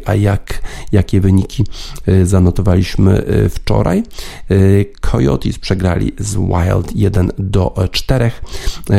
A 0.05 0.15
jak, 0.15 0.61
jakie 0.91 1.21
wyniki 1.21 1.65
e, 2.05 2.25
zanotowaliśmy 2.25 3.25
e, 3.25 3.49
wczoraj? 3.49 3.99
E, 3.99 4.55
Coyotes 5.01 5.59
przegrali 5.59 6.13
z 6.19 6.35
Wild 6.35 6.95
1 6.95 7.31
do 7.37 7.75
4. 7.91 8.31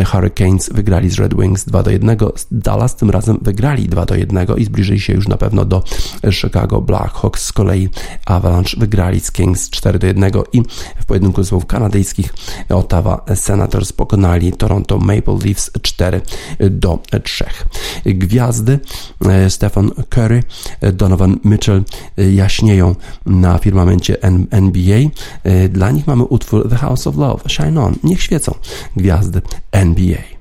Hurricanes 0.07 0.71
wygrali 0.73 1.11
z 1.11 1.19
Red 1.19 1.35
Wings 1.35 1.65
2 1.65 1.83
do 1.83 1.91
1. 1.91 2.17
Dallas 2.51 2.97
tym 2.97 3.11
razem 3.11 3.39
wygrali 3.43 3.89
2 3.89 4.07
do 4.07 4.15
1 4.15 4.47
i 4.57 4.65
zbliżyli 4.65 5.01
się 5.01 5.13
już 5.13 5.29
na 5.29 5.37
pewno 5.37 5.65
do 5.65 5.83
Chicago 6.31 6.81
Blackhawks. 6.81 7.45
Z 7.45 7.53
kolei 7.53 7.89
Avalanche 8.27 8.77
wygrali 8.81 9.21
z 9.21 9.33
Kings 9.33 9.71
4 9.71 9.99
do 9.99 10.07
1 10.07 10.33
i 10.53 10.63
w 11.01 11.07
pojedynku 11.07 11.43
zespołów 11.43 11.67
kanadyjskich 11.67 12.35
Ottawa 12.69 13.25
Senators 13.35 13.93
pokonali 13.93 14.53
Toronto 14.53 14.99
Maple 14.99 15.39
Leafs 15.45 15.71
4 15.83 16.21
do 16.71 16.99
3. 17.25 17.45
Gwiazdy 18.05 18.79
Stephen 19.49 19.91
Curry, 20.11 20.43
Donovan 20.93 21.39
Mitchell 21.45 21.68
e, 21.73 22.33
jaśnieją 22.33 22.95
na 23.27 23.59
firmamencie 23.59 24.23
NBA. 24.51 24.99
Dla 25.69 25.91
nich 25.91 26.07
mamy 26.07 26.25
utwór 26.25 26.69
The 26.69 26.77
House 26.77 27.07
of 27.07 27.17
Love, 27.17 27.49
Shine 27.49 27.85
On, 27.85 27.95
niech 28.05 28.23
świecą 28.23 28.55
gwiazdy 28.97 29.43
NBA. 29.73 30.38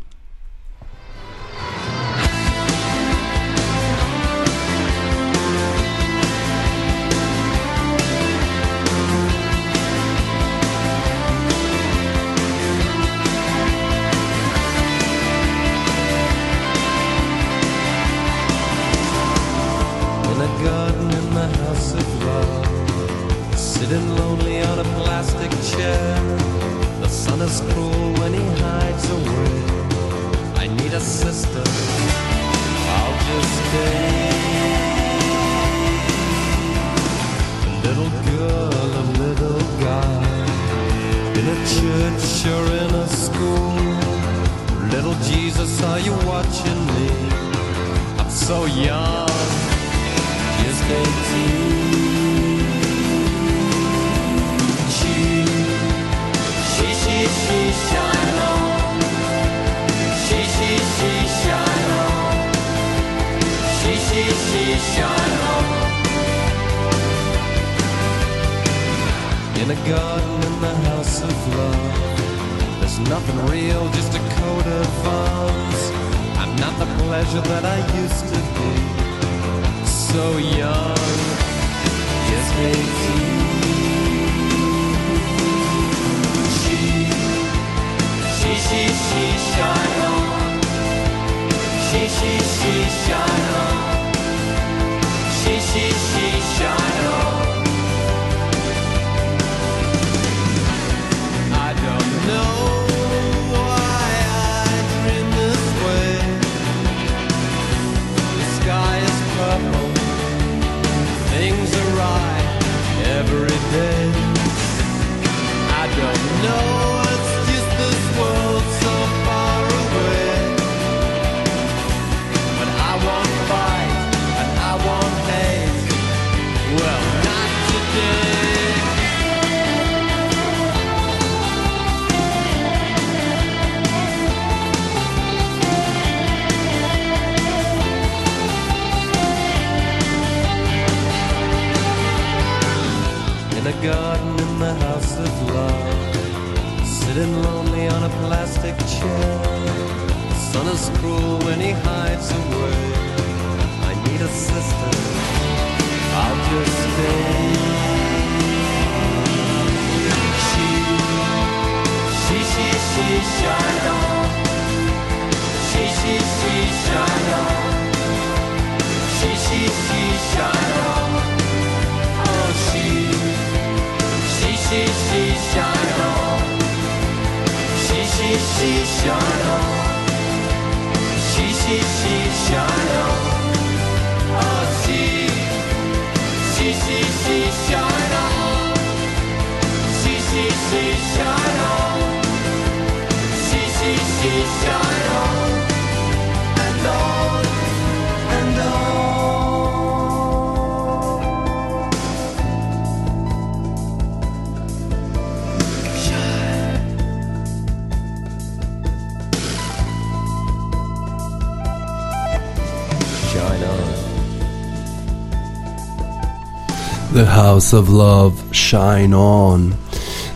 House 217.57 217.77
of 217.77 217.89
Love, 217.89 218.33
Shine 218.51 219.17
On. 219.17 219.75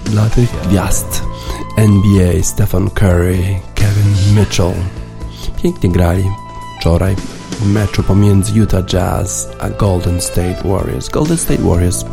Dla 0.05 0.29
tych 0.29 0.49
gwiazd 0.69 1.21
NBA, 1.77 2.43
Stephen 2.43 2.89
Curry, 2.89 3.59
Kevin 3.75 4.35
Mitchell. 4.35 4.73
Pięknie 5.63 5.89
grali 5.89 6.23
wczoraj 6.79 7.15
w 7.51 7.65
meczu 7.65 8.03
pomiędzy 8.03 8.53
Utah 8.53 8.85
Jazz 8.93 9.49
a 9.59 9.69
Golden 9.69 10.21
State 10.21 10.63
Warriors. 10.65 11.09
Golden 11.09 11.37
State 11.37 11.61
Warriors 11.61 12.05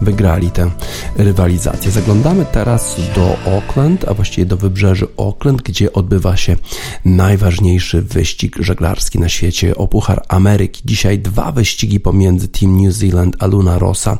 wygrali 0.00 0.50
tę 0.50 0.70
rywalizację. 1.18 1.90
Zaglądamy 1.90 2.46
teraz 2.52 2.96
do 3.14 3.36
Auckland, 3.46 4.08
a 4.08 4.14
właściwie 4.14 4.46
do 4.46 4.56
wybrzeży 4.56 5.06
Auckland, 5.16 5.62
gdzie 5.62 5.92
odbywa 5.92 6.36
się 6.36 6.56
najważniejszy 7.04 8.02
wyścig 8.02 8.56
żeglarski 8.60 9.18
na 9.18 9.28
świecie 9.28 9.76
o 9.76 9.88
Puchar 9.88 10.22
Ameryki. 10.28 10.82
Dzisiaj 10.84 11.18
dwa 11.18 11.52
wyścigi 11.52 12.00
pomiędzy 12.00 12.48
Team 12.48 12.82
New 12.82 12.94
Zealand 12.94 13.36
a 13.38 13.46
Luna 13.46 13.78
Rossa. 13.78 14.18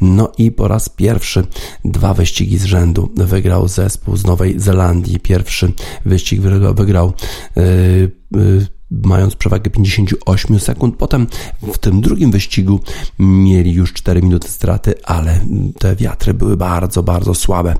No 0.00 0.32
i 0.38 0.52
po 0.52 0.68
raz 0.68 0.88
pierwszy 0.88 1.46
dwa 1.84 2.14
wyścigi 2.14 2.58
z 2.58 2.64
rzędu 2.64 3.10
wygrał 3.16 3.68
zespół 3.68 4.16
z 4.16 4.24
Nowej 4.24 4.60
Zelandii. 4.60 5.20
Pierwszy 5.20 5.72
wyścig 6.04 6.40
wygrał 6.74 7.12
yy, 7.56 8.10
yy, 8.32 8.77
mając 8.90 9.36
przewagę 9.36 9.70
58 9.70 10.60
sekund. 10.60 10.96
Potem 10.96 11.26
w 11.62 11.78
tym 11.78 12.00
drugim 12.00 12.30
wyścigu 12.30 12.80
mieli 13.18 13.72
już 13.72 13.92
4 13.92 14.22
minuty 14.22 14.48
straty, 14.48 14.94
ale 15.04 15.40
te 15.78 15.96
wiatry 15.96 16.34
były 16.34 16.56
bardzo, 16.56 17.02
bardzo 17.02 17.34
słabe 17.34 17.74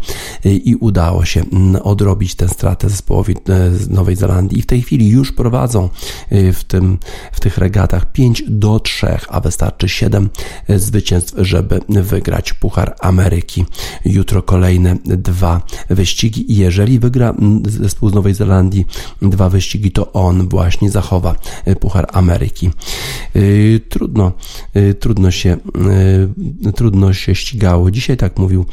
i 0.44 0.76
udało 0.80 1.24
się 1.24 1.44
odrobić 1.82 2.34
tę 2.34 2.48
stratę 2.48 2.88
zespołowi 2.88 3.34
e, 3.48 3.70
z 3.74 3.88
Nowej 3.88 4.16
Zelandii. 4.16 4.58
I 4.58 4.62
w 4.62 4.66
tej 4.66 4.82
chwili 4.82 5.08
już 5.08 5.32
prowadzą 5.32 5.88
e, 6.30 6.52
w, 6.52 6.64
tym, 6.64 6.98
w 7.32 7.40
tych 7.40 7.58
regatach 7.58 8.12
5 8.12 8.42
do 8.48 8.80
3, 8.80 9.06
a 9.28 9.40
wystarczy 9.40 9.88
7 9.88 10.28
e, 10.68 10.78
zwycięstw, 10.78 11.34
żeby 11.38 11.80
wygrać 11.88 12.52
Puchar 12.52 12.94
Ameryki. 13.00 13.64
Jutro 14.04 14.42
kolejne 14.42 14.96
dwa 15.04 15.62
wyścigi 15.90 16.52
i 16.52 16.56
jeżeli 16.56 16.98
wygra 16.98 17.34
zespół 17.68 18.10
z 18.10 18.14
Nowej 18.14 18.34
Zelandii 18.34 18.86
dwa 19.22 19.48
wyścigi, 19.48 19.90
to 19.90 20.12
on 20.12 20.48
właśnie 20.48 20.90
zachowa 20.98 21.34
e, 21.64 21.76
Puchar 21.76 22.06
Ameryki. 22.12 22.66
E, 22.66 23.40
trudno, 23.88 24.32
e, 24.74 24.94
trudno 24.94 25.30
się, 25.30 25.56
trudno 26.74 27.12
się 27.12 27.34
ścigało. 27.34 27.90
Dzisiaj 27.90 28.16
tak 28.16 28.38
mówił 28.38 28.66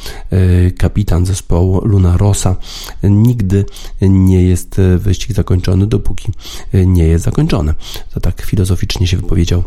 kapitan 0.78 1.26
zespołu 1.26 1.82
Luna 1.88 2.18
Rosa. 2.18 2.56
Nigdy 3.04 3.66
nie 4.02 4.44
jest 4.44 4.82
wyścig 4.98 5.34
zakończony, 5.34 5.88
dopóki 5.88 6.32
nie 6.74 7.04
jest 7.04 7.26
zakończony. 7.26 7.74
To 8.14 8.20
tak 8.20 8.42
filozoficznie 8.42 9.08
się 9.08 9.18
wypowiedział 9.18 9.64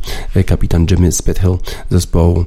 kapitan 0.46 0.86
Jimmy 0.90 1.12
Spithill 1.12 1.56
zespołu 1.90 2.44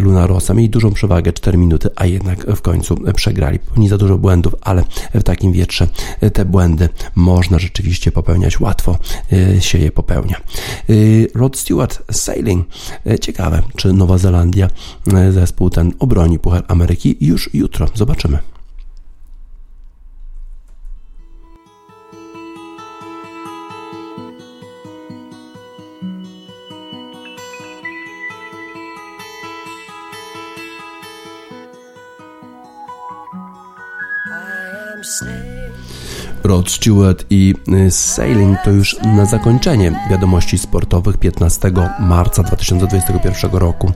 Luna 0.00 0.26
Rosa. 0.26 0.54
Mieli 0.54 0.70
dużą 0.70 0.92
przewagę, 0.92 1.32
4 1.32 1.58
minuty, 1.58 1.88
a 1.96 2.06
jednak 2.06 2.46
w 2.56 2.60
końcu 2.60 2.96
przegrali. 3.14 3.58
Nie 3.76 3.88
za 3.88 3.98
dużo 3.98 4.18
błędów, 4.18 4.54
ale 4.60 4.84
w 5.14 5.22
takim 5.22 5.52
wietrze 5.52 5.88
te 6.32 6.44
błędy 6.44 6.88
można 7.14 7.58
rzeczywiście 7.58 8.12
popełniać 8.12 8.60
łatwo 8.60 8.98
się 9.60 9.78
je 9.78 9.92
popełnia. 9.92 10.40
Y, 10.90 11.30
Rod 11.34 11.56
Stewart 11.56 12.02
Sailing. 12.12 12.66
Y, 13.06 13.18
ciekawe, 13.18 13.62
czy 13.76 13.92
Nowa 13.92 14.18
Zelandia, 14.18 14.70
y, 15.28 15.32
zespół 15.32 15.70
ten 15.70 15.92
obroni 15.98 16.38
Puchar 16.38 16.64
Ameryki 16.68 17.16
już 17.20 17.54
jutro. 17.54 17.86
Zobaczymy. 17.94 18.38
Rod 36.46 36.70
Stewart 36.70 37.26
i 37.30 37.54
y, 37.68 37.90
Sailing 37.90 38.58
to 38.64 38.70
już 38.70 38.96
na 39.02 39.24
zakończenie 39.24 40.06
wiadomości 40.10 40.58
sportowych 40.58 41.16
15 41.16 41.72
marca 42.00 42.42
2021 42.42 43.50
roku. 43.50 43.92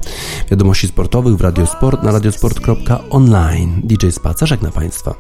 Wiadomości 0.51 0.89
sportowych 0.89 1.37
w 1.37 1.41
Radiosport 1.41 2.03
na 2.03 2.13
radiosport.online. 2.13 3.81
DJ 3.85 4.11
Spacer 4.11 4.49
żegna 4.49 4.71
Państwa. 4.71 5.15